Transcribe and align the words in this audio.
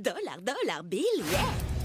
Dollar, 0.00 0.40
dollar, 0.40 0.82
bill, 0.82 1.20
yeah 1.30 1.79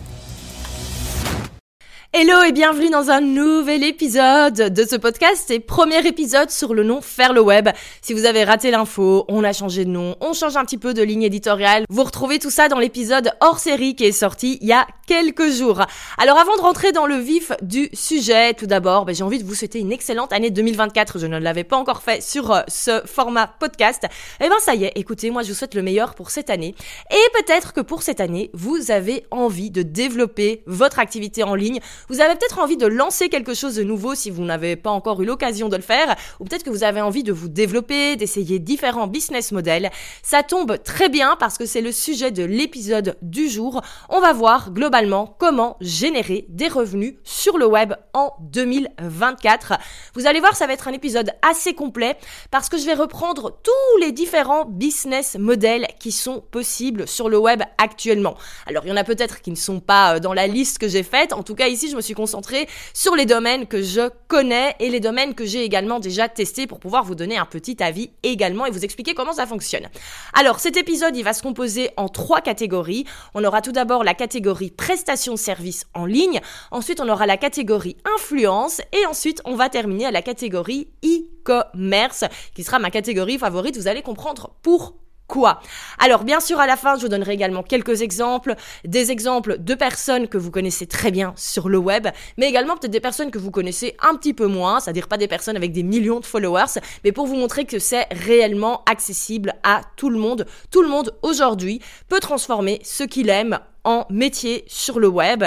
Hello 2.17 2.43
et 2.43 2.53
bienvenue 2.53 2.89
dans 2.89 3.09
un 3.09 3.19
nouvel 3.19 3.83
épisode 3.83 4.53
de 4.53 4.85
ce 4.85 4.95
podcast 4.95 5.51
et 5.51 5.59
premier 5.59 6.07
épisode 6.07 6.49
sur 6.49 6.73
le 6.73 6.85
nom 6.85 7.01
Faire 7.01 7.33
le 7.33 7.41
Web. 7.41 7.67
Si 8.01 8.13
vous 8.13 8.23
avez 8.23 8.45
raté 8.45 8.71
l'info, 8.71 9.25
on 9.27 9.43
a 9.43 9.51
changé 9.51 9.83
de 9.83 9.89
nom, 9.89 10.15
on 10.21 10.31
change 10.31 10.55
un 10.55 10.63
petit 10.63 10.77
peu 10.77 10.93
de 10.93 11.03
ligne 11.03 11.23
éditoriale. 11.23 11.83
Vous 11.89 12.05
retrouvez 12.05 12.39
tout 12.39 12.49
ça 12.49 12.69
dans 12.69 12.79
l'épisode 12.79 13.31
hors 13.41 13.59
série 13.59 13.95
qui 13.95 14.05
est 14.05 14.13
sorti 14.13 14.59
il 14.61 14.67
y 14.67 14.71
a 14.71 14.87
quelques 15.07 15.51
jours. 15.51 15.81
Alors 16.17 16.37
avant 16.37 16.55
de 16.55 16.61
rentrer 16.61 16.93
dans 16.93 17.05
le 17.05 17.17
vif 17.17 17.51
du 17.61 17.89
sujet, 17.91 18.53
tout 18.53 18.65
d'abord, 18.65 19.03
ben, 19.03 19.13
j'ai 19.13 19.25
envie 19.25 19.39
de 19.39 19.43
vous 19.45 19.53
souhaiter 19.53 19.79
une 19.79 19.91
excellente 19.91 20.31
année 20.31 20.51
2024. 20.51 21.19
Je 21.19 21.27
ne 21.27 21.37
l'avais 21.37 21.65
pas 21.65 21.75
encore 21.75 22.01
fait 22.01 22.23
sur 22.23 22.51
euh, 22.51 22.61
ce 22.69 23.01
format 23.05 23.47
podcast. 23.47 24.05
Eh 24.39 24.47
ben 24.47 24.55
ça 24.61 24.73
y 24.73 24.85
est, 24.85 24.93
écoutez, 24.95 25.31
moi 25.31 25.43
je 25.43 25.49
vous 25.49 25.55
souhaite 25.55 25.75
le 25.75 25.81
meilleur 25.81 26.15
pour 26.15 26.31
cette 26.31 26.49
année. 26.49 26.75
Et 27.11 27.43
peut-être 27.43 27.73
que 27.73 27.81
pour 27.81 28.03
cette 28.03 28.21
année, 28.21 28.51
vous 28.53 28.89
avez 28.89 29.25
envie 29.31 29.69
de 29.69 29.81
développer 29.81 30.63
votre 30.65 30.99
activité 30.99 31.43
en 31.43 31.55
ligne 31.55 31.81
vous 32.09 32.21
avez 32.21 32.35
peut-être 32.35 32.59
envie 32.59 32.77
de 32.77 32.87
lancer 32.87 33.29
quelque 33.29 33.53
chose 33.53 33.75
de 33.75 33.83
nouveau 33.83 34.15
si 34.15 34.29
vous 34.29 34.43
n'avez 34.43 34.75
pas 34.75 34.89
encore 34.89 35.21
eu 35.21 35.25
l'occasion 35.25 35.69
de 35.69 35.75
le 35.75 35.81
faire, 35.81 36.15
ou 36.39 36.45
peut-être 36.45 36.63
que 36.63 36.69
vous 36.69 36.83
avez 36.83 37.01
envie 37.01 37.23
de 37.23 37.31
vous 37.31 37.49
développer, 37.49 38.15
d'essayer 38.15 38.59
différents 38.59 39.07
business 39.07 39.51
models. 39.51 39.91
Ça 40.23 40.43
tombe 40.43 40.81
très 40.83 41.09
bien 41.09 41.35
parce 41.39 41.57
que 41.57 41.65
c'est 41.65 41.81
le 41.81 41.91
sujet 41.91 42.31
de 42.31 42.43
l'épisode 42.43 43.17
du 43.21 43.49
jour. 43.49 43.81
On 44.09 44.19
va 44.19 44.33
voir 44.33 44.71
globalement 44.71 45.35
comment 45.39 45.77
générer 45.81 46.45
des 46.49 46.67
revenus 46.67 47.15
sur 47.23 47.57
le 47.57 47.65
web 47.65 47.93
en 48.13 48.33
2024. 48.41 49.73
Vous 50.13 50.27
allez 50.27 50.39
voir, 50.39 50.55
ça 50.55 50.67
va 50.67 50.73
être 50.73 50.87
un 50.87 50.93
épisode 50.93 51.31
assez 51.41 51.73
complet 51.73 52.17
parce 52.51 52.69
que 52.69 52.77
je 52.77 52.85
vais 52.85 52.93
reprendre 52.93 53.59
tous 53.63 53.99
les 53.99 54.11
différents 54.11 54.65
business 54.65 55.37
models 55.37 55.87
qui 55.99 56.11
sont 56.11 56.41
possibles 56.51 57.07
sur 57.07 57.29
le 57.29 57.37
web 57.37 57.61
actuellement. 57.77 58.35
Alors, 58.65 58.85
il 58.85 58.89
y 58.89 58.91
en 58.91 58.97
a 58.97 59.03
peut-être 59.03 59.41
qui 59.41 59.51
ne 59.51 59.55
sont 59.55 59.79
pas 59.79 60.15
euh, 60.15 60.19
dans 60.19 60.33
la 60.33 60.47
liste 60.47 60.77
que 60.77 60.87
j'ai 60.87 61.03
faite. 61.03 61.33
En 61.33 61.43
tout 61.43 61.55
cas, 61.55 61.67
ici, 61.67 61.84
je 61.89 61.95
me 61.95 62.01
suis 62.01 62.13
concentrée 62.13 62.67
sur 62.93 63.15
les 63.15 63.25
domaines 63.25 63.67
que 63.67 63.81
je 63.81 64.09
connais 64.27 64.75
et 64.79 64.89
les 64.89 64.99
domaines 64.99 65.33
que 65.33 65.45
j'ai 65.45 65.63
également 65.63 65.99
déjà 65.99 66.29
testés 66.29 66.67
pour 66.67 66.79
pouvoir 66.79 67.03
vous 67.03 67.15
donner 67.15 67.37
un 67.37 67.45
petit 67.45 67.81
avis 67.81 68.11
également 68.23 68.65
et 68.65 68.71
vous 68.71 68.83
expliquer 68.83 69.13
comment 69.13 69.33
ça 69.33 69.45
fonctionne. 69.45 69.87
Alors, 70.33 70.59
cet 70.59 70.77
épisode, 70.77 71.15
il 71.15 71.23
va 71.23 71.33
se 71.33 71.41
composer 71.41 71.89
en 71.97 72.09
trois 72.09 72.41
catégories. 72.41 73.05
On 73.33 73.43
aura 73.43 73.61
tout 73.61 73.71
d'abord 73.71 74.03
la 74.03 74.13
catégorie 74.13 74.71
prestation 74.71 75.35
service 75.35 75.85
en 75.93 76.05
ligne, 76.05 76.41
ensuite 76.71 76.99
on 76.99 77.09
aura 77.09 77.25
la 77.25 77.37
catégorie 77.37 77.97
influence 78.15 78.81
et 78.91 79.05
ensuite 79.05 79.41
on 79.45 79.55
va 79.55 79.69
terminer 79.69 80.05
à 80.05 80.11
la 80.11 80.21
catégorie 80.21 80.87
e-commerce 81.03 82.25
qui 82.53 82.63
sera 82.63 82.79
ma 82.79 82.91
catégorie 82.91 83.37
favorite. 83.37 83.77
Vous 83.77 83.87
allez 83.87 84.01
comprendre 84.01 84.55
pourquoi 84.61 85.04
quoi? 85.27 85.59
Alors 85.99 86.23
bien 86.23 86.39
sûr 86.39 86.59
à 86.59 86.67
la 86.67 86.77
fin 86.77 86.95
je 86.95 87.01
vous 87.01 87.09
donnerai 87.09 87.33
également 87.33 87.63
quelques 87.63 88.01
exemples, 88.01 88.55
des 88.83 89.11
exemples 89.11 89.57
de 89.59 89.73
personnes 89.75 90.27
que 90.27 90.37
vous 90.37 90.51
connaissez 90.51 90.87
très 90.87 91.11
bien 91.11 91.33
sur 91.35 91.69
le 91.69 91.77
web, 91.77 92.07
mais 92.37 92.47
également 92.47 92.75
peut-être 92.75 92.91
des 92.91 92.99
personnes 92.99 93.31
que 93.31 93.39
vous 93.39 93.51
connaissez 93.51 93.95
un 94.01 94.15
petit 94.15 94.33
peu 94.33 94.47
moins, 94.47 94.79
c'est-à-dire 94.79 95.07
pas 95.07 95.17
des 95.17 95.27
personnes 95.27 95.55
avec 95.55 95.71
des 95.71 95.83
millions 95.83 96.19
de 96.19 96.25
followers, 96.25 96.79
mais 97.03 97.11
pour 97.11 97.27
vous 97.27 97.35
montrer 97.35 97.65
que 97.65 97.79
c'est 97.79 98.07
réellement 98.11 98.83
accessible 98.85 99.53
à 99.63 99.81
tout 99.95 100.09
le 100.09 100.17
monde. 100.17 100.45
Tout 100.71 100.81
le 100.81 100.89
monde 100.89 101.15
aujourd'hui 101.21 101.81
peut 102.07 102.19
transformer 102.19 102.79
ce 102.83 103.03
qu'il 103.03 103.29
aime 103.29 103.59
en 103.83 104.05
métier 104.09 104.63
sur 104.67 104.99
le 104.99 105.07
web. 105.07 105.43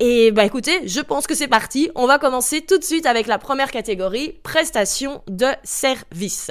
Et 0.00 0.32
bah 0.32 0.44
écoutez, 0.44 0.88
je 0.88 1.00
pense 1.00 1.26
que 1.26 1.34
c'est 1.34 1.48
parti. 1.48 1.90
On 1.94 2.06
va 2.06 2.18
commencer 2.18 2.62
tout 2.62 2.78
de 2.78 2.84
suite 2.84 3.06
avec 3.06 3.26
la 3.26 3.38
première 3.38 3.70
catégorie, 3.70 4.32
prestation 4.42 5.22
de 5.28 5.46
service. 5.62 6.50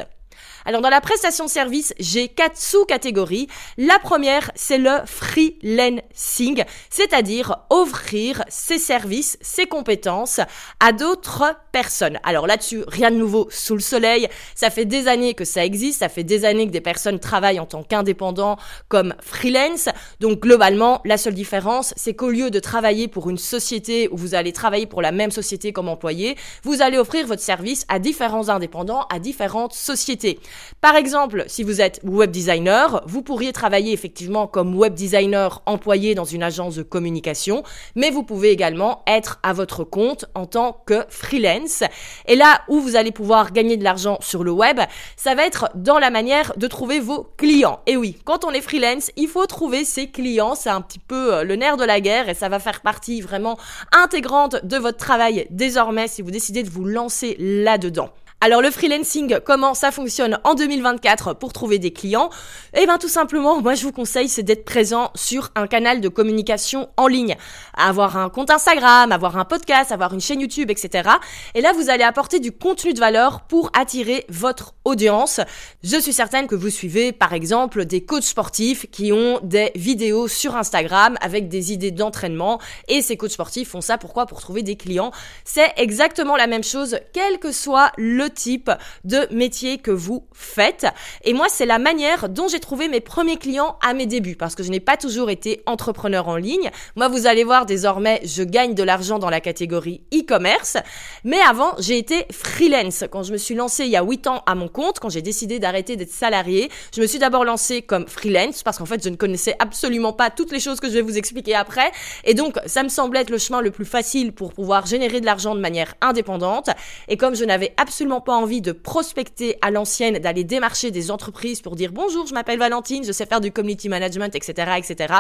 Alors 0.66 0.82
dans 0.82 0.90
la 0.90 1.02
prestation 1.02 1.48
service, 1.48 1.94
j'ai 2.00 2.28
quatre 2.28 2.58
sous-catégories. 2.58 3.48
La 3.78 3.98
première, 4.00 4.52
c'est 4.56 4.78
le 4.78 4.98
freelancing, 5.06 6.64
c'est-à-dire 6.90 7.58
offrir 7.70 8.44
ses 8.48 8.78
services, 8.78 9.38
ses 9.42 9.66
compétences 9.66 10.40
à 10.80 10.92
d'autres 10.92 11.56
personnes. 11.72 12.20
Alors 12.24 12.46
là-dessus, 12.46 12.84
rien 12.88 13.10
de 13.10 13.16
nouveau 13.16 13.48
sous 13.50 13.74
le 13.74 13.82
soleil. 13.82 14.28
Ça 14.54 14.70
fait 14.70 14.86
des 14.86 15.08
années 15.08 15.34
que 15.34 15.46
ça 15.46 15.66
existe, 15.66 16.00
ça 16.00 16.10
fait 16.10 16.24
des 16.24 16.46
années 16.46 16.68
que 16.68 16.72
des 16.72 16.82
personnes 16.82 17.20
travaillent 17.20 17.60
en 17.60 17.66
tant 17.66 17.84
qu'indépendants 17.84 18.58
comme 18.88 19.16
freelance. 19.20 19.90
Donc 20.20 20.42
globalement, 20.42 21.02
la 21.06 21.18
seule 21.18 21.34
différence, 21.34 21.94
c'est 21.98 22.14
qu'au 22.14 22.30
lieu 22.30 22.52
de 22.52 22.60
travailler 22.60 23.08
pour 23.08 23.30
une 23.30 23.38
société 23.38 24.10
où 24.12 24.18
vous 24.18 24.36
allez 24.36 24.54
travailler 24.54 24.86
pour 24.86 25.02
la 25.02 25.12
même 25.12 25.32
société 25.32 25.74
comme 25.74 25.90
employé, 25.90 26.38
vous 26.64 26.82
allez 26.82 26.98
offrir 26.98 27.26
votre 27.26 27.42
service 27.42 27.86
à 27.88 27.98
différents 27.98 28.50
indépendants, 28.50 29.08
à 29.10 29.20
différentes 29.20 29.74
sociétés. 29.74 30.40
Par 30.82 30.96
exemple, 30.96 31.44
si 31.48 31.64
vous 31.64 31.82
êtes 31.82 32.00
web 32.04 32.32
designer, 32.32 33.02
vous 33.06 33.22
pourriez 33.22 33.54
travailler 33.54 33.94
effectivement 33.94 34.48
comme 34.48 34.76
web 34.76 34.94
designer 34.94 35.62
employé 35.66 36.16
dans 36.16 36.26
une 36.26 36.44
agence 36.44 36.76
de 36.76 36.84
communication, 36.84 37.64
mais 37.96 38.10
vous 38.10 38.24
pouvez 38.24 38.52
également 38.52 39.04
être 39.08 39.40
à 39.44 39.54
votre 39.54 39.84
compte 39.84 40.26
en 40.36 40.46
tant 40.46 40.82
que 40.86 41.06
freelance. 41.10 41.84
Et 42.28 42.36
là 42.36 42.62
où 42.68 42.80
vous 42.80 42.96
allez 42.96 43.12
pouvoir 43.12 43.52
gagner 43.52 43.78
de 43.78 43.84
l'argent 43.84 44.18
sur 44.22 44.44
le 44.44 44.52
web, 44.52 44.80
ça 45.16 45.36
va 45.36 45.46
être 45.46 45.70
dans 45.76 46.00
la 46.00 46.10
manière 46.10 46.54
de 46.58 46.68
trouver 46.68 47.00
vos 47.00 47.28
clients. 47.38 47.80
Et 47.86 47.98
oui, 47.98 48.18
quand 48.26 48.46
on 48.46 48.52
est 48.52 48.62
freelance, 48.62 49.12
il 49.18 49.28
faut 49.28 49.46
trouver 49.46 49.86
ses 49.86 50.08
clients, 50.08 50.56
c'est 50.56 50.70
un 50.70 50.82
petit 50.82 51.00
peu 51.00 51.34
euh, 51.34 51.44
le 51.44 51.56
nerf 51.56 51.78
de 51.78 51.84
la 51.84 52.02
guerre 52.02 52.30
et 52.30 52.34
ça 52.34 52.50
va 52.50 52.60
faire 52.60 52.82
partie 52.82 53.22
vraiment 53.22 53.58
intégrante 53.92 54.66
de 54.66 54.78
votre 54.78 54.98
travail 54.98 55.48
désormais 55.50 56.08
si 56.08 56.22
vous 56.22 56.32
décidez 56.32 56.64
de 56.64 56.70
vous 56.70 56.86
lancer 56.86 57.36
là-dedans. 57.40 58.10
Alors 58.44 58.64
le 58.64 58.72
freelancing, 58.72 59.38
comment 59.46 59.76
ça 59.76 59.92
fonctionne 59.92 60.40
en 60.44 60.56
2024 60.56 61.36
pour 61.36 61.54
trouver 61.54 61.78
des 61.78 61.94
clients? 61.94 62.32
Eh 62.76 62.88
bien 62.88 62.98
tout 62.98 63.08
simplement, 63.08 63.62
moi 63.62 63.76
je 63.76 63.84
vous 63.84 63.92
conseille 63.92 64.30
c'est 64.30 64.42
d'être 64.42 64.66
présent 64.66 65.12
sur 65.14 65.52
un 65.54 65.68
canal 65.68 66.02
de 66.02 66.10
communication 66.10 66.90
en 66.98 67.06
ligne, 67.06 67.36
avoir 67.78 68.18
un 68.18 68.30
compte 68.30 68.50
Instagram, 68.50 69.12
avoir 69.12 69.38
un 69.38 69.46
podcast, 69.46 69.92
avoir 69.92 70.16
une 70.16 70.22
chaîne 70.22 70.42
YouTube, 70.42 70.72
etc. 70.72 71.08
Et 71.54 71.62
là 71.62 71.72
vous 71.74 71.92
allez 71.92 72.04
apporter 72.04 72.40
du 72.40 72.52
contenu 72.52 72.96
de 72.96 73.00
valeur 73.00 73.42
pour 73.42 73.70
attirer 73.78 74.26
votre 74.28 74.74
audience. 74.86 75.40
Je 75.84 76.00
suis 76.00 76.12
certaine 76.12 76.48
que 76.48 76.56
vous 76.56 76.72
suivez 76.72 77.12
par 77.12 77.34
exemple 77.34 77.86
des 77.86 78.02
coachs 78.02 78.24
sportifs 78.24 78.88
qui 78.90 79.12
ont 79.12 79.40
des 79.44 79.72
vidéos 79.76 80.28
sur 80.28 80.56
Instagram 80.56 81.16
avec 81.22 81.48
des 81.48 81.74
idées 81.74 81.92
d'entraînement 81.92 82.60
et 82.88 83.04
ces 83.04 83.18
coachs 83.18 83.34
sportifs 83.34 83.70
font 83.70 83.82
ça 83.82 84.00
pourquoi? 84.00 84.26
Pour 84.26 84.42
trouver 84.42 84.64
des 84.64 84.78
clients. 84.78 85.12
C'est 85.46 85.74
exactement 85.78 86.36
la 86.36 86.48
même 86.48 86.64
chose 86.64 86.98
quel 87.14 87.38
que 87.38 87.52
soit 87.52 87.92
le 87.98 88.31
type 88.34 88.72
de 89.04 89.28
métier 89.32 89.78
que 89.78 89.92
vous 89.92 90.26
faites. 90.34 90.88
Et 91.24 91.34
moi, 91.34 91.48
c'est 91.50 91.66
la 91.66 91.80
manière 91.80 92.30
dont 92.30 92.48
j'ai 92.48 92.60
trouvé 92.60 92.88
mes 92.88 93.00
premiers 93.00 93.38
clients 93.38 93.78
à 93.82 93.94
mes 93.94 94.06
débuts, 94.06 94.36
parce 94.36 94.56
que 94.56 94.64
je 94.64 94.70
n'ai 94.70 94.80
pas 94.80 94.98
toujours 94.98 95.30
été 95.30 95.62
entrepreneur 95.66 96.28
en 96.28 96.36
ligne. 96.36 96.72
Moi, 96.96 97.08
vous 97.08 97.28
allez 97.28 97.44
voir, 97.44 97.66
désormais, 97.66 98.22
je 98.24 98.44
gagne 98.44 98.74
de 98.74 98.84
l'argent 98.84 99.20
dans 99.20 99.30
la 99.30 99.42
catégorie 99.42 100.02
e-commerce. 100.14 100.78
Mais 101.24 101.40
avant, 101.40 101.74
j'ai 101.80 101.98
été 101.98 102.26
freelance. 102.32 103.04
Quand 103.12 103.24
je 103.24 103.32
me 103.32 103.38
suis 103.38 103.56
lancée 103.56 103.86
il 103.86 103.92
y 103.92 103.98
a 103.98 104.04
8 104.04 104.28
ans 104.28 104.44
à 104.46 104.56
mon 104.56 104.68
compte, 104.68 105.00
quand 105.00 105.10
j'ai 105.10 105.22
décidé 105.22 105.60
d'arrêter 105.60 105.96
d'être 105.96 106.12
salarié, 106.12 106.70
je 106.96 107.02
me 107.02 107.08
suis 107.08 107.20
d'abord 107.20 107.46
lancée 107.46 107.82
comme 107.82 108.08
freelance, 108.08 108.64
parce 108.64 108.78
qu'en 108.78 108.86
fait, 108.86 109.04
je 109.04 109.10
ne 109.10 109.16
connaissais 109.16 109.56
absolument 109.60 110.14
pas 110.14 110.30
toutes 110.30 110.52
les 110.52 110.60
choses 110.60 110.80
que 110.80 110.88
je 110.88 110.94
vais 110.94 111.02
vous 111.02 111.18
expliquer 111.18 111.56
après. 111.56 111.92
Et 112.24 112.34
donc, 112.34 112.58
ça 112.66 112.84
me 112.84 112.90
semblait 112.90 113.22
être 113.22 113.30
le 113.30 113.38
chemin 113.38 113.62
le 113.62 113.72
plus 113.72 113.86
facile 113.86 114.32
pour 114.32 114.54
pouvoir 114.54 114.86
générer 114.86 115.20
de 115.20 115.26
l'argent 115.26 115.56
de 115.56 115.60
manière 115.60 115.96
indépendante. 116.02 116.70
Et 117.08 117.18
comme 117.18 117.36
je 117.36 117.44
n'avais 117.44 117.74
absolument 117.78 118.21
vraiment 118.22 118.32
pas 118.32 118.36
envie 118.36 118.62
de 118.62 118.72
prospecter 118.72 119.58
à 119.62 119.72
l'ancienne, 119.72 120.20
d'aller 120.20 120.44
démarcher 120.44 120.92
des 120.92 121.12
entreprises 121.12 121.62
pour 121.62 121.76
dire 121.76 121.92
bonjour, 121.92 122.28
je 122.28 122.34
m'appelle 122.34 122.60
Valentine, 122.60 123.04
je 123.04 123.12
sais 123.12 123.26
faire 123.26 123.42
du 123.42 123.52
community 123.52 123.90
management, 123.90 124.36
etc., 124.36 124.72
etc. 124.78 125.14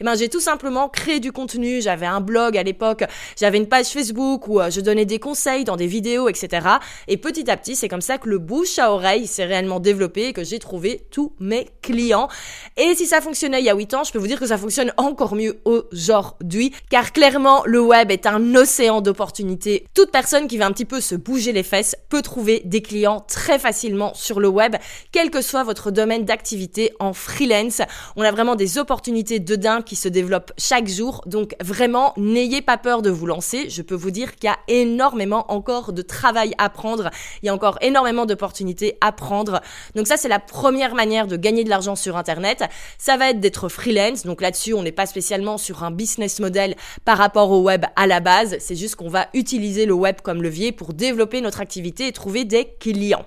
Et 0.00 0.04
ben 0.04 0.14
j'ai 0.16 0.28
tout 0.28 0.40
simplement 0.40 0.88
créé 0.88 1.20
du 1.20 1.32
contenu. 1.32 1.80
J'avais 1.80 2.06
un 2.06 2.20
blog 2.20 2.56
à 2.56 2.62
l'époque, 2.62 3.04
j'avais 3.36 3.58
une 3.58 3.68
page 3.68 3.86
Facebook 3.86 4.48
où 4.48 4.60
euh, 4.60 4.70
je 4.70 4.80
donnais 4.80 5.04
des 5.04 5.18
conseils 5.18 5.64
dans 5.64 5.76
des 5.76 5.86
vidéos, 5.86 6.28
etc. 6.28 6.66
Et 7.06 7.16
petit 7.16 7.50
à 7.50 7.56
petit, 7.56 7.76
c'est 7.76 7.88
comme 7.88 8.00
ça 8.00 8.18
que 8.18 8.28
le 8.28 8.38
bouche 8.38 8.78
à 8.78 8.92
oreille 8.92 9.26
s'est 9.26 9.44
réellement 9.44 9.80
développé 9.80 10.28
et 10.28 10.32
que 10.32 10.44
j'ai 10.44 10.58
trouvé 10.58 11.02
tous 11.10 11.32
mes 11.38 11.68
clients. 11.82 12.28
Et 12.76 12.94
si 12.94 13.06
ça 13.06 13.20
fonctionnait 13.20 13.60
il 13.60 13.64
y 13.64 13.70
a 13.70 13.74
8 13.74 13.94
ans, 13.94 14.04
je 14.04 14.12
peux 14.12 14.18
vous 14.18 14.26
dire 14.26 14.40
que 14.40 14.46
ça 14.46 14.58
fonctionne 14.58 14.92
encore 14.96 15.34
mieux 15.34 15.60
aujourd'hui, 15.64 16.72
car 16.90 17.12
clairement, 17.12 17.62
le 17.64 17.80
web 17.80 18.10
est 18.10 18.26
un 18.26 18.54
océan 18.54 19.00
d'opportunités. 19.00 19.86
Toute 19.94 20.10
personne 20.10 20.48
qui 20.48 20.58
va 20.58 20.66
un 20.66 20.72
petit 20.72 20.84
peu 20.84 21.00
se 21.00 21.14
bouger 21.14 21.52
les 21.52 21.62
fesses 21.62 21.96
peut 22.08 22.22
trouver 22.22 22.47
des 22.64 22.82
clients 22.82 23.20
très 23.20 23.58
facilement 23.58 24.12
sur 24.14 24.40
le 24.40 24.48
web, 24.48 24.76
quel 25.12 25.30
que 25.30 25.42
soit 25.42 25.64
votre 25.64 25.90
domaine 25.90 26.24
d'activité 26.24 26.92
en 26.98 27.12
freelance. 27.12 27.82
On 28.16 28.22
a 28.22 28.30
vraiment 28.30 28.56
des 28.56 28.78
opportunités 28.78 29.38
de 29.38 29.56
dingue 29.56 29.84
qui 29.84 29.96
se 29.96 30.08
développent 30.08 30.52
chaque 30.58 30.88
jour. 30.88 31.22
Donc 31.26 31.54
vraiment, 31.60 32.12
n'ayez 32.16 32.62
pas 32.62 32.78
peur 32.78 33.02
de 33.02 33.10
vous 33.10 33.26
lancer. 33.26 33.68
Je 33.68 33.82
peux 33.82 33.94
vous 33.94 34.10
dire 34.10 34.36
qu'il 34.36 34.48
y 34.48 34.52
a 34.52 34.58
énormément 34.68 35.50
encore 35.52 35.92
de 35.92 36.02
travail 36.02 36.54
à 36.58 36.70
prendre. 36.70 37.10
Il 37.42 37.46
y 37.46 37.48
a 37.48 37.54
encore 37.54 37.78
énormément 37.80 38.26
d'opportunités 38.26 38.96
à 39.00 39.12
prendre. 39.12 39.60
Donc 39.94 40.06
ça, 40.06 40.16
c'est 40.16 40.28
la 40.28 40.40
première 40.40 40.94
manière 40.94 41.26
de 41.26 41.36
gagner 41.36 41.64
de 41.64 41.70
l'argent 41.70 41.96
sur 41.96 42.16
Internet. 42.16 42.64
Ça 42.98 43.16
va 43.16 43.30
être 43.30 43.40
d'être 43.40 43.68
freelance. 43.68 44.24
Donc 44.24 44.40
là-dessus, 44.40 44.74
on 44.74 44.82
n'est 44.82 44.92
pas 44.92 45.06
spécialement 45.06 45.58
sur 45.58 45.84
un 45.84 45.90
business 45.90 46.40
model 46.40 46.76
par 47.04 47.18
rapport 47.18 47.50
au 47.50 47.62
web 47.62 47.84
à 47.96 48.06
la 48.06 48.20
base. 48.20 48.56
C'est 48.60 48.76
juste 48.76 48.96
qu'on 48.96 49.08
va 49.08 49.28
utiliser 49.34 49.86
le 49.86 49.94
web 49.94 50.16
comme 50.22 50.42
levier 50.42 50.72
pour 50.72 50.94
développer 50.94 51.40
notre 51.40 51.60
activité 51.60 52.06
et 52.06 52.12
trouver 52.12 52.37
des 52.44 52.74
clients. 52.80 53.24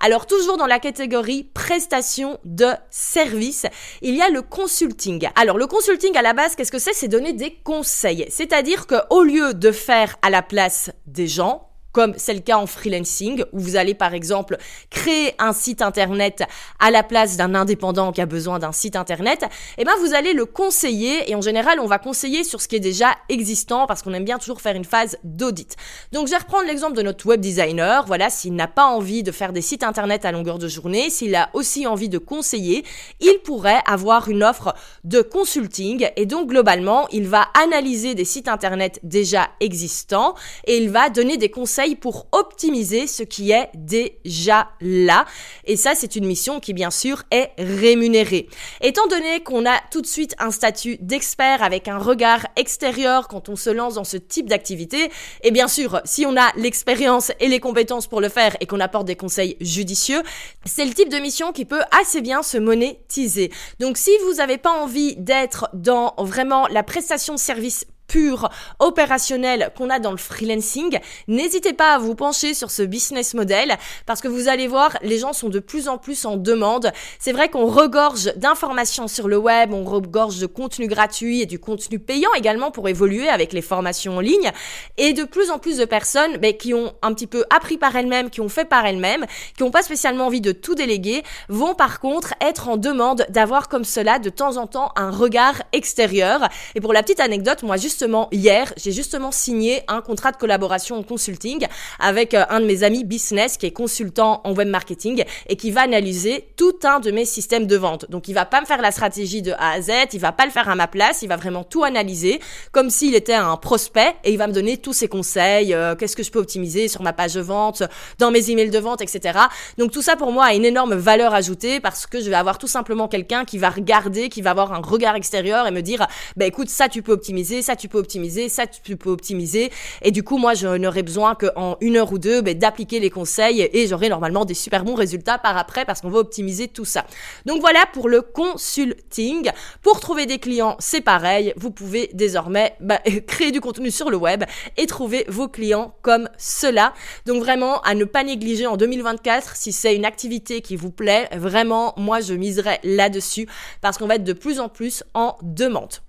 Alors 0.00 0.26
toujours 0.26 0.56
dans 0.56 0.66
la 0.66 0.78
catégorie 0.78 1.44
prestation 1.44 2.38
de 2.44 2.68
service, 2.90 3.66
il 4.02 4.14
y 4.14 4.22
a 4.22 4.28
le 4.28 4.42
consulting. 4.42 5.28
Alors 5.36 5.56
le 5.56 5.66
consulting 5.66 6.16
à 6.16 6.22
la 6.22 6.32
base, 6.32 6.56
qu'est-ce 6.56 6.72
que 6.72 6.78
c'est? 6.78 6.94
C'est 6.94 7.08
donner 7.08 7.32
des 7.32 7.54
conseils. 7.54 8.26
C'est-à-dire 8.28 8.86
qu'au 8.86 9.22
lieu 9.22 9.54
de 9.54 9.72
faire 9.72 10.16
à 10.22 10.30
la 10.30 10.42
place 10.42 10.90
des 11.06 11.26
gens, 11.26 11.70
comme 11.94 12.12
c'est 12.16 12.34
le 12.34 12.40
cas 12.40 12.58
en 12.58 12.66
freelancing, 12.66 13.44
où 13.52 13.60
vous 13.60 13.76
allez 13.76 13.94
par 13.94 14.12
exemple 14.14 14.58
créer 14.90 15.32
un 15.38 15.52
site 15.52 15.80
internet 15.80 16.42
à 16.80 16.90
la 16.90 17.04
place 17.04 17.36
d'un 17.36 17.54
indépendant 17.54 18.10
qui 18.12 18.20
a 18.20 18.26
besoin 18.26 18.58
d'un 18.58 18.72
site 18.72 18.96
internet, 18.96 19.44
eh 19.78 19.84
ben 19.84 19.92
vous 20.00 20.12
allez 20.12 20.32
le 20.34 20.44
conseiller 20.44 21.30
et 21.30 21.36
en 21.36 21.40
général 21.40 21.78
on 21.78 21.86
va 21.86 21.98
conseiller 21.98 22.42
sur 22.42 22.60
ce 22.60 22.66
qui 22.66 22.76
est 22.76 22.80
déjà 22.80 23.14
existant 23.28 23.86
parce 23.86 24.02
qu'on 24.02 24.12
aime 24.12 24.24
bien 24.24 24.38
toujours 24.38 24.60
faire 24.60 24.74
une 24.74 24.84
phase 24.84 25.16
d'audit. 25.22 25.76
Donc 26.12 26.26
je 26.26 26.32
vais 26.32 26.38
reprendre 26.38 26.66
l'exemple 26.66 26.96
de 26.96 27.02
notre 27.02 27.26
web 27.26 27.40
designer, 27.40 28.04
voilà, 28.06 28.28
s'il 28.28 28.54
n'a 28.56 28.66
pas 28.66 28.86
envie 28.86 29.22
de 29.22 29.30
faire 29.30 29.52
des 29.52 29.62
sites 29.62 29.84
internet 29.84 30.24
à 30.24 30.32
longueur 30.32 30.58
de 30.58 30.66
journée, 30.66 31.10
s'il 31.10 31.34
a 31.36 31.48
aussi 31.52 31.86
envie 31.86 32.08
de 32.08 32.18
conseiller, 32.18 32.84
il 33.20 33.38
pourrait 33.44 33.82
avoir 33.86 34.28
une 34.28 34.42
offre 34.42 34.74
de 35.04 35.22
consulting 35.22 36.08
et 36.16 36.26
donc 36.26 36.48
globalement 36.48 37.06
il 37.12 37.28
va 37.28 37.46
analyser 37.54 38.16
des 38.16 38.24
sites 38.24 38.48
internet 38.48 38.98
déjà 39.04 39.50
existants 39.60 40.34
et 40.66 40.78
il 40.78 40.90
va 40.90 41.08
donner 41.08 41.36
des 41.36 41.50
conseils 41.50 41.83
pour 41.94 42.26
optimiser 42.32 43.06
ce 43.06 43.22
qui 43.22 43.52
est 43.52 43.68
déjà 43.74 44.70
là. 44.80 45.26
Et 45.64 45.76
ça, 45.76 45.94
c'est 45.94 46.16
une 46.16 46.26
mission 46.26 46.60
qui, 46.60 46.72
bien 46.72 46.90
sûr, 46.90 47.22
est 47.30 47.50
rémunérée. 47.58 48.48
Étant 48.80 49.06
donné 49.06 49.42
qu'on 49.42 49.66
a 49.66 49.78
tout 49.90 50.00
de 50.00 50.06
suite 50.06 50.34
un 50.38 50.50
statut 50.50 50.96
d'expert 51.00 51.62
avec 51.62 51.88
un 51.88 51.98
regard 51.98 52.46
extérieur 52.56 53.28
quand 53.28 53.48
on 53.48 53.56
se 53.56 53.70
lance 53.70 53.94
dans 53.94 54.04
ce 54.04 54.16
type 54.16 54.48
d'activité, 54.48 55.10
et 55.42 55.50
bien 55.50 55.68
sûr, 55.68 56.00
si 56.04 56.24
on 56.26 56.36
a 56.36 56.52
l'expérience 56.56 57.32
et 57.40 57.48
les 57.48 57.60
compétences 57.60 58.06
pour 58.06 58.20
le 58.20 58.28
faire 58.28 58.56
et 58.60 58.66
qu'on 58.66 58.80
apporte 58.80 59.06
des 59.06 59.16
conseils 59.16 59.56
judicieux, 59.60 60.22
c'est 60.64 60.84
le 60.84 60.94
type 60.94 61.10
de 61.10 61.18
mission 61.18 61.52
qui 61.52 61.64
peut 61.64 61.82
assez 61.90 62.20
bien 62.20 62.42
se 62.42 62.56
monétiser. 62.58 63.52
Donc 63.80 63.98
si 63.98 64.10
vous 64.26 64.34
n'avez 64.34 64.58
pas 64.58 64.72
envie 64.72 65.16
d'être 65.16 65.68
dans 65.74 66.14
vraiment 66.18 66.66
la 66.68 66.82
prestation 66.82 67.34
de 67.34 67.38
service 67.38 67.86
pur, 68.06 68.48
opérationnel 68.78 69.72
qu'on 69.76 69.90
a 69.90 69.98
dans 69.98 70.10
le 70.10 70.16
freelancing, 70.16 70.98
n'hésitez 71.28 71.72
pas 71.72 71.94
à 71.94 71.98
vous 71.98 72.14
pencher 72.14 72.54
sur 72.54 72.70
ce 72.70 72.82
business 72.82 73.34
model 73.34 73.76
parce 74.06 74.20
que 74.20 74.28
vous 74.28 74.48
allez 74.48 74.66
voir, 74.66 74.96
les 75.02 75.18
gens 75.18 75.32
sont 75.32 75.48
de 75.48 75.58
plus 75.58 75.88
en 75.88 75.98
plus 75.98 76.24
en 76.24 76.36
demande. 76.36 76.92
C'est 77.18 77.32
vrai 77.32 77.48
qu'on 77.48 77.66
regorge 77.66 78.32
d'informations 78.36 79.08
sur 79.08 79.28
le 79.28 79.36
web, 79.36 79.72
on 79.72 79.84
regorge 79.84 80.38
de 80.38 80.46
contenu 80.46 80.86
gratuit 80.86 81.42
et 81.42 81.46
du 81.46 81.58
contenu 81.58 81.98
payant 81.98 82.32
également 82.36 82.70
pour 82.70 82.88
évoluer 82.88 83.28
avec 83.28 83.52
les 83.52 83.62
formations 83.62 84.16
en 84.16 84.20
ligne 84.20 84.50
et 84.96 85.12
de 85.12 85.24
plus 85.24 85.50
en 85.50 85.58
plus 85.58 85.78
de 85.78 85.84
personnes 85.84 86.36
ben, 86.38 86.56
qui 86.56 86.74
ont 86.74 86.92
un 87.02 87.14
petit 87.14 87.26
peu 87.26 87.44
appris 87.50 87.78
par 87.78 87.96
elles-mêmes, 87.96 88.30
qui 88.30 88.40
ont 88.40 88.48
fait 88.48 88.64
par 88.64 88.86
elles-mêmes, 88.86 89.26
qui 89.56 89.62
n'ont 89.62 89.70
pas 89.70 89.82
spécialement 89.82 90.26
envie 90.26 90.40
de 90.40 90.52
tout 90.52 90.74
déléguer, 90.74 91.22
vont 91.48 91.74
par 91.74 92.00
contre 92.00 92.34
être 92.40 92.68
en 92.68 92.76
demande 92.76 93.26
d'avoir 93.28 93.68
comme 93.68 93.84
cela 93.84 94.18
de 94.18 94.30
temps 94.30 94.56
en 94.56 94.66
temps 94.66 94.92
un 94.96 95.10
regard 95.10 95.62
extérieur. 95.72 96.48
Et 96.74 96.80
pour 96.80 96.92
la 96.92 97.02
petite 97.02 97.20
anecdote, 97.20 97.62
moi 97.62 97.76
juste 97.76 97.93
justement 97.94 98.26
hier, 98.32 98.72
j'ai 98.76 98.90
justement 98.90 99.30
signé 99.30 99.82
un 99.86 100.00
contrat 100.00 100.32
de 100.32 100.36
collaboration 100.36 100.96
en 100.96 101.04
consulting 101.04 101.64
avec 102.00 102.34
euh, 102.34 102.44
un 102.50 102.58
de 102.58 102.66
mes 102.66 102.82
amis 102.82 103.04
business 103.04 103.56
qui 103.56 103.66
est 103.66 103.70
consultant 103.70 104.40
en 104.42 104.52
web 104.52 104.66
marketing 104.66 105.22
et 105.48 105.54
qui 105.54 105.70
va 105.70 105.82
analyser 105.82 106.48
tout 106.56 106.74
un 106.82 106.98
de 106.98 107.12
mes 107.12 107.24
systèmes 107.24 107.68
de 107.68 107.76
vente. 107.76 108.10
Donc 108.10 108.26
il 108.26 108.32
va 108.32 108.46
pas 108.46 108.60
me 108.60 108.66
faire 108.66 108.82
la 108.82 108.90
stratégie 108.90 109.42
de 109.42 109.52
A 109.52 109.74
à 109.74 109.80
Z, 109.80 109.92
il 110.12 110.18
va 110.18 110.32
pas 110.32 110.44
le 110.44 110.50
faire 110.50 110.68
à 110.68 110.74
ma 110.74 110.88
place, 110.88 111.22
il 111.22 111.28
va 111.28 111.36
vraiment 111.36 111.62
tout 111.62 111.84
analyser 111.84 112.40
comme 112.72 112.90
s'il 112.90 113.14
était 113.14 113.32
un 113.32 113.56
prospect 113.56 114.16
et 114.24 114.32
il 114.32 114.38
va 114.38 114.48
me 114.48 114.52
donner 114.52 114.76
tous 114.76 114.92
ses 114.92 115.06
conseils, 115.06 115.72
euh, 115.72 115.94
qu'est-ce 115.94 116.16
que 116.16 116.24
je 116.24 116.32
peux 116.32 116.40
optimiser 116.40 116.88
sur 116.88 117.02
ma 117.02 117.12
page 117.12 117.34
de 117.34 117.42
vente, 117.42 117.84
dans 118.18 118.32
mes 118.32 118.50
emails 118.50 118.70
de 118.70 118.78
vente, 118.80 119.02
etc. 119.02 119.38
Donc 119.78 119.92
tout 119.92 120.02
ça 120.02 120.16
pour 120.16 120.32
moi 120.32 120.46
a 120.46 120.54
une 120.54 120.64
énorme 120.64 120.94
valeur 120.94 121.32
ajoutée 121.32 121.78
parce 121.78 122.08
que 122.08 122.20
je 122.20 122.28
vais 122.28 122.34
avoir 122.34 122.58
tout 122.58 122.66
simplement 122.66 123.06
quelqu'un 123.06 123.44
qui 123.44 123.58
va 123.58 123.70
regarder, 123.70 124.28
qui 124.30 124.42
va 124.42 124.50
avoir 124.50 124.72
un 124.72 124.80
regard 124.80 125.14
extérieur 125.14 125.68
et 125.68 125.70
me 125.70 125.80
dire, 125.80 126.08
bah 126.36 126.46
écoute, 126.46 126.68
ça 126.68 126.88
tu 126.88 127.00
peux 127.00 127.12
optimiser, 127.12 127.62
ça 127.62 127.76
tu 127.76 127.83
tu 127.84 127.88
peux 127.90 127.98
optimiser, 127.98 128.48
ça 128.48 128.66
tu 128.66 128.96
peux 128.96 129.10
optimiser. 129.10 129.70
Et 130.00 130.10
du 130.10 130.22
coup, 130.22 130.38
moi, 130.38 130.54
je 130.54 130.66
n'aurai 130.66 131.02
besoin 131.02 131.34
qu'en 131.34 131.76
une 131.82 131.98
heure 131.98 132.10
ou 132.14 132.18
deux 132.18 132.40
ben, 132.40 132.58
d'appliquer 132.58 132.98
les 132.98 133.10
conseils 133.10 133.68
et 133.70 133.86
j'aurai 133.86 134.08
normalement 134.08 134.46
des 134.46 134.54
super 134.54 134.84
bons 134.84 134.94
résultats 134.94 135.36
par 135.36 135.58
après 135.58 135.84
parce 135.84 136.00
qu'on 136.00 136.08
va 136.08 136.20
optimiser 136.20 136.68
tout 136.68 136.86
ça. 136.86 137.04
Donc 137.44 137.60
voilà 137.60 137.84
pour 137.92 138.08
le 138.08 138.22
consulting. 138.22 139.50
Pour 139.82 140.00
trouver 140.00 140.24
des 140.24 140.38
clients, 140.38 140.76
c'est 140.78 141.02
pareil. 141.02 141.52
Vous 141.58 141.70
pouvez 141.70 142.08
désormais 142.14 142.74
bah, 142.80 143.00
créer 143.26 143.52
du 143.52 143.60
contenu 143.60 143.90
sur 143.90 144.08
le 144.08 144.16
web 144.16 144.44
et 144.78 144.86
trouver 144.86 145.26
vos 145.28 145.48
clients 145.48 145.94
comme 146.00 146.30
cela. 146.38 146.94
Donc 147.26 147.42
vraiment, 147.42 147.82
à 147.82 147.94
ne 147.94 148.06
pas 148.06 148.24
négliger 148.24 148.66
en 148.66 148.78
2024, 148.78 149.56
si 149.56 149.72
c'est 149.72 149.94
une 149.94 150.06
activité 150.06 150.62
qui 150.62 150.76
vous 150.76 150.90
plaît, 150.90 151.28
vraiment, 151.34 151.92
moi, 151.98 152.22
je 152.22 152.32
miserai 152.32 152.78
là-dessus 152.82 153.46
parce 153.82 153.98
qu'on 153.98 154.06
va 154.06 154.14
être 154.14 154.24
de 154.24 154.32
plus 154.32 154.58
en 154.58 154.70
plus 154.70 155.04
en 155.12 155.36
demande. 155.42 156.03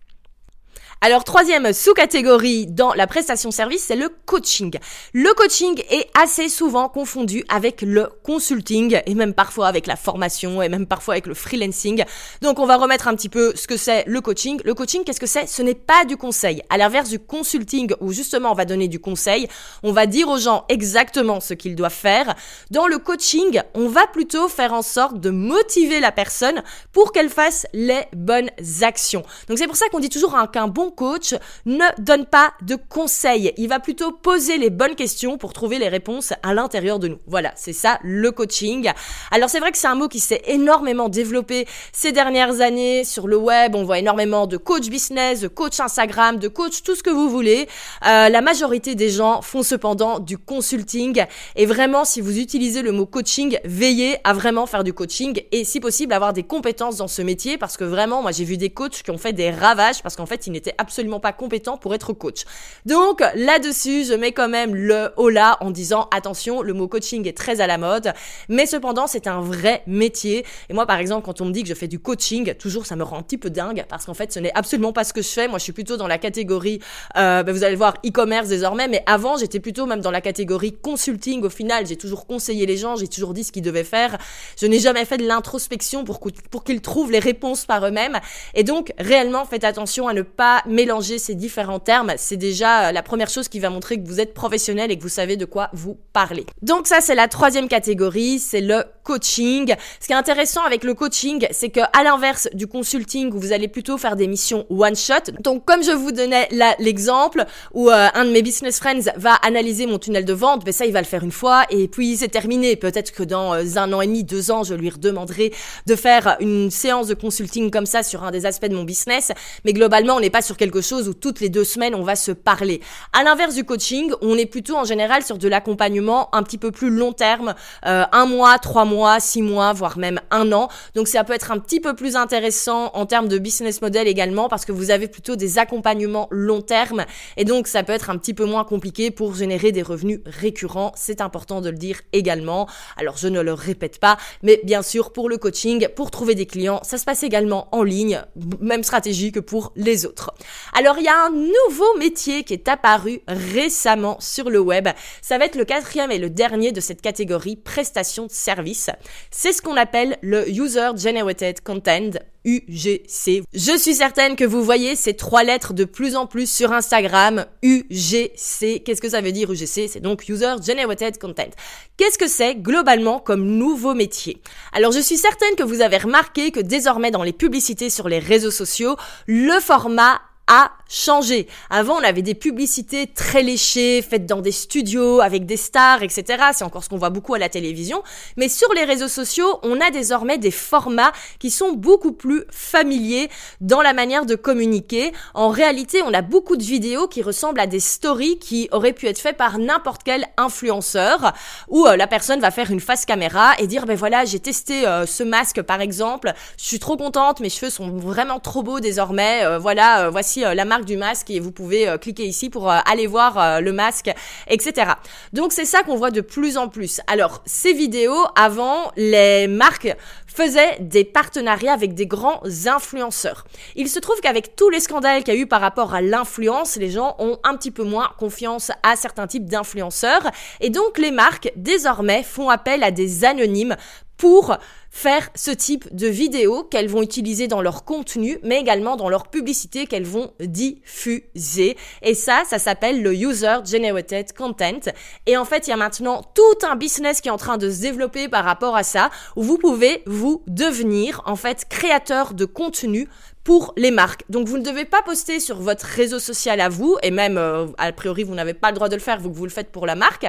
Alors 1.01 1.24
troisième 1.24 1.71
sous-catégorie 1.71 2.65
dans 2.68 2.94
la 2.94 3.06
prestation 3.06 3.51
service, 3.51 3.83
c'est 3.83 3.95
le 3.95 4.09
coaching. 4.25 4.75
Le 5.13 5.31
coaching 5.33 5.83
est 5.92 6.09
assez 6.19 6.50
souvent 6.50 6.89
confondu 6.89 7.44
avec 7.50 7.81
le 7.81 8.09
consulting 8.24 9.00
et 9.06 9.13
même 9.13 9.33
parfois 9.33 9.68
avec 9.68 9.88
la 9.88 9.97
formation 9.97 10.62
et 10.62 10.69
même 10.69 10.88
parfois 10.88 11.15
avec 11.15 11.27
le 11.27 11.36
freelancing. 11.36 12.03
Donc 12.41 12.60
on 12.60 12.65
va 12.65 12.77
remettre 12.77 13.08
un 13.08 13.15
petit 13.15 13.29
peu 13.29 13.53
ce 13.55 13.67
que 13.67 13.77
c'est 13.77 14.03
le 14.08 14.20
coaching. 14.22 14.60
Le 14.63 14.74
coaching, 14.74 15.03
qu'est-ce 15.03 15.20
que 15.20 15.27
c'est? 15.27 15.48
Ce 15.48 15.62
n'est 15.62 15.75
pas 15.75 16.05
du 16.05 16.17
conseil. 16.17 16.63
À 16.70 16.77
l'inverse 16.77 17.10
du 17.10 17.20
consulting 17.20 17.93
où 18.00 18.12
justement 18.12 18.51
on 18.51 18.55
va 18.55 18.65
donner 18.65 18.88
du 18.88 19.00
conseil, 19.00 19.48
on 19.84 19.91
va 19.91 20.08
dire 20.08 20.29
aux 20.29 20.39
gens 20.39 20.65
exactement 20.70 21.39
ce 21.39 21.53
qu'ils 21.53 21.75
doivent 21.75 21.93
faire. 21.93 22.34
Dans 22.72 22.88
le 22.88 22.98
coaching, 22.98 23.62
on 23.75 23.89
va 23.89 24.08
plutôt 24.08 24.48
faire 24.48 24.74
en 24.74 24.81
sorte 24.81 25.20
de 25.20 25.29
motiver 25.29 26.00
la 26.00 26.13
personne 26.13 26.63
pour 26.93 27.12
qu'elle 27.12 27.29
fasse 27.29 27.67
les 27.74 28.01
bonnes 28.13 28.50
actions. 28.81 29.24
Donc 29.50 29.60
c'est 29.60 29.67
pour 29.67 29.75
ça 29.75 29.88
qu'on 29.89 30.00
dit 30.00 30.10
toujours 30.10 30.36
qu'un 30.51 30.67
bon 30.67 30.85
coach 30.92 31.36
ne 31.65 31.86
donne 32.01 32.25
pas 32.25 32.54
de 32.62 32.75
conseils. 32.75 33.54
Il 33.58 33.70
va 33.70 33.80
plutôt 33.80 34.12
poser 34.12 34.58
les 34.58 34.70
bonnes 34.70 34.96
questions 34.96 35.38
pour 35.38 35.54
trouver 35.54 35.80
les 35.80 35.89
réponses 35.89 36.34
à 36.44 36.54
l'intérieur 36.54 37.00
de 37.00 37.08
nous. 37.08 37.20
Voilà, 37.27 37.51
c'est 37.56 37.74
ça 37.74 38.00
le 38.04 38.32
coaching. 38.32 38.92
Alors 39.32 39.50
c'est 39.50 39.60
vrai 39.60 39.72
que 39.72 39.77
c'est 39.77 39.88
un 39.88 39.96
mot 39.96 40.08
qui 40.08 40.20
s'est 40.20 40.42
énormément 40.46 41.10
développé 41.10 41.68
ces 41.92 42.12
dernières 42.12 42.62
années 42.62 43.04
sur 43.04 43.27
le 43.27 43.38
web. 43.38 43.75
On 43.75 43.84
voit 43.84 44.00
énormément 44.00 44.48
de 44.48 44.58
coach 44.58 44.89
business, 44.89 45.42
de 45.42 45.48
coach 45.48 45.80
Instagram, 45.80 46.38
de 46.38 46.48
coach 46.48 46.84
tout 46.84 46.96
ce 46.96 47.04
que 47.04 47.10
vous 47.10 47.30
voulez. 47.30 47.68
Euh, 48.06 48.30
la 48.30 48.42
majorité 48.42 48.96
des 48.96 49.10
gens 49.10 49.42
font 49.42 49.63
cependant 49.63 50.20
du 50.20 50.38
consulting. 50.38 51.25
Et 51.56 51.65
vraiment, 51.65 52.06
si 52.06 52.22
vous 52.22 52.39
utilisez 52.39 52.82
le 52.82 52.92
mot 52.92 53.06
coaching, 53.06 53.58
veillez 53.63 54.18
à 54.24 54.34
vraiment 54.34 54.65
faire 54.65 54.84
du 54.84 54.94
coaching 54.94 55.42
et 55.51 55.63
si 55.63 55.80
possible 55.80 56.13
avoir 56.13 56.34
des 56.34 56.44
compétences 56.44 56.98
dans 56.98 57.08
ce 57.08 57.22
métier 57.22 57.58
parce 57.58 57.77
que 57.77 57.84
vraiment, 57.84 58.22
moi 58.22 58.32
j'ai 58.32 58.44
vu 58.44 58.58
des 58.58 58.70
coachs 58.70 59.04
qui 59.04 59.12
ont 59.12 59.18
fait 59.18 59.34
des 59.34 59.51
ravages 59.51 60.01
parce 60.01 60.15
qu'en 60.15 60.25
fait, 60.25 60.48
ils 60.48 60.51
n'étaient 60.51 60.75
absolument 60.77 61.20
pas 61.20 61.34
compétent 61.34 61.77
pour 61.77 61.94
être 61.94 62.13
coach. 62.13 62.44
Donc 62.86 63.24
là-dessus, 63.36 64.05
je 64.05 64.13
mets 64.13 64.32
quand 64.32 64.50
même 64.50 64.75
le 64.75 65.10
holà 65.17 65.58
en 65.62 65.72
disant 65.72 66.08
attention, 66.12 66.62
le 66.62 66.74
mot 66.74 66.88
coaching 66.88 67.27
est 67.27 67.38
très 67.38 67.62
à 67.62 67.67
la 67.67 67.77
mode, 67.77 68.13
mais 68.50 68.65
cependant 68.65 69.08
c'est 69.08 69.27
un 69.27 69.41
vrai 69.41 69.84
métier. 69.88 70.46
Et 70.70 70.74
moi 70.74 70.86
par 70.86 70.98
exemple, 70.98 71.25
quand 71.25 71.41
on 71.41 71.46
me 71.46 71.51
dit 71.51 71.63
que 71.63 71.70
je 71.70 71.74
fais 71.74 71.88
du 71.88 72.00
coaching, 72.00 72.53
toujours 72.55 72.86
ça 72.86 72.96
me 72.96 73.03
rend 73.03 73.17
un 73.17 73.24
petit 73.24 73.38
peu 73.38 73.50
dingue 73.50 73.86
parce 73.89 74.05
qu'en 74.05 74.13
fait 74.13 74.32
ce 74.32 74.39
n'est 74.39 74.53
absolument 74.53 74.94
pas 74.94 75.03
ce 75.03 75.13
que 75.13 75.22
je 75.22 75.29
fais. 75.29 75.48
Moi 75.48 75.60
je 75.60 75.63
suis 75.63 75.74
plutôt 75.74 75.98
dans 75.98 76.08
la 76.08 76.17
catégorie, 76.17 76.79
euh, 77.17 77.44
ben, 77.44 77.51
vous 77.51 77.63
allez 77.63 77.75
voir, 77.75 77.96
e-commerce 78.05 78.48
désormais, 78.48 78.88
mais 78.88 79.03
avant 79.05 79.38
j'étais 79.38 79.60
plutôt 79.60 79.86
même 79.86 80.01
dans 80.01 80.12
la 80.12 80.22
catégorie 80.22 80.74
consulting. 80.74 81.44
Au 81.44 81.50
final, 81.50 81.86
j'ai 81.88 81.96
toujours 81.96 82.25
conseillé 82.25 82.65
les 82.65 82.77
gens, 82.77 82.96
j'ai 82.96 83.08
toujours 83.08 83.34
dit 83.34 83.44
ce 83.44 83.51
qu'ils 83.51 83.63
devaient 83.63 83.84
faire. 83.84 84.17
Je 84.60 84.65
n'ai 84.65 84.79
jamais 84.79 85.05
fait 85.05 85.17
de 85.17 85.27
l'introspection 85.27 86.03
pour 86.03 86.20
qu'ils 86.63 86.82
trouvent 86.82 87.12
les 87.12 87.20
réponses 87.20 87.65
par 87.65 87.86
eux-mêmes. 87.86 88.20
Et 88.53 88.63
donc 88.63 88.94
réellement 88.98 89.46
faites 89.46 89.63
attention 89.63 90.08
à 90.08 90.13
ne 90.13 90.22
pas 90.22 90.63
mélanger 90.67 91.17
ces 91.17 91.36
différents 91.36 91.79
termes. 91.79 92.13
C'est 92.17 92.38
déjà 92.38 92.91
la 92.91 93.03
première 93.03 93.29
chose 93.29 93.48
qui 93.48 93.60
va 93.60 93.69
montrer 93.69 94.01
que 94.01 94.07
vous 94.07 94.19
êtes 94.19 94.34
professionnel 94.34 94.91
et 94.91 94.98
que 94.98 95.03
vous 95.03 95.10
savez 95.10 95.38
de 95.38 95.45
quoi 95.45 95.69
vous 95.74 95.98
parlez. 96.13 96.45
Donc 96.62 96.88
ça 96.88 97.01
c'est 97.01 97.15
la 97.15 97.27
troisième 97.27 97.67
catégorie, 97.67 98.39
c'est 98.39 98.62
le 98.62 98.84
coaching. 99.03 99.75
Ce 100.00 100.07
qui 100.07 100.13
est 100.13 100.15
intéressant 100.15 100.63
avec 100.63 100.84
le 100.84 100.93
coaching, 100.93 101.48
c'est 101.51 101.69
que 101.69 101.81
à 101.93 102.03
l'inverse 102.03 102.50
du 102.53 102.67
consulting 102.67 103.31
où 103.34 103.39
vous 103.39 103.53
allez 103.53 103.67
plutôt 103.67 103.98
faire 103.98 104.15
des 104.15 104.27
missions 104.27 104.65
one 104.69 104.95
shot. 104.95 105.31
Donc 105.41 105.65
comme 105.65 105.84
je 105.84 105.91
vous 105.91 106.12
donnais 106.12 106.48
là 106.51 106.75
l'exemple 106.79 107.45
où 107.74 107.89
euh, 107.89 108.07
un 108.13 108.25
de 108.25 108.31
mes 108.31 108.41
business 108.41 108.79
friends 108.79 109.12
va 109.15 109.36
analyser 109.36 109.86
mon 109.86 110.00
tunnel 110.00 110.25
de 110.25 110.34
vente, 110.34 110.65
ben 110.65 110.72
ça 110.72 110.86
il 110.86 110.93
va 110.93 111.01
le 111.01 111.07
faire 111.07 111.24
une 111.24 111.31
fois 111.31 111.65
et 111.69 111.88
puis 111.88 112.17
c'est 112.17 112.29
terminé. 112.29 112.75
Peut-être 112.75 113.12
que 113.12 113.24
dans 113.24 113.53
euh, 113.53 113.77
un 113.77 113.93
an 113.93 114.01
et 114.01 114.07
demi, 114.07 114.24
deux 114.24 114.51
ans, 114.51 114.63
je 114.63 114.74
lui 114.74 114.89
redemanderai 114.89 115.53
de 115.86 115.95
faire 115.95 116.38
une 116.39 116.72
séance 116.72 117.07
de 117.07 117.13
consulting 117.13 117.72
comme 117.72 117.86
ça 117.86 118.03
sur 118.03 118.24
un 118.24 118.31
des 118.31 118.45
aspects 118.45 118.67
de 118.67 118.75
mon 118.75 118.84
business. 118.84 119.31
Mais 119.63 119.74
globalement, 119.74 120.15
on 120.15 120.19
n'est 120.19 120.29
pas 120.29 120.41
sur 120.41 120.54
quelque 120.57 120.81
chose 120.81 121.07
où 121.07 121.13
toutes 121.13 121.39
les 121.39 121.50
deux 121.50 121.63
semaines 121.63 121.95
on 121.95 122.03
va 122.03 122.15
se 122.15 122.31
parler. 122.31 122.81
À 123.13 123.24
l'inverse 123.24 123.55
du 123.55 123.63
coaching, 123.63 124.12
on 124.21 124.38
est 124.38 124.45
plutôt 124.45 124.75
en 124.75 124.83
général 124.83 125.24
sur 125.24 125.38
de 125.38 125.47
l'accompagnement 125.47 126.33
un 126.35 126.43
petit 126.43 126.57
peu 126.57 126.71
plus 126.71 126.89
long 126.89 127.13
terme, 127.13 127.55
euh, 127.85 128.03
un 128.12 128.25
mois, 128.25 128.57
trois 128.59 128.85
mois, 128.85 129.19
six 129.19 129.41
mois, 129.41 129.74
voire 129.74 129.97
même 129.97 130.19
un 130.31 130.51
an. 130.51 130.69
Donc 130.95 131.07
ça 131.07 131.24
peut 131.24 131.33
être 131.33 131.51
un 131.51 131.59
petit 131.59 131.79
peu 131.79 131.95
plus 131.95 132.15
intéressant 132.15 132.91
en 132.93 133.05
termes 133.05 133.27
de 133.27 133.38
business 133.38 133.81
model 133.81 134.07
également 134.07 134.50
parce 134.50 134.65
que 134.65 134.71
vous 134.71 134.91
avez 134.91 135.07
plutôt 135.07 135.35
des 135.35 135.57
accompagnements 135.57 136.27
long 136.31 136.62
terme 136.62 137.05
et 137.38 137.45
donc 137.45 137.67
ça 137.67 137.83
peut 137.83 137.93
être 137.93 138.09
un 138.09 138.17
petit 138.17 138.33
peu 138.33 138.45
moins 138.45 138.63
compliqué 138.63 139.12
pour 139.12 139.35
générer 139.35 139.71
des 139.71 139.81
revenus 139.81 140.19
récurrents. 140.25 140.91
C'est 140.95 141.21
important 141.21 141.62
de 141.62 141.69
le 141.69 141.77
dire 141.77 142.01
également. 142.13 142.67
Alors 142.97 143.17
je 143.17 143.27
ne 143.27 143.41
le 143.41 143.53
répète 143.53 144.00
pas, 144.00 144.17
mais 144.43 144.59
bien 144.63 144.81
sûr 144.81 145.12
pour 145.12 145.29
le 145.29 145.38
coaching, 145.38 145.88
pour 145.95 146.12
trouver 146.12 146.35
des 146.35 146.45
clients, 146.45 146.79
ça 146.83 146.97
se 146.97 147.05
passe 147.05 147.24
également 147.24 147.67
en 147.71 147.83
ligne, 147.83 148.21
même 148.59 148.83
stratégie 148.83 149.31
que 149.31 149.39
pour 149.39 149.71
les 149.75 150.05
autres. 150.05 150.33
Alors 150.74 150.98
il 150.98 151.06
y 151.06 151.08
a 151.08 151.25
un 151.25 151.30
nouveau 151.30 151.98
métier 151.98 152.44
qui 152.44 152.54
est 152.54 152.68
apparu 152.68 153.22
récemment 153.28 154.18
sur 154.20 154.50
le 154.50 154.60
web. 154.60 154.88
Ça 155.22 155.38
va 155.38 155.46
être 155.46 155.56
le 155.56 155.66
quatrième 155.66 156.12
et 156.12 156.20
le 156.20 156.30
dernier 156.30 156.72
de 156.72 156.80
cette 156.80 157.02
catégorie 157.02 157.56
prestation 157.56 158.25
de 158.25 158.32
service. 158.32 158.90
C'est 159.32 159.54
ce 159.54 159.62
qu'on 159.62 159.78
appelle 159.78 160.18
le 160.22 160.50
User 160.50 160.92
Generated 160.98 161.62
Content 161.62 162.12
UGC. 162.46 163.44
Je 163.54 163.78
suis 163.78 163.96
certaine 163.96 164.36
que 164.36 164.44
vous 164.44 164.64
voyez 164.64 164.96
ces 164.96 165.16
trois 165.16 165.44
lettres 165.44 165.74
de 165.74 165.84
plus 165.84 166.16
en 166.16 166.28
plus 166.28 166.50
sur 166.50 166.72
Instagram, 166.72 167.46
UGC. 167.64 168.84
Qu'est-ce 168.84 169.02
que 169.02 169.10
ça 169.10 169.22
veut 169.22 169.32
dire 169.32 169.52
UGC 169.52 169.88
C'est 169.90 170.00
donc 170.00 170.30
User 170.30 170.54
Generated 170.64 171.18
Content. 171.18 171.50
Qu'est-ce 171.98 172.18
que 172.18 172.28
c'est 172.28 172.56
globalement 172.56 173.20
comme 173.20 173.46
nouveau 173.46 173.96
métier? 173.96 174.42
Alors 174.74 174.92
je 174.92 175.00
suis 175.00 175.18
certaine 175.18 175.56
que 175.56 175.64
vous 175.64 175.82
avez 175.82 175.98
remarqué 175.98 176.52
que 176.52 176.60
désormais 176.60 177.12
dans 177.12 177.24
les 177.24 177.34
publicités 177.34 177.90
sur 177.90 178.08
les 178.08 178.20
réseaux 178.20 178.52
sociaux, 178.52 178.96
le 179.25 179.60
format 179.60 180.22
a 180.48 180.70
changé. 180.88 181.48
Avant, 181.70 181.96
on 181.96 182.04
avait 182.04 182.22
des 182.22 182.36
publicités 182.36 183.08
très 183.08 183.44
léchées, 183.44 184.01
faites 184.01 184.25
dans 184.25 184.42
des 184.42 184.51
studios, 184.51 185.22
avec 185.22 185.46
des 185.46 185.58
stars, 185.58 186.04
etc. 186.04 186.44
C'est 186.54 186.63
encore 186.63 186.84
ce 186.84 186.89
qu'on 186.89 186.98
voit 186.98 187.10
beaucoup 187.10 187.34
à 187.34 187.39
la 187.39 187.50
télévision. 187.50 188.04
Mais 188.38 188.50
sur 188.50 188.72
les 188.74 188.84
réseaux 188.84 189.08
sociaux, 189.08 189.60
on 189.63 189.82
a 189.82 189.89
désormais 189.92 190.38
des 190.38 190.51
formats 190.51 191.12
qui 191.39 191.50
sont 191.50 191.74
beaucoup 191.74 192.12
plus 192.12 192.44
familiers 192.51 193.30
dans 193.62 193.82
la 193.82 193.94
manière 193.94 194.25
de 194.25 194.36
communiquer. 194.36 195.12
En 195.34 195.50
réalité, 195.50 196.01
on 196.04 196.13
a 196.13 196.22
beaucoup 196.22 196.58
de 196.58 196.63
vidéos 196.63 197.08
qui 197.08 197.22
ressemblent 197.22 197.60
à 197.60 197.68
des 197.68 197.80
stories 197.80 198.39
qui 198.39 198.70
auraient 198.72 198.94
pu 198.94 199.08
être 199.08 199.20
faites 199.20 199.38
par 199.38 199.58
n'importe 199.58 200.04
quel 200.04 200.25
influenceur, 200.38 201.34
où 201.68 201.86
euh, 201.86 201.96
la 201.96 202.08
personne 202.08 202.39
va 202.39 202.51
faire 202.51 202.72
une 202.72 202.80
face 202.80 203.06
caméra 203.06 203.54
et 203.60 203.68
dire, 203.68 203.86
ben 203.86 203.96
voilà, 203.96 204.25
j'ai 204.25 204.39
testé 204.39 204.88
euh, 204.88 205.06
ce 205.06 205.24
masque 205.24 205.62
par 205.62 205.82
exemple, 205.82 206.34
je 206.58 206.65
suis 206.65 206.80
trop 206.80 206.98
contente, 206.98 207.39
mes 207.39 207.50
cheveux 207.50 207.70
sont 207.70 207.89
vraiment 207.89 208.39
trop 208.39 208.63
beaux 208.63 208.80
désormais, 208.80 209.44
euh, 209.44 209.58
voilà, 209.58 210.10
voici 210.10 210.42
la 210.42 210.65
marque 210.65 210.75
du 210.84 210.98
masque 210.98 211.29
et 211.29 211.39
vous 211.39 211.51
pouvez 211.51 211.88
euh, 211.88 211.98
cliquer 211.98 212.25
ici 212.25 212.50
pour 212.50 212.70
euh, 212.70 212.79
aller 212.86 213.08
voir 213.08 213.62
le 213.62 213.72
masque, 213.72 214.12
etc. 214.48 214.91
Donc 215.32 215.53
c'est 215.53 215.65
ça 215.65 215.84
qu'on 215.84 215.96
voit 215.96 216.12
de 216.12 216.22
plus 216.22 216.58
en 216.58 216.67
plus. 216.67 217.01
Alors 217.08 217.41
ces 217.46 217.74
vidéos, 217.74 218.25
avant, 218.36 218.91
les 218.98 219.48
marques 219.48 219.96
faisaient 220.27 220.77
des 220.82 221.05
partenariats 221.05 221.74
avec 221.74 221.94
des 221.94 222.08
grands 222.08 222.41
influenceurs. 222.65 223.46
Il 223.75 223.88
se 223.88 224.00
trouve 224.00 224.20
qu'avec 224.20 224.55
tous 224.55 224.70
les 224.70 224.82
scandales 224.82 225.24
qu'il 225.24 225.34
y 225.34 225.38
a 225.38 225.39
eu 225.39 225.48
par 225.48 225.62
rapport 225.62 225.94
à 225.94 226.01
l'influence, 226.01 226.75
les 226.75 226.89
gens 226.89 227.15
ont 227.20 227.39
un 227.44 227.55
petit 227.55 227.72
peu 227.72 227.84
moins 227.84 228.12
confiance 228.17 228.72
à 228.84 228.96
certains 228.96 229.27
types 229.27 229.46
d'influenceurs 229.46 230.29
et 230.60 230.70
donc 230.70 230.98
les 230.98 231.12
marques 231.12 231.51
désormais 231.55 232.24
font 232.24 232.50
appel 232.50 232.84
à 232.84 232.91
des 232.91 233.24
anonymes 233.24 233.77
pour 234.17 234.57
faire 234.89 235.29
ce 235.36 235.51
type 235.51 235.93
de 235.93 236.07
vidéos 236.07 236.63
qu'elles 236.63 236.88
vont 236.88 237.01
utiliser 237.01 237.48
dans 237.48 237.62
leur 237.62 237.84
contenu, 237.84 238.39
mais 238.43 238.62
également 238.62 238.95
dans 238.95 239.10
leur 239.10 239.27
publicité 239.27 239.88
qu'elles 239.88 240.05
vont 240.05 240.31
diffuser. 240.39 241.75
Et 242.01 242.13
ça, 242.13 242.43
ça 242.45 242.60
s'appelle 242.60 243.03
le 243.03 243.13
User 243.13 243.57
Generated 243.65 244.31
Content. 244.31 244.91
Et 245.25 245.36
en 245.36 245.43
fait, 245.43 245.67
il 245.67 245.72
y 245.72 245.74
a 245.74 245.77
maintenant 245.77 246.22
tout 246.34 246.65
un 246.65 246.77
business 246.77 247.19
qui 247.19 247.27
est 247.27 247.31
en 247.31 247.38
train 247.38 247.57
de 247.57 247.69
se 247.69 247.81
développer 247.81 248.29
par 248.29 248.45
rapport 248.45 248.77
à 248.77 248.84
ça, 248.84 249.10
où 249.36 249.43
vous 249.43 249.57
pouvez 249.57 250.01
vous 250.05 250.43
devenir 250.48 251.22
en 251.25 251.36
fait 251.36 251.65
créateur 251.67 252.34
de 252.34 252.45
contenu 252.45 253.10
pour 253.46 253.74
les 253.78 253.92
marques. 253.92 254.24
Donc 254.28 254.48
vous 254.48 254.58
ne 254.58 254.64
devez 254.64 254.86
pas 254.86 255.04
poster 255.04 255.40
sur 255.40 255.62
votre 255.62 255.86
réseau 255.86 256.18
social 256.18 256.60
à 256.60 256.68
vous, 256.68 256.98
et 257.04 257.12
même 257.12 257.38
euh, 257.38 257.68
a 257.78 257.92
priori 257.94 258.24
vous 258.24 258.34
n'avez 258.34 258.56
pas 258.56 258.70
le 258.70 258.75
droit 258.75 258.90
de 258.90 258.96
le 258.96 259.02
faire 259.02 259.20
vu 259.20 259.30
que 259.30 259.36
vous 259.36 259.46
le 259.46 259.52
faites 259.52 259.72
pour 259.72 259.86
la 259.86 259.94
marque. 259.94 260.25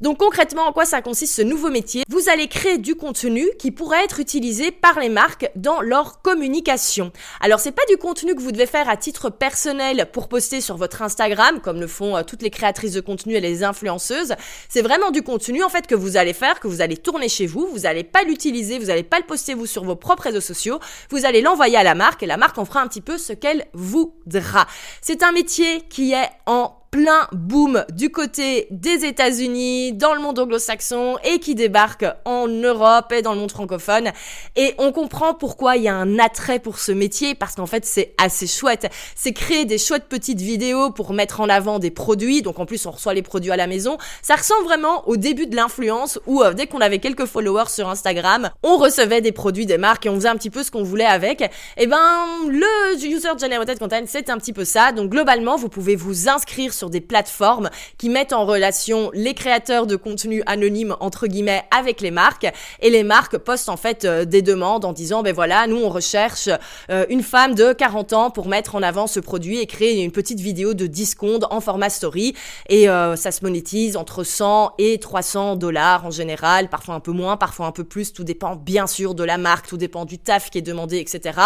Donc 0.00 0.18
concrètement 0.18 0.62
en 0.62 0.72
quoi 0.72 0.84
ça 0.84 1.02
consiste 1.02 1.34
ce 1.34 1.42
nouveau 1.42 1.68
métier? 1.68 2.04
Vous 2.08 2.30
allez 2.30 2.46
créer 2.46 2.78
du 2.78 2.94
contenu 2.94 3.48
qui 3.58 3.72
pourrait 3.72 4.04
être 4.04 4.20
utilisé 4.20 4.70
par 4.70 5.00
les 5.00 5.08
marques 5.08 5.50
dans 5.56 5.80
leur 5.80 6.22
communication. 6.22 7.10
Alors 7.40 7.58
c'est 7.58 7.72
pas 7.72 7.82
du 7.90 7.96
contenu 7.96 8.36
que 8.36 8.40
vous 8.40 8.52
devez 8.52 8.66
faire 8.66 8.88
à 8.88 8.96
titre 8.96 9.30
personnel 9.30 10.08
pour 10.12 10.28
poster 10.28 10.60
sur 10.60 10.76
votre 10.76 11.02
Instagram 11.02 11.60
comme 11.60 11.80
le 11.80 11.88
font 11.88 12.16
euh, 12.16 12.22
toutes 12.22 12.42
les 12.42 12.50
créatrices 12.50 12.92
de 12.92 13.00
contenu 13.00 13.34
et 13.34 13.40
les 13.40 13.64
influenceuses. 13.64 14.34
C'est 14.68 14.82
vraiment 14.82 15.10
du 15.10 15.22
contenu 15.22 15.64
en 15.64 15.68
fait 15.68 15.88
que 15.88 15.96
vous 15.96 16.16
allez 16.16 16.34
faire, 16.34 16.60
que 16.60 16.68
vous 16.68 16.82
allez 16.82 16.96
tourner 16.96 17.28
chez 17.28 17.48
vous, 17.48 17.66
vous 17.66 17.80
n'allez 17.80 18.04
pas 18.04 18.22
l'utiliser, 18.22 18.78
vous 18.78 18.86
n'allez 18.86 19.02
pas 19.02 19.18
le 19.18 19.26
poster 19.26 19.54
vous 19.54 19.66
sur 19.66 19.82
vos 19.82 19.96
propres 19.96 20.22
réseaux 20.22 20.40
sociaux, 20.40 20.78
vous 21.10 21.24
allez 21.24 21.40
l'envoyer 21.40 21.76
à 21.76 21.82
la 21.82 21.96
marque 21.96 22.22
et 22.22 22.26
la 22.26 22.36
marque 22.36 22.59
on 22.60 22.64
fera 22.64 22.82
un 22.82 22.88
petit 22.88 23.00
peu 23.00 23.18
ce 23.18 23.32
qu'elle 23.32 23.66
voudra. 23.72 24.66
C'est 25.00 25.22
un 25.22 25.32
métier 25.32 25.82
qui 25.88 26.12
est 26.12 26.28
en 26.46 26.79
plein 26.90 27.28
boom 27.32 27.84
du 27.92 28.10
côté 28.10 28.66
des 28.70 29.04
États-Unis, 29.04 29.92
dans 29.92 30.12
le 30.12 30.20
monde 30.20 30.38
anglo-saxon 30.38 31.18
et 31.24 31.38
qui 31.38 31.54
débarque 31.54 32.04
en 32.24 32.48
Europe 32.48 33.12
et 33.12 33.22
dans 33.22 33.32
le 33.32 33.38
monde 33.38 33.52
francophone. 33.52 34.10
Et 34.56 34.74
on 34.78 34.90
comprend 34.90 35.34
pourquoi 35.34 35.76
il 35.76 35.84
y 35.84 35.88
a 35.88 35.94
un 35.94 36.18
attrait 36.18 36.58
pour 36.58 36.78
ce 36.78 36.90
métier 36.90 37.36
parce 37.36 37.54
qu'en 37.54 37.66
fait 37.66 37.84
c'est 37.84 38.14
assez 38.18 38.48
chouette. 38.48 38.88
C'est 39.14 39.32
créer 39.32 39.64
des 39.66 39.78
chouettes 39.78 40.08
petites 40.08 40.40
vidéos 40.40 40.90
pour 40.90 41.12
mettre 41.12 41.40
en 41.40 41.48
avant 41.48 41.78
des 41.78 41.92
produits. 41.92 42.42
Donc 42.42 42.58
en 42.58 42.66
plus 42.66 42.84
on 42.86 42.90
reçoit 42.90 43.14
les 43.14 43.22
produits 43.22 43.52
à 43.52 43.56
la 43.56 43.68
maison. 43.68 43.96
Ça 44.22 44.34
ressemble 44.34 44.64
vraiment 44.64 45.08
au 45.08 45.16
début 45.16 45.46
de 45.46 45.54
l'influence 45.54 46.18
où 46.26 46.42
euh, 46.42 46.54
dès 46.54 46.66
qu'on 46.66 46.80
avait 46.80 46.98
quelques 46.98 47.26
followers 47.26 47.68
sur 47.68 47.88
Instagram, 47.88 48.50
on 48.64 48.78
recevait 48.78 49.20
des 49.20 49.32
produits 49.32 49.66
des 49.66 49.78
marques 49.78 50.06
et 50.06 50.08
on 50.08 50.16
faisait 50.16 50.28
un 50.28 50.36
petit 50.36 50.50
peu 50.50 50.64
ce 50.64 50.72
qu'on 50.72 50.82
voulait 50.82 51.04
avec. 51.04 51.40
Et 51.42 51.48
eh 51.78 51.86
ben 51.86 52.26
le 52.48 52.96
user 52.96 53.28
generated 53.40 53.78
content 53.78 54.02
c'est 54.06 54.28
un 54.28 54.38
petit 54.38 54.52
peu 54.52 54.64
ça. 54.64 54.90
Donc 54.90 55.10
globalement 55.10 55.56
vous 55.56 55.68
pouvez 55.68 55.94
vous 55.94 56.28
inscrire 56.28 56.74
des 56.88 57.00
plateformes 57.00 57.68
qui 57.98 58.08
mettent 58.08 58.32
en 58.32 58.46
relation 58.46 59.10
les 59.12 59.34
créateurs 59.34 59.86
de 59.86 59.96
contenu 59.96 60.42
anonymes 60.46 60.96
entre 61.00 61.26
guillemets 61.26 61.64
avec 61.76 62.00
les 62.00 62.10
marques. 62.10 62.46
Et 62.80 62.90
les 62.90 63.02
marques 63.02 63.38
postent 63.38 63.68
en 63.68 63.76
fait 63.76 64.04
euh, 64.04 64.24
des 64.24 64.42
demandes 64.42 64.84
en 64.84 64.92
disant 64.92 65.22
ben 65.22 65.34
voilà 65.34 65.66
nous 65.66 65.76
on 65.76 65.88
recherche 65.88 66.48
euh, 66.90 67.04
une 67.08 67.22
femme 67.22 67.54
de 67.54 67.72
40 67.72 68.12
ans 68.12 68.30
pour 68.30 68.48
mettre 68.48 68.74
en 68.74 68.82
avant 68.82 69.06
ce 69.06 69.20
produit 69.20 69.58
et 69.58 69.66
créer 69.66 70.02
une 70.02 70.12
petite 70.12 70.40
vidéo 70.40 70.74
de 70.74 70.86
10 70.86 71.06
secondes 71.06 71.46
en 71.50 71.60
format 71.60 71.90
story. 71.90 72.34
Et 72.68 72.88
euh, 72.88 73.16
ça 73.16 73.32
se 73.32 73.44
monétise 73.44 73.96
entre 73.96 74.24
100 74.24 74.74
et 74.78 74.98
300 74.98 75.56
dollars 75.56 76.06
en 76.06 76.10
général 76.10 76.68
parfois 76.68 76.94
un 76.94 77.00
peu 77.00 77.12
moins 77.12 77.36
parfois 77.36 77.66
un 77.66 77.72
peu 77.72 77.84
plus. 77.84 78.12
Tout 78.12 78.24
dépend 78.24 78.56
bien 78.56 78.86
sûr 78.86 79.14
de 79.14 79.24
la 79.24 79.38
marque 79.38 79.66
tout 79.66 79.76
dépend 79.76 80.04
du 80.04 80.18
taf 80.18 80.50
qui 80.50 80.58
est 80.58 80.62
demandé 80.62 80.98
etc 80.98 81.38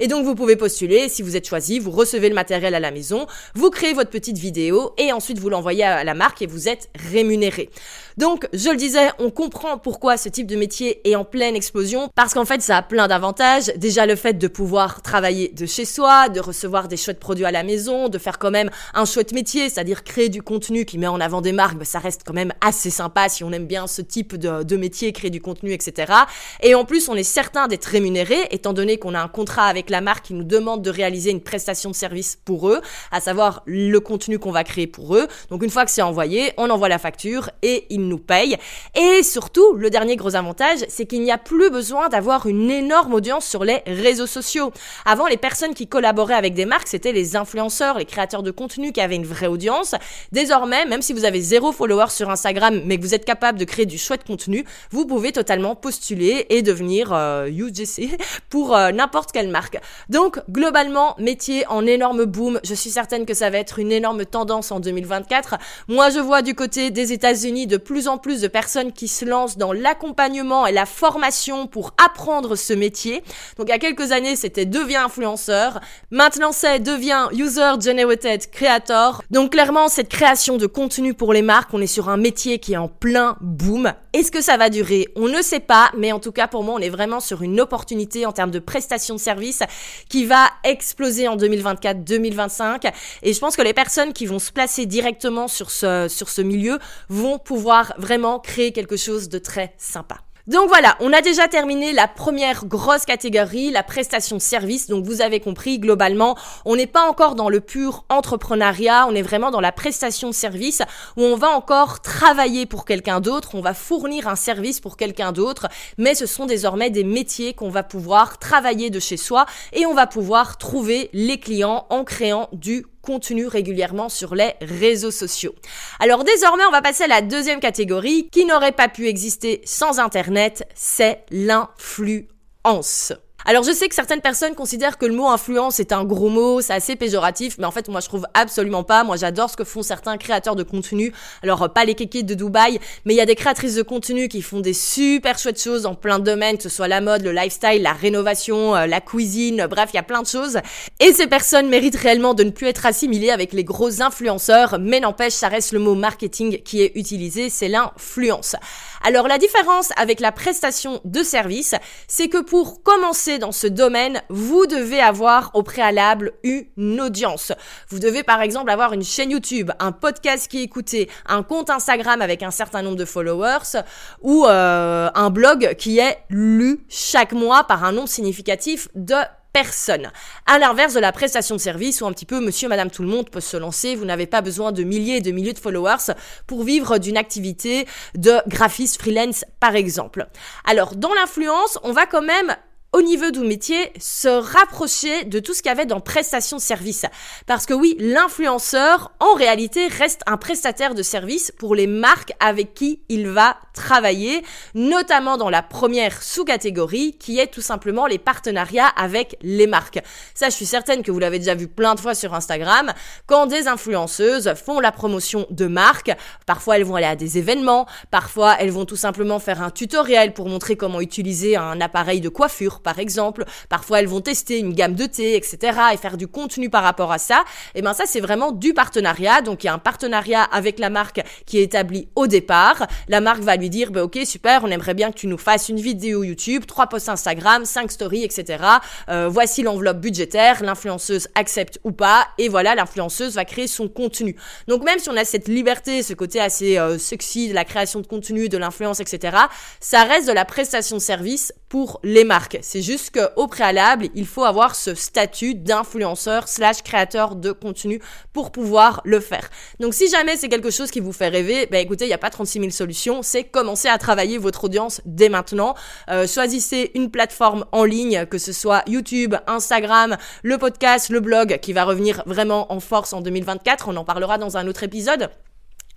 et 0.00 0.06
donc 0.06 0.24
vous 0.24 0.34
pouvez 0.34 0.56
postuler. 0.56 1.08
Si 1.08 1.22
vous 1.22 1.36
êtes 1.36 1.46
choisi 1.46 1.78
vous 1.78 1.90
recevez 1.90 2.28
le 2.28 2.34
matériel 2.34 2.74
à 2.74 2.80
la 2.80 2.90
maison. 2.90 3.26
Vous 3.54 3.70
créez 3.70 3.92
votre 3.92 4.10
petite 4.10 4.38
vidéo 4.38 4.77
et 4.96 5.12
ensuite 5.12 5.38
vous 5.38 5.48
l'envoyez 5.48 5.84
à 5.84 6.04
la 6.04 6.14
marque 6.14 6.42
et 6.42 6.46
vous 6.46 6.68
êtes 6.68 6.88
rémunéré. 7.10 7.70
Donc, 8.18 8.48
je 8.52 8.68
le 8.68 8.76
disais, 8.76 9.10
on 9.20 9.30
comprend 9.30 9.78
pourquoi 9.78 10.16
ce 10.16 10.28
type 10.28 10.48
de 10.48 10.56
métier 10.56 11.08
est 11.08 11.14
en 11.14 11.24
pleine 11.24 11.54
explosion, 11.54 12.10
parce 12.16 12.34
qu'en 12.34 12.44
fait, 12.44 12.60
ça 12.60 12.78
a 12.78 12.82
plein 12.82 13.06
d'avantages. 13.06 13.72
Déjà, 13.76 14.06
le 14.06 14.16
fait 14.16 14.32
de 14.32 14.48
pouvoir 14.48 15.02
travailler 15.02 15.50
de 15.50 15.66
chez 15.66 15.84
soi, 15.84 16.28
de 16.28 16.40
recevoir 16.40 16.88
des 16.88 16.96
chouettes 16.96 17.20
produits 17.20 17.44
à 17.44 17.52
la 17.52 17.62
maison, 17.62 18.08
de 18.08 18.18
faire 18.18 18.40
quand 18.40 18.50
même 18.50 18.70
un 18.92 19.04
chouette 19.04 19.32
métier, 19.32 19.70
c'est-à-dire 19.70 20.02
créer 20.02 20.30
du 20.30 20.42
contenu 20.42 20.84
qui 20.84 20.98
met 20.98 21.06
en 21.06 21.20
avant 21.20 21.40
des 21.42 21.52
marques, 21.52 21.78
bah, 21.78 21.84
ça 21.84 22.00
reste 22.00 22.22
quand 22.26 22.32
même 22.32 22.52
assez 22.60 22.90
sympa 22.90 23.28
si 23.28 23.44
on 23.44 23.52
aime 23.52 23.66
bien 23.66 23.86
ce 23.86 24.02
type 24.02 24.34
de, 24.34 24.64
de 24.64 24.76
métier, 24.76 25.12
créer 25.12 25.30
du 25.30 25.40
contenu, 25.40 25.72
etc. 25.72 26.12
Et 26.60 26.74
en 26.74 26.84
plus, 26.84 27.08
on 27.08 27.14
est 27.14 27.22
certain 27.22 27.68
d'être 27.68 27.84
rémunéré, 27.84 28.36
étant 28.50 28.72
donné 28.72 28.98
qu'on 28.98 29.14
a 29.14 29.20
un 29.20 29.28
contrat 29.28 29.66
avec 29.66 29.90
la 29.90 30.00
marque 30.00 30.26
qui 30.26 30.34
nous 30.34 30.42
demande 30.42 30.82
de 30.82 30.90
réaliser 30.90 31.30
une 31.30 31.40
prestation 31.40 31.90
de 31.90 31.94
service 31.94 32.36
pour 32.44 32.68
eux, 32.68 32.80
à 33.12 33.20
savoir 33.20 33.62
le 33.64 34.00
contenu 34.00 34.40
qu'on 34.40 34.50
va 34.50 34.64
créer 34.68 34.86
pour 34.86 35.16
eux. 35.16 35.26
Donc, 35.50 35.62
une 35.62 35.70
fois 35.70 35.84
que 35.84 35.90
c'est 35.90 36.02
envoyé, 36.02 36.52
on 36.58 36.70
envoie 36.70 36.88
la 36.88 36.98
facture 36.98 37.50
et 37.62 37.86
ils 37.90 38.06
nous 38.06 38.18
paye. 38.18 38.56
Et 38.94 39.22
surtout, 39.22 39.74
le 39.74 39.90
dernier 39.90 40.16
gros 40.16 40.36
avantage, 40.36 40.78
c'est 40.88 41.06
qu'il 41.06 41.22
n'y 41.22 41.32
a 41.32 41.38
plus 41.38 41.70
besoin 41.70 42.08
d'avoir 42.08 42.46
une 42.46 42.70
énorme 42.70 43.14
audience 43.14 43.46
sur 43.46 43.64
les 43.64 43.82
réseaux 43.86 44.26
sociaux. 44.26 44.72
Avant, 45.04 45.26
les 45.26 45.36
personnes 45.36 45.74
qui 45.74 45.86
collaboraient 45.86 46.34
avec 46.34 46.54
des 46.54 46.66
marques, 46.66 46.88
c'était 46.88 47.12
les 47.12 47.36
influenceurs, 47.36 47.98
les 47.98 48.04
créateurs 48.04 48.42
de 48.42 48.50
contenu 48.50 48.92
qui 48.92 49.00
avaient 49.00 49.16
une 49.16 49.26
vraie 49.26 49.46
audience. 49.46 49.94
Désormais, 50.32 50.84
même 50.84 51.02
si 51.02 51.12
vous 51.12 51.24
avez 51.24 51.40
zéro 51.40 51.72
follower 51.72 52.06
sur 52.10 52.30
Instagram, 52.30 52.82
mais 52.84 52.98
que 52.98 53.02
vous 53.02 53.14
êtes 53.14 53.24
capable 53.24 53.58
de 53.58 53.64
créer 53.64 53.86
du 53.86 53.98
chouette 53.98 54.24
contenu, 54.24 54.64
vous 54.90 55.06
pouvez 55.06 55.32
totalement 55.32 55.74
postuler 55.74 56.46
et 56.50 56.62
devenir 56.62 57.12
euh, 57.12 57.46
UGC 57.46 58.18
pour 58.50 58.76
euh, 58.76 58.92
n'importe 58.92 59.32
quelle 59.32 59.48
marque. 59.48 59.78
Donc, 60.08 60.40
globalement, 60.50 61.14
métier 61.18 61.66
en 61.68 61.86
énorme 61.86 62.24
boom. 62.24 62.60
Je 62.64 62.74
suis 62.74 62.90
certaine 62.90 63.24
que 63.24 63.34
ça 63.34 63.48
va 63.50 63.58
être 63.58 63.78
une 63.78 63.92
énorme 63.92 64.24
tendance 64.24 64.57
en 64.70 64.80
2024. 64.80 65.56
Moi, 65.88 66.10
je 66.10 66.18
vois 66.18 66.42
du 66.42 66.54
côté 66.54 66.90
des 66.90 67.12
États-Unis 67.12 67.66
de 67.66 67.76
plus 67.76 68.08
en 68.08 68.18
plus 68.18 68.40
de 68.40 68.48
personnes 68.48 68.92
qui 68.92 69.08
se 69.08 69.24
lancent 69.24 69.56
dans 69.56 69.72
l'accompagnement 69.72 70.66
et 70.66 70.72
la 70.72 70.86
formation 70.86 71.66
pour 71.66 71.92
apprendre 72.04 72.56
ce 72.56 72.72
métier. 72.72 73.22
Donc 73.56 73.68
il 73.68 73.70
y 73.70 73.74
a 73.74 73.78
quelques 73.78 74.12
années, 74.12 74.36
c'était 74.36 74.66
devient 74.66 74.96
influenceur. 74.96 75.80
Maintenant, 76.10 76.52
c'est 76.52 76.80
devient 76.80 77.28
user 77.32 77.74
generated 77.80 78.50
creator. 78.50 79.22
Donc 79.30 79.52
clairement, 79.52 79.88
cette 79.88 80.08
création 80.08 80.56
de 80.56 80.66
contenu 80.66 81.14
pour 81.14 81.32
les 81.32 81.42
marques, 81.42 81.72
on 81.72 81.80
est 81.80 81.86
sur 81.86 82.08
un 82.08 82.16
métier 82.16 82.58
qui 82.58 82.74
est 82.74 82.76
en 82.76 82.88
plein 82.88 83.36
boom. 83.40 83.92
Est-ce 84.12 84.30
que 84.30 84.40
ça 84.40 84.56
va 84.56 84.70
durer? 84.70 85.08
On 85.16 85.28
ne 85.28 85.42
sait 85.42 85.60
pas, 85.60 85.90
mais 85.96 86.12
en 86.12 86.18
tout 86.18 86.32
cas 86.32 86.48
pour 86.48 86.64
moi, 86.64 86.74
on 86.76 86.80
est 86.80 86.88
vraiment 86.88 87.20
sur 87.20 87.42
une 87.42 87.60
opportunité 87.60 88.26
en 88.26 88.32
termes 88.32 88.50
de 88.50 88.58
prestation 88.58 89.14
de 89.14 89.20
services 89.20 89.62
qui 90.08 90.24
va 90.24 90.46
exploser 90.64 91.28
en 91.28 91.36
2024-2025. 91.36 92.90
Et 93.22 93.32
je 93.32 93.38
pense 93.38 93.56
que 93.56 93.62
les 93.62 93.74
personnes 93.74 94.12
qui 94.12 94.26
vont 94.26 94.38
se 94.48 94.52
placer 94.52 94.86
directement 94.86 95.46
sur 95.46 95.70
ce, 95.70 96.08
sur 96.08 96.28
ce 96.28 96.40
milieu 96.40 96.78
vont 97.08 97.38
pouvoir 97.38 97.92
vraiment 97.98 98.40
créer 98.40 98.72
quelque 98.72 98.96
chose 98.96 99.28
de 99.28 99.38
très 99.38 99.74
sympa. 99.76 100.18
Donc 100.48 100.68
voilà, 100.68 100.96
on 101.00 101.12
a 101.12 101.20
déjà 101.20 101.46
terminé 101.46 101.92
la 101.92 102.08
première 102.08 102.64
grosse 102.64 103.04
catégorie, 103.04 103.70
la 103.70 103.82
prestation 103.82 104.38
service. 104.38 104.86
Donc 104.86 105.04
vous 105.04 105.20
avez 105.20 105.40
compris, 105.40 105.78
globalement, 105.78 106.38
on 106.64 106.74
n'est 106.74 106.86
pas 106.86 107.06
encore 107.06 107.34
dans 107.34 107.50
le 107.50 107.60
pur 107.60 108.06
entrepreneuriat, 108.08 109.06
on 109.06 109.14
est 109.14 109.20
vraiment 109.20 109.50
dans 109.50 109.60
la 109.60 109.72
prestation 109.72 110.32
service 110.32 110.80
où 111.18 111.22
on 111.22 111.36
va 111.36 111.50
encore 111.50 112.00
travailler 112.00 112.64
pour 112.64 112.86
quelqu'un 112.86 113.20
d'autre, 113.20 113.56
on 113.56 113.60
va 113.60 113.74
fournir 113.74 114.26
un 114.26 114.36
service 114.36 114.80
pour 114.80 114.96
quelqu'un 114.96 115.32
d'autre, 115.32 115.68
mais 115.98 116.14
ce 116.14 116.24
sont 116.24 116.46
désormais 116.46 116.88
des 116.88 117.04
métiers 117.04 117.52
qu'on 117.52 117.68
va 117.68 117.82
pouvoir 117.82 118.38
travailler 118.38 118.88
de 118.88 119.00
chez 119.00 119.18
soi 119.18 119.44
et 119.74 119.84
on 119.84 119.92
va 119.92 120.06
pouvoir 120.06 120.56
trouver 120.56 121.10
les 121.12 121.38
clients 121.38 121.84
en 121.90 122.04
créant 122.04 122.48
du 122.52 122.86
contenu 123.08 123.46
régulièrement 123.46 124.10
sur 124.10 124.34
les 124.34 124.52
réseaux 124.60 125.10
sociaux. 125.10 125.54
Alors 125.98 126.24
désormais, 126.24 126.66
on 126.68 126.70
va 126.70 126.82
passer 126.82 127.04
à 127.04 127.06
la 127.06 127.22
deuxième 127.22 127.58
catégorie 127.58 128.28
qui 128.30 128.44
n'aurait 128.44 128.72
pas 128.72 128.88
pu 128.88 129.06
exister 129.06 129.62
sans 129.64 129.98
Internet, 129.98 130.68
c'est 130.74 131.24
l'influence. 131.30 133.14
Alors 133.50 133.62
je 133.62 133.72
sais 133.72 133.88
que 133.88 133.94
certaines 133.94 134.20
personnes 134.20 134.54
considèrent 134.54 134.98
que 134.98 135.06
le 135.06 135.14
mot 135.14 135.28
influence 135.28 135.80
est 135.80 135.92
un 135.92 136.04
gros 136.04 136.28
mot, 136.28 136.60
c'est 136.60 136.74
assez 136.74 136.96
péjoratif, 136.96 137.56
mais 137.56 137.64
en 137.64 137.70
fait 137.70 137.88
moi 137.88 138.00
je 138.00 138.06
trouve 138.06 138.26
absolument 138.34 138.82
pas. 138.82 139.04
Moi 139.04 139.16
j'adore 139.16 139.48
ce 139.48 139.56
que 139.56 139.64
font 139.64 139.82
certains 139.82 140.18
créateurs 140.18 140.54
de 140.54 140.62
contenu. 140.62 141.14
Alors 141.42 141.72
pas 141.72 141.86
les 141.86 141.94
kékés 141.94 142.22
de 142.24 142.34
Dubaï, 142.34 142.78
mais 143.06 143.14
il 143.14 143.16
y 143.16 143.22
a 143.22 143.24
des 143.24 143.36
créatrices 143.36 143.76
de 143.76 143.82
contenu 143.82 144.28
qui 144.28 144.42
font 144.42 144.60
des 144.60 144.74
super 144.74 145.38
chouettes 145.38 145.62
choses 145.62 145.86
en 145.86 145.94
plein 145.94 146.18
de 146.18 146.24
domaines, 146.24 146.58
que 146.58 146.62
ce 146.62 146.68
soit 146.68 146.88
la 146.88 147.00
mode, 147.00 147.22
le 147.22 147.32
lifestyle, 147.32 147.80
la 147.80 147.94
rénovation, 147.94 148.76
euh, 148.76 148.84
la 148.84 149.00
cuisine, 149.00 149.66
bref, 149.66 149.88
il 149.94 149.96
y 149.96 150.00
a 150.00 150.02
plein 150.02 150.20
de 150.20 150.26
choses. 150.26 150.58
Et 151.00 151.14
ces 151.14 151.26
personnes 151.26 151.70
méritent 151.70 151.96
réellement 151.96 152.34
de 152.34 152.44
ne 152.44 152.50
plus 152.50 152.66
être 152.66 152.84
assimilées 152.84 153.30
avec 153.30 153.54
les 153.54 153.64
gros 153.64 154.02
influenceurs, 154.02 154.76
mais 154.78 155.00
n'empêche, 155.00 155.32
ça 155.32 155.48
reste 155.48 155.72
le 155.72 155.78
mot 155.78 155.94
marketing 155.94 156.62
qui 156.64 156.82
est 156.82 156.92
utilisé, 156.96 157.48
c'est 157.48 157.68
l'influence. 157.68 158.56
Alors 159.02 159.26
la 159.26 159.38
différence 159.38 159.90
avec 159.96 160.20
la 160.20 160.32
prestation 160.32 161.00
de 161.06 161.22
service, 161.22 161.74
c'est 162.08 162.28
que 162.28 162.42
pour 162.42 162.82
commencer 162.82 163.37
dans 163.38 163.52
ce 163.52 163.66
domaine, 163.66 164.22
vous 164.28 164.66
devez 164.66 165.00
avoir 165.00 165.50
au 165.54 165.62
préalable 165.62 166.32
une 166.42 167.00
audience. 167.00 167.52
Vous 167.88 167.98
devez 167.98 168.22
par 168.22 168.40
exemple 168.40 168.70
avoir 168.70 168.92
une 168.92 169.04
chaîne 169.04 169.30
YouTube, 169.30 169.70
un 169.78 169.92
podcast 169.92 170.48
qui 170.48 170.58
est 170.58 170.62
écouté, 170.62 171.08
un 171.26 171.42
compte 171.42 171.70
Instagram 171.70 172.22
avec 172.22 172.42
un 172.42 172.50
certain 172.50 172.82
nombre 172.82 172.96
de 172.96 173.04
followers 173.04 173.82
ou 174.22 174.46
euh, 174.46 175.10
un 175.14 175.30
blog 175.30 175.74
qui 175.76 175.98
est 175.98 176.18
lu 176.30 176.84
chaque 176.88 177.32
mois 177.32 177.64
par 177.64 177.84
un 177.84 177.92
nombre 177.92 178.08
significatif 178.08 178.88
de 178.94 179.16
personne. 179.52 180.10
À 180.46 180.58
l'inverse 180.58 180.94
de 180.94 181.00
la 181.00 181.12
prestation 181.12 181.56
de 181.56 181.60
service 181.60 182.00
où 182.00 182.06
un 182.06 182.12
petit 182.12 182.26
peu 182.26 182.40
monsieur, 182.40 182.68
madame, 182.68 182.90
tout 182.90 183.02
le 183.02 183.08
monde 183.08 183.30
peut 183.30 183.40
se 183.40 183.56
lancer, 183.56 183.94
vous 183.94 184.04
n'avez 184.04 184.26
pas 184.26 184.40
besoin 184.40 184.72
de 184.72 184.82
milliers 184.82 185.16
et 185.16 185.20
de 185.20 185.30
milliers 185.30 185.52
de 185.52 185.58
followers 185.58 186.12
pour 186.46 186.62
vivre 186.62 186.98
d'une 186.98 187.16
activité 187.16 187.86
de 188.14 188.34
graphiste 188.46 189.00
freelance 189.00 189.44
par 189.60 189.74
exemple. 189.74 190.28
Alors 190.64 190.94
dans 190.94 191.14
l'influence, 191.14 191.78
on 191.82 191.92
va 191.92 192.06
quand 192.06 192.22
même 192.22 192.56
au 192.92 193.02
niveau 193.02 193.30
du 193.30 193.40
métier, 193.40 193.92
se 194.00 194.28
rapprocher 194.28 195.24
de 195.24 195.40
tout 195.40 195.52
ce 195.52 195.60
qu'il 195.60 195.68
y 195.68 195.72
avait 195.72 195.84
dans 195.84 196.00
prestation 196.00 196.56
de 196.56 196.62
service. 196.62 197.04
Parce 197.46 197.66
que 197.66 197.74
oui, 197.74 197.96
l'influenceur, 198.00 199.12
en 199.20 199.34
réalité, 199.34 199.88
reste 199.88 200.22
un 200.26 200.38
prestataire 200.38 200.94
de 200.94 201.02
service 201.02 201.52
pour 201.58 201.74
les 201.74 201.86
marques 201.86 202.32
avec 202.40 202.72
qui 202.72 203.02
il 203.10 203.28
va 203.28 203.58
travailler, 203.74 204.42
notamment 204.74 205.36
dans 205.36 205.50
la 205.50 205.62
première 205.62 206.22
sous-catégorie, 206.22 207.16
qui 207.18 207.38
est 207.38 207.48
tout 207.48 207.60
simplement 207.60 208.06
les 208.06 208.18
partenariats 208.18 208.88
avec 208.88 209.36
les 209.42 209.66
marques. 209.66 210.00
Ça, 210.34 210.48
je 210.48 210.54
suis 210.54 210.66
certaine 210.66 211.02
que 211.02 211.10
vous 211.10 211.18
l'avez 211.18 211.38
déjà 211.38 211.54
vu 211.54 211.68
plein 211.68 211.94
de 211.94 212.00
fois 212.00 212.14
sur 212.14 212.34
Instagram. 212.34 212.92
Quand 213.26 213.46
des 213.46 213.68
influenceuses 213.68 214.54
font 214.54 214.80
la 214.80 214.92
promotion 214.92 215.46
de 215.50 215.66
marques, 215.66 216.16
parfois 216.46 216.76
elles 216.76 216.84
vont 216.84 216.96
aller 216.96 217.06
à 217.06 217.16
des 217.16 217.36
événements, 217.36 217.86
parfois 218.10 218.56
elles 218.58 218.70
vont 218.70 218.86
tout 218.86 218.96
simplement 218.96 219.38
faire 219.38 219.62
un 219.62 219.70
tutoriel 219.70 220.32
pour 220.32 220.48
montrer 220.48 220.76
comment 220.76 221.02
utiliser 221.02 221.56
un 221.56 221.82
appareil 221.82 222.22
de 222.22 222.30
coiffure 222.30 222.77
par 222.80 222.98
exemple. 222.98 223.44
Parfois, 223.68 224.00
elles 224.00 224.08
vont 224.08 224.20
tester 224.20 224.58
une 224.58 224.72
gamme 224.72 224.94
de 224.94 225.06
thé, 225.06 225.36
etc. 225.36 225.58
et 225.92 225.96
faire 225.96 226.16
du 226.16 226.28
contenu 226.28 226.70
par 226.70 226.82
rapport 226.82 227.12
à 227.12 227.18
ça. 227.18 227.44
Et 227.74 227.82
ben 227.82 227.94
ça, 227.94 228.04
c'est 228.06 228.20
vraiment 228.20 228.52
du 228.52 228.74
partenariat. 228.74 229.42
Donc, 229.42 229.64
il 229.64 229.66
y 229.66 229.70
a 229.70 229.74
un 229.74 229.78
partenariat 229.78 230.42
avec 230.42 230.78
la 230.78 230.90
marque 230.90 231.22
qui 231.46 231.58
est 231.58 231.62
établi 231.62 232.08
au 232.14 232.26
départ. 232.26 232.86
La 233.08 233.20
marque 233.20 233.40
va 233.40 233.56
lui 233.56 233.70
dire, 233.70 233.90
bah, 233.90 234.04
ok, 234.04 234.18
super, 234.24 234.64
on 234.64 234.68
aimerait 234.68 234.94
bien 234.94 235.10
que 235.10 235.18
tu 235.18 235.26
nous 235.26 235.38
fasses 235.38 235.68
une 235.68 235.80
vidéo 235.80 236.24
YouTube, 236.24 236.66
trois 236.66 236.86
posts 236.86 237.08
Instagram, 237.08 237.64
cinq 237.64 237.90
stories, 237.92 238.24
etc. 238.24 238.64
Euh, 239.08 239.28
voici 239.28 239.62
l'enveloppe 239.62 239.98
budgétaire. 239.98 240.62
L'influenceuse 240.62 241.28
accepte 241.34 241.78
ou 241.84 241.92
pas. 241.92 242.28
Et 242.38 242.48
voilà, 242.48 242.74
l'influenceuse 242.74 243.34
va 243.34 243.44
créer 243.44 243.66
son 243.66 243.88
contenu. 243.88 244.36
Donc, 244.66 244.84
même 244.84 244.98
si 244.98 245.08
on 245.08 245.16
a 245.16 245.24
cette 245.24 245.48
liberté, 245.48 246.02
ce 246.02 246.14
côté 246.14 246.40
assez 246.40 246.78
euh, 246.78 246.98
sexy 246.98 247.48
de 247.48 247.54
la 247.54 247.64
création 247.64 248.00
de 248.00 248.06
contenu, 248.06 248.48
de 248.48 248.58
l'influence, 248.58 249.00
etc., 249.00 249.36
ça 249.80 250.04
reste 250.04 250.28
de 250.28 250.32
la 250.32 250.44
prestation 250.44 250.96
de 250.96 251.02
service 251.02 251.52
pour 251.68 252.00
les 252.02 252.24
marques. 252.24 252.58
C'est 252.70 252.82
juste 252.82 253.12
qu'au 253.18 253.46
préalable, 253.46 254.10
il 254.14 254.26
faut 254.26 254.44
avoir 254.44 254.74
ce 254.74 254.94
statut 254.94 255.54
d'influenceur 255.54 256.48
slash 256.48 256.82
créateur 256.82 257.34
de 257.34 257.50
contenu 257.50 257.98
pour 258.34 258.52
pouvoir 258.52 259.00
le 259.06 259.20
faire. 259.20 259.48
Donc 259.80 259.94
si 259.94 260.10
jamais 260.10 260.36
c'est 260.36 260.50
quelque 260.50 260.70
chose 260.70 260.90
qui 260.90 261.00
vous 261.00 261.14
fait 261.14 261.28
rêver, 261.28 261.66
bah 261.70 261.78
écoutez, 261.78 262.04
il 262.04 262.08
n'y 262.08 262.12
a 262.12 262.18
pas 262.18 262.28
36 262.28 262.58
000 262.58 262.70
solutions, 262.70 263.22
c'est 263.22 263.44
commencer 263.44 263.88
à 263.88 263.96
travailler 263.96 264.36
votre 264.36 264.64
audience 264.64 265.00
dès 265.06 265.30
maintenant. 265.30 265.76
Euh, 266.10 266.26
choisissez 266.26 266.90
une 266.94 267.10
plateforme 267.10 267.64
en 267.72 267.84
ligne, 267.84 268.26
que 268.26 268.36
ce 268.36 268.52
soit 268.52 268.82
YouTube, 268.86 269.34
Instagram, 269.46 270.18
le 270.42 270.58
podcast, 270.58 271.08
le 271.08 271.20
blog, 271.20 271.60
qui 271.62 271.72
va 271.72 271.84
revenir 271.84 272.22
vraiment 272.26 272.70
en 272.70 272.80
force 272.80 273.14
en 273.14 273.22
2024. 273.22 273.88
On 273.88 273.96
en 273.96 274.04
parlera 274.04 274.36
dans 274.36 274.58
un 274.58 274.68
autre 274.68 274.82
épisode 274.82 275.30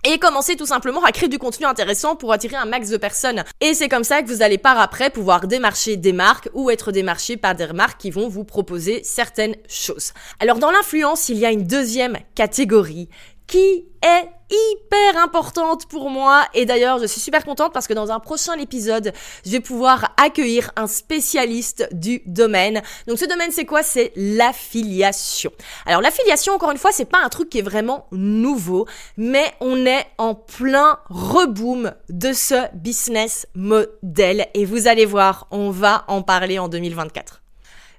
et 0.04 0.18
commencer 0.18 0.56
tout 0.56 0.66
simplement 0.66 1.04
à 1.04 1.12
créer 1.12 1.28
du 1.28 1.38
contenu 1.38 1.66
intéressant 1.66 2.16
pour 2.16 2.32
attirer 2.32 2.56
un 2.56 2.64
max 2.64 2.88
de 2.90 2.96
personnes. 2.96 3.44
Et 3.60 3.74
c'est 3.74 3.88
comme 3.88 4.04
ça 4.04 4.22
que 4.22 4.28
vous 4.28 4.42
allez 4.42 4.58
par 4.58 4.78
après 4.80 5.10
pouvoir 5.10 5.46
démarcher 5.46 5.96
des 5.96 6.12
marques 6.12 6.48
ou 6.54 6.70
être 6.70 6.92
démarché 6.92 7.36
par 7.36 7.54
des 7.54 7.72
marques 7.72 8.00
qui 8.00 8.10
vont 8.10 8.28
vous 8.28 8.44
proposer 8.44 9.02
certaines 9.04 9.56
choses. 9.68 10.12
Alors 10.40 10.58
dans 10.58 10.70
l'influence, 10.70 11.28
il 11.28 11.38
y 11.38 11.46
a 11.46 11.50
une 11.50 11.66
deuxième 11.66 12.18
catégorie 12.34 13.08
qui 13.46 13.86
est 14.02 14.28
hyper 14.52 15.22
importante 15.22 15.86
pour 15.86 16.10
moi 16.10 16.46
et 16.54 16.66
d'ailleurs 16.66 16.98
je 16.98 17.06
suis 17.06 17.20
super 17.20 17.44
contente 17.44 17.72
parce 17.72 17.86
que 17.86 17.94
dans 17.94 18.10
un 18.10 18.20
prochain 18.20 18.54
épisode 18.58 19.12
je 19.44 19.50
vais 19.50 19.60
pouvoir 19.60 20.14
accueillir 20.16 20.70
un 20.76 20.86
spécialiste 20.86 21.88
du 21.92 22.22
domaine. 22.26 22.82
Donc 23.06 23.18
ce 23.18 23.24
domaine 23.24 23.50
c'est 23.50 23.64
quoi? 23.64 23.82
C'est 23.82 24.12
l'affiliation. 24.14 25.50
Alors 25.86 26.00
l'affiliation 26.00 26.54
encore 26.54 26.70
une 26.70 26.78
fois 26.78 26.92
c'est 26.92 27.06
pas 27.06 27.22
un 27.22 27.28
truc 27.28 27.48
qui 27.48 27.58
est 27.58 27.62
vraiment 27.62 28.06
nouveau 28.12 28.86
mais 29.16 29.52
on 29.60 29.86
est 29.86 30.06
en 30.18 30.34
plein 30.34 30.98
reboom 31.08 31.92
de 32.08 32.32
ce 32.32 32.54
business 32.74 33.46
model 33.54 34.46
et 34.54 34.64
vous 34.64 34.86
allez 34.86 35.06
voir 35.06 35.46
on 35.50 35.70
va 35.70 36.04
en 36.08 36.22
parler 36.22 36.58
en 36.58 36.68
2024. 36.68 37.41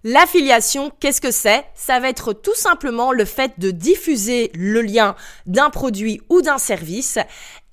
L'affiliation, 0.06 0.92
qu'est-ce 1.00 1.22
que 1.22 1.32
c'est? 1.32 1.64
Ça 1.76 2.02
va 2.02 2.10
être 2.10 2.34
tout 2.34 2.56
simplement 2.56 3.14
le 3.14 3.24
fait 3.24 3.58
de 3.58 3.72
diffuser 3.72 4.52
le 4.54 4.82
lien 4.82 5.16
d'un 5.46 5.70
produit 5.70 6.20
ou 6.28 6.42
d'un 6.42 6.58
service 6.58 7.20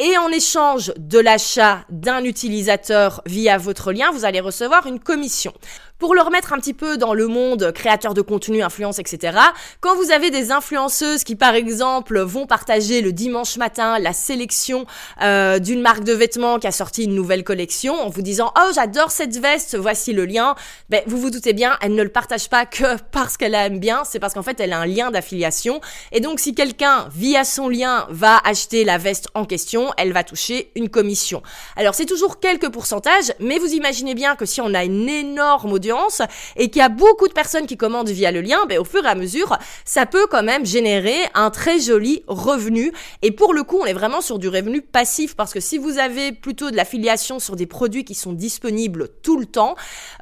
et 0.00 0.16
en 0.16 0.28
échange 0.28 0.94
de 0.96 1.18
l'achat 1.18 1.84
d'un 1.90 2.24
utilisateur 2.24 3.20
via 3.26 3.58
votre 3.58 3.92
lien, 3.92 4.10
vous 4.12 4.24
allez 4.24 4.40
recevoir 4.40 4.86
une 4.86 4.98
commission. 4.98 5.52
Pour 6.00 6.14
le 6.14 6.22
remettre 6.22 6.54
un 6.54 6.56
petit 6.56 6.72
peu 6.72 6.96
dans 6.96 7.12
le 7.12 7.26
monde 7.26 7.72
créateur 7.72 8.14
de 8.14 8.22
contenu, 8.22 8.62
influence, 8.62 8.98
etc., 8.98 9.36
quand 9.82 9.94
vous 9.96 10.10
avez 10.10 10.30
des 10.30 10.50
influenceuses 10.50 11.24
qui, 11.24 11.36
par 11.36 11.54
exemple, 11.54 12.18
vont 12.20 12.46
partager 12.46 13.02
le 13.02 13.12
dimanche 13.12 13.58
matin 13.58 13.98
la 13.98 14.14
sélection 14.14 14.86
euh, 15.20 15.58
d'une 15.58 15.82
marque 15.82 16.02
de 16.02 16.14
vêtements 16.14 16.58
qui 16.58 16.66
a 16.66 16.72
sorti 16.72 17.04
une 17.04 17.14
nouvelle 17.14 17.44
collection 17.44 17.92
en 18.00 18.08
vous 18.08 18.22
disant 18.22 18.50
«Oh, 18.58 18.70
j'adore 18.74 19.10
cette 19.10 19.36
veste, 19.36 19.76
voici 19.76 20.14
le 20.14 20.24
lien 20.24 20.54
ben,», 20.88 21.02
vous 21.06 21.18
vous 21.18 21.28
doutez 21.28 21.52
bien, 21.52 21.76
elle 21.82 21.94
ne 21.94 22.02
le 22.02 22.08
partage 22.08 22.48
pas 22.48 22.64
que 22.64 22.96
parce 23.12 23.36
qu'elle 23.36 23.54
aime 23.54 23.78
bien, 23.78 24.02
c'est 24.04 24.20
parce 24.20 24.32
qu'en 24.32 24.42
fait, 24.42 24.58
elle 24.58 24.72
a 24.72 24.78
un 24.78 24.86
lien 24.86 25.10
d'affiliation. 25.10 25.82
Et 26.12 26.20
donc, 26.20 26.40
si 26.40 26.54
quelqu'un, 26.54 27.10
via 27.14 27.44
son 27.44 27.68
lien, 27.68 28.06
va 28.08 28.40
acheter 28.44 28.84
la 28.84 28.96
veste 28.96 29.28
en 29.34 29.44
question, 29.44 29.89
elle 29.96 30.12
va 30.12 30.24
toucher 30.24 30.70
une 30.74 30.88
commission. 30.88 31.42
Alors, 31.76 31.94
c'est 31.94 32.07
toujours 32.07 32.40
quelques 32.40 32.70
pourcentages, 32.70 33.33
mais 33.40 33.59
vous 33.59 33.72
imaginez 33.72 34.14
bien 34.14 34.37
que 34.37 34.46
si 34.46 34.61
on 34.61 34.74
a 34.74 34.85
une 34.85 35.09
énorme 35.09 35.72
audience, 35.72 36.22
et 36.57 36.70
qu'il 36.70 36.81
y 36.81 36.85
a 36.85 36.88
beaucoup 36.88 37.29
de 37.29 37.33
personnes 37.33 37.66
qui 37.66 37.76
commandent 37.76 38.09
via 38.09 38.31
le 38.31 38.40
lien, 38.40 38.59
ben, 38.68 38.79
au 38.79 38.85
fur 38.85 39.05
et 39.05 39.09
à 39.09 39.14
mesure, 39.14 39.59
ça 39.85 40.07
peut 40.07 40.26
quand 40.31 40.42
même 40.42 40.66
générer 40.66 41.16
un 41.35 41.50
très 41.50 41.79
joli 41.79 42.22
revenu. 42.26 42.92
Et 43.22 43.31
pour 43.31 43.55
le 43.55 43.62
coup, 43.62 43.79
on 43.81 43.87
est 43.87 43.92
vraiment 43.92 44.20
sur 44.20 44.38
du 44.38 44.48
revenu 44.48 44.83
passif 44.83 45.35
parce 45.35 45.53
que 45.53 45.61
si 45.61 45.79
vous 45.79 45.98
avez 45.98 46.33
plutôt 46.33 46.70
de 46.70 46.76
l'affiliation 46.76 47.38
sur 47.38 47.57
des 47.57 47.66
produits 47.66 48.05
qui 48.05 48.14
sont 48.14 48.33
disponibles 48.33 49.09
tout 49.22 49.38
le 49.38 49.46
temps, 49.46 49.74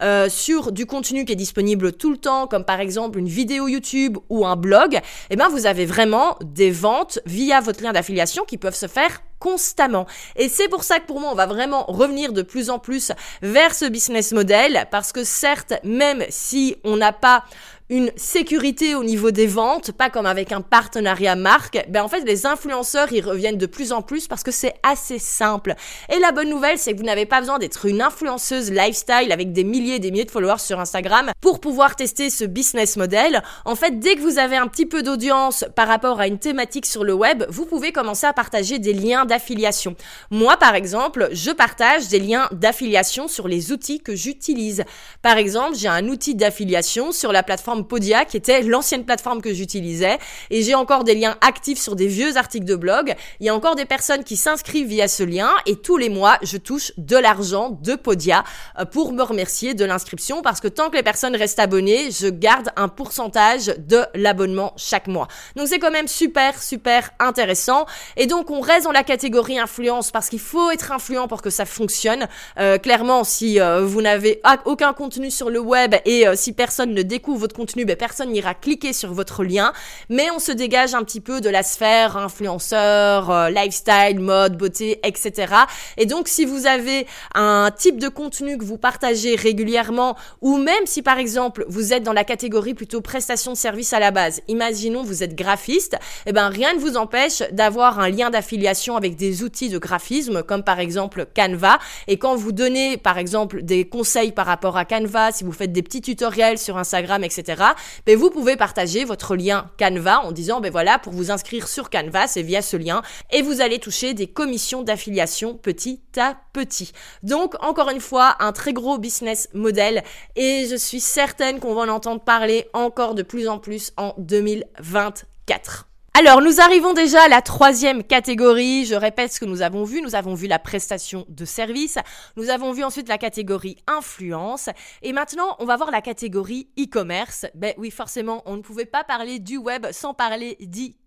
euh, 0.02 0.28
sur 0.28 0.72
du 0.72 0.86
contenu 0.86 1.24
qui 1.24 1.32
est 1.32 1.36
disponible 1.36 1.92
tout 1.92 2.10
le 2.10 2.18
temps, 2.18 2.46
comme 2.46 2.64
par 2.64 2.80
exemple 2.80 3.18
une 3.18 3.28
vidéo 3.28 3.68
YouTube 3.68 4.18
ou 4.28 4.46
un 4.46 4.56
blog, 4.56 5.00
eh 5.30 5.36
ben 5.36 5.48
vous 5.48 5.66
avez 5.66 5.86
vraiment 5.86 6.36
des 6.44 6.70
ventes 6.70 7.18
via 7.26 7.60
votre 7.60 7.82
lien 7.82 7.92
d'affiliation 7.92 8.44
qui 8.44 8.58
peuvent 8.58 8.74
se 8.74 8.86
faire 8.86 9.22
constamment. 9.38 10.06
Et 10.36 10.48
c'est 10.48 10.68
pour 10.68 10.84
ça 10.84 11.00
que 11.00 11.06
pour 11.06 11.20
moi, 11.20 11.30
on 11.30 11.34
va 11.34 11.46
vraiment 11.46 11.84
revenir 11.84 12.32
de 12.32 12.42
plus 12.42 12.70
en 12.70 12.78
plus 12.78 13.12
vers 13.42 13.74
ce 13.74 13.84
business 13.84 14.32
model, 14.32 14.86
parce 14.90 15.12
que 15.12 15.24
certes, 15.24 15.74
même 15.84 16.24
si 16.28 16.76
on 16.84 16.96
n'a 16.96 17.12
pas 17.12 17.44
une 17.90 18.10
sécurité 18.16 18.94
au 18.94 19.02
niveau 19.02 19.30
des 19.30 19.46
ventes, 19.46 19.92
pas 19.92 20.10
comme 20.10 20.26
avec 20.26 20.52
un 20.52 20.60
partenariat 20.60 21.36
marque, 21.36 21.82
ben 21.88 22.02
en 22.02 22.08
fait 22.08 22.20
les 22.20 22.44
influenceurs 22.44 23.10
ils 23.12 23.24
reviennent 23.24 23.56
de 23.56 23.64
plus 23.64 23.92
en 23.92 24.02
plus 24.02 24.28
parce 24.28 24.42
que 24.42 24.50
c'est 24.50 24.74
assez 24.82 25.18
simple. 25.18 25.74
Et 26.12 26.18
la 26.18 26.32
bonne 26.32 26.50
nouvelle 26.50 26.78
c'est 26.78 26.92
que 26.92 26.98
vous 26.98 27.04
n'avez 27.04 27.24
pas 27.24 27.40
besoin 27.40 27.58
d'être 27.58 27.86
une 27.86 28.02
influenceuse 28.02 28.70
lifestyle 28.70 29.32
avec 29.32 29.52
des 29.52 29.64
milliers 29.64 29.94
et 29.94 29.98
des 30.00 30.10
milliers 30.10 30.26
de 30.26 30.30
followers 30.30 30.58
sur 30.58 30.78
Instagram 30.80 31.30
pour 31.40 31.60
pouvoir 31.60 31.96
tester 31.96 32.28
ce 32.28 32.44
business 32.44 32.98
model. 32.98 33.42
En 33.64 33.74
fait 33.74 33.98
dès 33.98 34.16
que 34.16 34.20
vous 34.20 34.38
avez 34.38 34.56
un 34.56 34.66
petit 34.66 34.86
peu 34.86 35.02
d'audience 35.02 35.64
par 35.74 35.88
rapport 35.88 36.20
à 36.20 36.26
une 36.26 36.38
thématique 36.38 36.84
sur 36.84 37.04
le 37.04 37.14
web, 37.14 37.44
vous 37.48 37.64
pouvez 37.64 37.92
commencer 37.92 38.26
à 38.26 38.34
partager 38.34 38.78
des 38.78 38.92
liens 38.92 39.24
d'affiliation. 39.24 39.96
Moi 40.30 40.58
par 40.58 40.74
exemple, 40.74 41.30
je 41.32 41.52
partage 41.52 42.08
des 42.08 42.20
liens 42.20 42.48
d'affiliation 42.52 43.28
sur 43.28 43.48
les 43.48 43.72
outils 43.72 44.00
que 44.00 44.14
j'utilise. 44.14 44.84
Par 45.22 45.38
exemple, 45.38 45.74
j'ai 45.74 45.88
un 45.88 46.06
outil 46.08 46.34
d'affiliation 46.34 47.12
sur 47.12 47.32
la 47.32 47.42
plateforme 47.42 47.77
Podia, 47.84 48.24
qui 48.24 48.36
était 48.36 48.62
l'ancienne 48.62 49.04
plateforme 49.04 49.42
que 49.42 49.52
j'utilisais. 49.52 50.18
Et 50.50 50.62
j'ai 50.62 50.74
encore 50.74 51.04
des 51.04 51.14
liens 51.14 51.36
actifs 51.40 51.78
sur 51.78 51.96
des 51.96 52.06
vieux 52.06 52.36
articles 52.36 52.64
de 52.64 52.76
blog. 52.76 53.14
Il 53.40 53.46
y 53.46 53.48
a 53.48 53.54
encore 53.54 53.74
des 53.74 53.84
personnes 53.84 54.24
qui 54.24 54.36
s'inscrivent 54.36 54.88
via 54.88 55.08
ce 55.08 55.22
lien. 55.22 55.50
Et 55.66 55.76
tous 55.76 55.96
les 55.96 56.08
mois, 56.08 56.38
je 56.42 56.56
touche 56.56 56.92
de 56.96 57.16
l'argent 57.16 57.78
de 57.82 57.94
Podia 57.94 58.44
euh, 58.78 58.84
pour 58.84 59.12
me 59.12 59.22
remercier 59.22 59.74
de 59.74 59.84
l'inscription. 59.84 60.42
Parce 60.42 60.60
que 60.60 60.68
tant 60.68 60.90
que 60.90 60.96
les 60.96 61.02
personnes 61.02 61.36
restent 61.36 61.58
abonnées, 61.58 62.10
je 62.10 62.28
garde 62.28 62.70
un 62.76 62.88
pourcentage 62.88 63.66
de 63.78 64.04
l'abonnement 64.14 64.72
chaque 64.76 65.06
mois. 65.06 65.28
Donc 65.56 65.68
c'est 65.68 65.78
quand 65.78 65.90
même 65.90 66.08
super, 66.08 66.62
super 66.62 67.10
intéressant. 67.18 67.86
Et 68.16 68.26
donc 68.26 68.50
on 68.50 68.60
reste 68.60 68.84
dans 68.84 68.92
la 68.92 69.04
catégorie 69.04 69.58
influence 69.58 70.10
parce 70.10 70.28
qu'il 70.28 70.40
faut 70.40 70.70
être 70.70 70.92
influent 70.92 71.28
pour 71.28 71.42
que 71.42 71.50
ça 71.50 71.64
fonctionne. 71.64 72.28
Euh, 72.58 72.78
clairement, 72.78 73.24
si 73.24 73.60
euh, 73.60 73.84
vous 73.84 74.02
n'avez 74.02 74.40
aucun 74.64 74.92
contenu 74.92 75.30
sur 75.30 75.50
le 75.50 75.60
web 75.60 75.94
et 76.04 76.24
si 76.34 76.52
personne 76.52 76.94
ne 76.94 77.02
découvre 77.02 77.40
votre 77.40 77.54
contenu, 77.54 77.67
ben, 77.76 77.96
personne 77.96 78.30
n'ira 78.30 78.54
cliquer 78.54 78.92
sur 78.92 79.12
votre 79.12 79.44
lien, 79.44 79.72
mais 80.08 80.30
on 80.30 80.38
se 80.38 80.52
dégage 80.52 80.94
un 80.94 81.02
petit 81.02 81.20
peu 81.20 81.40
de 81.40 81.48
la 81.48 81.62
sphère 81.62 82.16
influenceur, 82.16 83.30
euh, 83.30 83.50
lifestyle, 83.50 84.20
mode, 84.20 84.56
beauté, 84.56 85.00
etc. 85.04 85.54
Et 85.96 86.06
donc, 86.06 86.28
si 86.28 86.44
vous 86.44 86.66
avez 86.66 87.06
un 87.34 87.70
type 87.76 87.98
de 87.98 88.08
contenu 88.08 88.58
que 88.58 88.64
vous 88.64 88.78
partagez 88.78 89.36
régulièrement, 89.36 90.16
ou 90.40 90.58
même 90.58 90.86
si 90.86 91.02
par 91.02 91.18
exemple 91.18 91.64
vous 91.68 91.92
êtes 91.92 92.02
dans 92.02 92.12
la 92.12 92.24
catégorie 92.24 92.74
plutôt 92.74 93.00
prestation 93.00 93.52
de 93.52 93.56
service 93.56 93.92
à 93.92 94.00
la 94.00 94.10
base, 94.10 94.40
imaginons 94.48 95.02
vous 95.02 95.22
êtes 95.22 95.34
graphiste, 95.34 95.94
et 95.94 96.30
eh 96.30 96.32
ben 96.32 96.48
rien 96.48 96.74
ne 96.74 96.78
vous 96.78 96.96
empêche 96.96 97.42
d'avoir 97.52 97.98
un 97.98 98.08
lien 98.08 98.30
d'affiliation 98.30 98.96
avec 98.96 99.16
des 99.16 99.42
outils 99.42 99.68
de 99.68 99.78
graphisme, 99.78 100.42
comme 100.42 100.62
par 100.62 100.80
exemple 100.80 101.26
Canva. 101.34 101.78
Et 102.06 102.18
quand 102.18 102.36
vous 102.36 102.52
donnez 102.52 102.96
par 102.96 103.18
exemple 103.18 103.62
des 103.62 103.88
conseils 103.88 104.32
par 104.32 104.46
rapport 104.46 104.76
à 104.76 104.84
Canva, 104.84 105.32
si 105.32 105.44
vous 105.44 105.52
faites 105.52 105.72
des 105.72 105.82
petits 105.82 106.00
tutoriels 106.00 106.58
sur 106.58 106.78
Instagram, 106.78 107.24
etc., 107.24 107.57
ben 108.06 108.16
vous 108.16 108.30
pouvez 108.30 108.56
partager 108.56 109.04
votre 109.04 109.36
lien 109.36 109.70
Canva 109.78 110.20
en 110.20 110.32
disant, 110.32 110.60
ben 110.60 110.70
voilà, 110.70 110.98
pour 110.98 111.12
vous 111.12 111.30
inscrire 111.30 111.68
sur 111.68 111.90
Canva, 111.90 112.26
c'est 112.26 112.42
via 112.42 112.62
ce 112.62 112.76
lien, 112.76 113.02
et 113.30 113.42
vous 113.42 113.60
allez 113.60 113.78
toucher 113.78 114.14
des 114.14 114.26
commissions 114.26 114.82
d'affiliation 114.82 115.54
petit 115.54 116.00
à 116.16 116.36
petit. 116.52 116.92
Donc, 117.22 117.54
encore 117.62 117.90
une 117.90 118.00
fois, 118.00 118.36
un 118.40 118.52
très 118.52 118.72
gros 118.72 118.98
business 118.98 119.48
model, 119.54 120.02
et 120.36 120.66
je 120.70 120.76
suis 120.76 121.00
certaine 121.00 121.60
qu'on 121.60 121.74
va 121.74 121.82
en 121.82 121.88
entendre 121.88 122.22
parler 122.22 122.68
encore 122.72 123.14
de 123.14 123.22
plus 123.22 123.48
en 123.48 123.58
plus 123.58 123.92
en 123.96 124.14
2024. 124.18 125.87
Alors, 126.20 126.42
nous 126.42 126.60
arrivons 126.60 126.94
déjà 126.94 127.22
à 127.22 127.28
la 127.28 127.42
troisième 127.42 128.02
catégorie. 128.02 128.84
Je 128.84 128.96
répète 128.96 129.32
ce 129.32 129.38
que 129.38 129.44
nous 129.44 129.62
avons 129.62 129.84
vu. 129.84 130.02
Nous 130.02 130.16
avons 130.16 130.34
vu 130.34 130.48
la 130.48 130.58
prestation 130.58 131.24
de 131.28 131.44
service. 131.44 131.96
Nous 132.36 132.50
avons 132.50 132.72
vu 132.72 132.82
ensuite 132.82 133.08
la 133.08 133.18
catégorie 133.18 133.76
influence. 133.86 134.68
Et 135.02 135.12
maintenant, 135.12 135.54
on 135.60 135.64
va 135.64 135.76
voir 135.76 135.92
la 135.92 136.00
catégorie 136.00 136.70
e-commerce. 136.76 137.46
Ben 137.54 137.72
oui, 137.78 137.92
forcément, 137.92 138.42
on 138.46 138.56
ne 138.56 138.62
pouvait 138.62 138.84
pas 138.84 139.04
parler 139.04 139.38
du 139.38 139.58
web 139.58 139.86
sans 139.92 140.12
parler 140.12 140.56
d'e-commerce. 140.58 140.98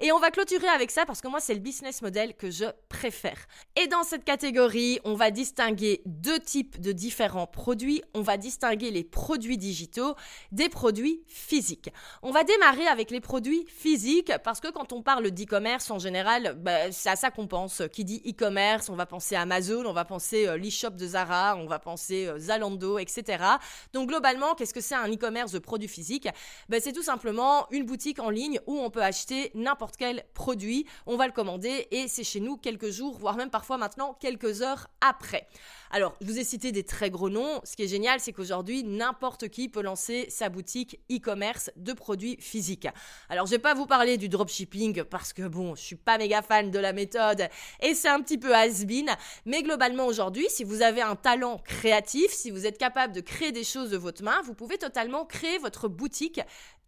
Et 0.00 0.12
on 0.12 0.18
va 0.18 0.30
clôturer 0.30 0.68
avec 0.68 0.90
ça 0.90 1.04
parce 1.04 1.20
que 1.20 1.28
moi, 1.28 1.40
c'est 1.40 1.54
le 1.54 1.60
business 1.60 2.02
model 2.02 2.34
que 2.34 2.50
je 2.50 2.64
préfère. 2.88 3.38
Et 3.76 3.86
dans 3.86 4.02
cette 4.02 4.24
catégorie, 4.24 5.00
on 5.04 5.14
va 5.14 5.30
distinguer 5.30 6.02
deux 6.06 6.38
types 6.38 6.80
de 6.80 6.92
différents 6.92 7.46
produits. 7.46 8.02
On 8.14 8.22
va 8.22 8.36
distinguer 8.36 8.90
les 8.90 9.04
produits 9.04 9.58
digitaux 9.58 10.14
des 10.52 10.68
produits 10.68 11.22
physiques. 11.26 11.90
On 12.22 12.30
va 12.30 12.44
démarrer 12.44 12.86
avec 12.86 13.10
les 13.10 13.20
produits 13.20 13.66
physiques 13.68 14.32
parce 14.44 14.60
que 14.60 14.68
quand 14.68 14.92
on 14.92 15.02
parle 15.02 15.30
d'e-commerce 15.30 15.90
en 15.90 15.98
général, 15.98 16.54
bah, 16.58 16.90
c'est 16.92 17.10
à 17.10 17.16
ça 17.16 17.30
qu'on 17.30 17.46
pense. 17.46 17.82
Qui 17.92 18.04
dit 18.04 18.22
e-commerce, 18.26 18.88
on 18.88 18.96
va 18.96 19.06
penser 19.06 19.36
Amazon, 19.36 19.84
on 19.86 19.92
va 19.92 20.04
penser 20.04 20.46
euh, 20.46 20.56
l'e-shop 20.56 20.90
de 20.90 21.06
Zara, 21.06 21.56
on 21.56 21.66
va 21.66 21.78
penser 21.78 22.26
euh, 22.26 22.38
Zalando, 22.38 22.98
etc. 22.98 23.44
Donc 23.92 24.08
globalement, 24.08 24.54
qu'est-ce 24.54 24.74
que 24.74 24.80
c'est 24.80 24.94
un 24.94 25.10
e-commerce 25.12 25.52
de 25.52 25.58
produits 25.58 25.88
physiques? 25.88 26.28
Bah, 26.68 26.78
C'est 26.80 26.92
tout 26.92 27.02
simplement 27.02 27.66
une 27.70 27.84
boutique 27.84 28.18
en 28.18 28.30
ligne 28.30 28.60
où 28.66 28.78
on 28.78 28.85
peut 28.90 29.02
acheter 29.02 29.50
n'importe 29.54 29.96
quel 29.96 30.24
produit, 30.34 30.86
on 31.06 31.16
va 31.16 31.26
le 31.26 31.32
commander 31.32 31.88
et 31.90 32.08
c'est 32.08 32.24
chez 32.24 32.40
nous 32.40 32.56
quelques 32.56 32.90
jours, 32.90 33.16
voire 33.18 33.36
même 33.36 33.50
parfois 33.50 33.78
maintenant 33.78 34.16
quelques 34.20 34.62
heures 34.62 34.88
après. 35.00 35.46
Alors, 35.90 36.16
je 36.20 36.26
vous 36.26 36.38
ai 36.38 36.44
cité 36.44 36.72
des 36.72 36.82
très 36.82 37.10
gros 37.10 37.30
noms. 37.30 37.60
Ce 37.64 37.76
qui 37.76 37.84
est 37.84 37.88
génial, 37.88 38.20
c'est 38.20 38.32
qu'aujourd'hui, 38.32 38.82
n'importe 38.82 39.48
qui 39.48 39.68
peut 39.68 39.82
lancer 39.82 40.26
sa 40.28 40.48
boutique 40.48 41.00
e-commerce 41.10 41.70
de 41.76 41.92
produits 41.92 42.36
physiques. 42.40 42.88
Alors, 43.28 43.46
je 43.46 43.52
vais 43.52 43.58
pas 43.58 43.74
vous 43.74 43.86
parler 43.86 44.16
du 44.16 44.28
dropshipping 44.28 45.04
parce 45.04 45.32
que 45.32 45.46
bon, 45.46 45.74
je 45.74 45.82
suis 45.82 45.96
pas 45.96 46.18
méga 46.18 46.42
fan 46.42 46.70
de 46.70 46.78
la 46.78 46.92
méthode 46.92 47.48
et 47.80 47.94
c'est 47.94 48.08
un 48.08 48.20
petit 48.20 48.38
peu 48.38 48.54
has-been. 48.54 49.10
Mais 49.44 49.62
globalement, 49.62 50.06
aujourd'hui, 50.06 50.46
si 50.48 50.64
vous 50.64 50.82
avez 50.82 51.02
un 51.02 51.16
talent 51.16 51.58
créatif, 51.64 52.32
si 52.32 52.50
vous 52.50 52.66
êtes 52.66 52.78
capable 52.78 53.12
de 53.12 53.20
créer 53.20 53.52
des 53.52 53.64
choses 53.64 53.90
de 53.90 53.96
votre 53.96 54.22
main, 54.22 54.40
vous 54.42 54.54
pouvez 54.54 54.78
totalement 54.78 55.24
créer 55.24 55.58
votre 55.58 55.88
boutique 55.88 56.40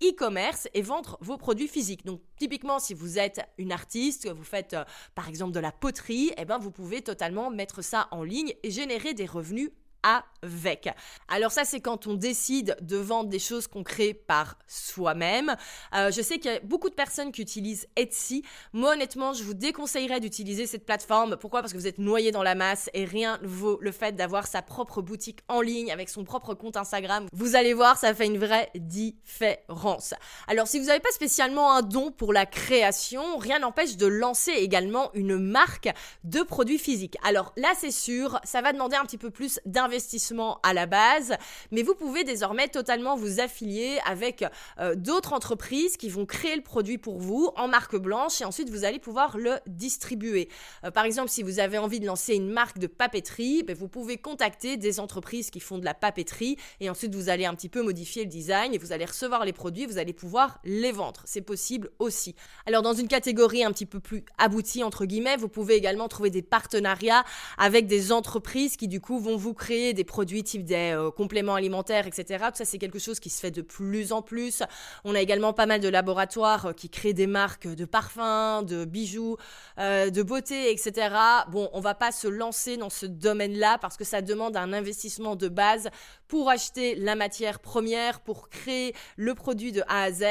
e-commerce 0.03 0.69
et 0.75 0.83
vendre 0.83 1.19
vos 1.21 1.37
produits 1.37 1.69
physiques. 1.69 2.05
Donc 2.05 2.21
typiquement 2.39 2.79
si 2.79 2.95
vous 2.95 3.19
êtes 3.19 3.41
une 3.59 3.73
artiste, 3.73 4.29
vous 4.29 4.45
faites 4.45 4.75
euh, 4.75 4.85
par 5.15 5.29
exemple 5.29 5.53
de 5.53 5.61
la 5.61 5.73
poterie, 5.73 6.33
eh 6.37 6.45
ben 6.45 6.59
vous 6.59 6.71
pouvez 6.71 7.03
totalement 7.03 7.51
mettre 7.51 7.83
ça 7.83 8.09
en 8.11 8.23
ligne 8.23 8.55
et 8.63 8.71
générer 8.71 9.15
des 9.15 9.27
revenus 9.27 9.71
avec. 10.03 10.89
Alors 11.29 11.51
ça, 11.51 11.65
c'est 11.65 11.81
quand 11.81 12.07
on 12.07 12.15
décide 12.15 12.77
de 12.81 12.97
vendre 12.97 13.29
des 13.29 13.39
choses 13.39 13.67
qu'on 13.67 13.83
crée 13.83 14.15
par 14.15 14.57
soi-même. 14.67 15.57
Euh, 15.95 16.11
je 16.11 16.23
sais 16.23 16.39
qu'il 16.39 16.53
y 16.53 16.55
a 16.55 16.61
beaucoup 16.61 16.89
de 16.89 16.95
personnes 16.95 17.33
qui 17.33 17.43
utilisent 17.43 17.89
Etsy. 17.97 18.45
Moi, 18.73 18.93
honnêtement, 18.93 19.33
je 19.33 19.43
vous 19.43 19.55
déconseillerais 19.55 20.21
d'utiliser 20.21 20.67
cette 20.67 20.87
plateforme. 20.87 21.37
Pourquoi? 21.37 21.61
Parce 21.61 21.73
que 21.73 21.79
vous 21.79 21.87
êtes 21.87 21.99
noyé 21.99 22.31
dans 22.31 22.43
la 22.43 22.55
masse 22.55 22.89
et 22.95 23.05
rien 23.05 23.39
ne 23.43 23.49
vaut 23.49 23.79
le 23.81 23.93
fait 23.93 24.15
d'avoir 24.15 24.47
sa 24.47 24.63
propre 24.63 25.03
boutique 25.03 25.41
en 25.49 25.61
ligne 25.61 25.91
avec 25.91 26.09
son 26.09 26.25
propre 26.25 26.55
compte 26.55 26.77
Instagram. 26.77 27.27
Vous 27.33 27.57
allez 27.57 27.75
voir, 27.75 27.99
ça 27.99 28.15
fait 28.15 28.27
une 28.27 28.39
vraie 28.39 28.71
différence. 28.77 30.15
Alors, 30.47 30.69
si 30.69 30.79
vous 30.79 30.87
n'avez 30.87 31.01
pas 31.01 31.11
spécialement 31.11 31.73
un 31.73 31.83
don 31.83 32.13
pour 32.13 32.33
la 32.33 32.47
création, 32.47 33.39
rien 33.39 33.59
n'empêche 33.59 33.97
de 33.97 34.07
lancer 34.07 34.53
également 34.53 35.11
une 35.15 35.39
marque 35.39 35.89
de 36.25 36.43
produits 36.43 36.79
physiques. 36.79 37.17
Alors 37.25 37.53
là, 37.57 37.73
c'est 37.77 37.91
sûr, 37.91 38.41
ça 38.45 38.63
va 38.63 38.73
demander 38.73 38.97
un 38.97 39.05
petit 39.05 39.19
peu 39.19 39.31
plus 39.31 39.59
d'investissement 39.67 39.88
investissement 39.89 40.61
à 40.63 40.75
la 40.75 40.85
base, 40.85 41.35
mais 41.71 41.83
vous 41.83 41.95
pouvez 41.95 42.23
désormais 42.23 42.69
totalement 42.69 43.17
vous 43.17 43.41
affilier 43.41 43.99
avec 44.07 44.45
euh, 44.79 44.95
d'autres 44.95 45.33
entreprises 45.33 45.97
qui 45.97 46.11
vont 46.11 46.27
créer 46.27 46.55
le 46.55 46.63
produit 46.63 46.99
pour 46.99 47.19
vous 47.19 47.51
en 47.57 47.69
marque 47.69 47.97
blanche 47.97 48.43
et 48.43 48.45
ensuite 48.45 48.69
vous 48.69 48.85
allez 48.85 48.99
pouvoir 48.99 49.39
le 49.39 49.55
distribuer. 49.67 50.51
Euh, 50.85 50.91
par 50.91 51.07
exemple, 51.07 51.31
si 51.31 51.43
vous 51.43 51.59
avez 51.59 51.79
envie 51.79 52.01
de 52.01 52.07
lancer 52.07 52.35
une 52.35 52.51
marque 52.51 52.79
de 52.79 52.87
papeterie, 52.87 53.63
ben, 53.63 53.75
vous 53.75 53.89
pouvez 53.89 54.19
contacter 54.19 54.77
des 54.77 55.01
entreprises 55.01 55.49
qui 55.49 55.61
font 55.61 55.79
de 55.79 55.87
la 55.87 55.95
papeterie 55.95 56.59
et 56.81 56.91
ensuite 56.91 57.15
vous 57.15 57.31
allez 57.31 57.47
un 57.47 57.55
petit 57.55 57.71
peu 57.71 57.83
modifier 57.83 58.25
le 58.25 58.29
design 58.29 58.75
et 58.75 58.79
vous 58.79 58.93
allez 58.93 59.07
recevoir 59.07 59.47
les 59.47 59.55
produits, 59.55 59.87
vous 59.87 59.97
allez 59.97 60.13
pouvoir 60.13 60.61
les 60.65 60.93
vendre. 60.93 61.23
C'est 61.25 61.41
possible 61.41 61.91
aussi. 61.99 62.35
Alors 62.67 62.83
dans 62.83 62.95
une 62.95 63.09
catégorie 63.09 63.65
un 63.65 63.73
petit 63.73 63.87
peu 63.87 64.01
plus 64.01 64.23
aboutie 64.37 64.85
entre 64.85 65.07
guillemets, 65.07 65.39
vous 65.39 65.49
pouvez 65.49 65.77
également 65.77 66.09
trouver 66.09 66.29
des 66.29 66.43
partenariats 66.43 67.25
avec 67.57 67.87
des 67.87 68.13
entreprises 68.13 68.77
qui 68.77 68.87
du 68.87 69.01
coup 69.01 69.19
vont 69.19 69.39
vous 69.39 69.55
créer 69.55 69.78
des 69.79 70.05
produits 70.05 70.43
type 70.43 70.65
des 70.65 70.93
euh, 70.95 71.11
compléments 71.11 71.55
alimentaires, 71.55 72.07
etc. 72.07 72.45
Tout 72.49 72.57
ça, 72.57 72.65
c'est 72.65 72.79
quelque 72.79 72.99
chose 72.99 73.21
qui 73.21 73.31
se 73.31 73.41
fait 73.41 73.51
de 73.51 73.63
plus 73.63 74.13
en 74.13 74.23
plus. 74.23 74.63
On 75.05 75.15
a 75.15 75.21
également 75.21 75.53
pas 75.53 75.67
mal 75.67 75.81
de 75.81 75.89
laboratoires 75.89 76.67
euh, 76.67 76.73
qui 76.73 76.91
créent 76.91 77.15
des 77.15 77.27
marques 77.27 77.67
de 77.67 77.85
parfums, 77.85 78.65
de 78.67 78.85
bijoux, 78.85 79.37
euh, 79.79 80.11
de 80.11 80.23
beauté, 80.23 80.71
etc. 80.71 81.15
Bon, 81.51 81.71
on 81.73 81.81
va 81.81 81.95
pas 81.95 82.13
se 82.13 82.29
lancer 82.29 82.77
dans 82.77 82.91
ce 82.91 83.07
domaine-là 83.07 83.79
parce 83.79 83.97
que 83.97 84.05
ça 84.05 84.23
demande 84.23 84.57
un 84.57 84.73
investissement 84.73 85.37
de 85.37 85.49
base 85.49 85.89
pour 86.27 86.51
acheter 86.51 86.95
la 86.95 87.15
matière 87.15 87.61
première, 87.61 88.21
pour 88.21 88.49
créer 88.49 88.95
le 89.17 89.35
produit 89.35 89.73
de 89.73 89.83
A 89.89 90.03
à 90.03 90.13
Z. 90.13 90.25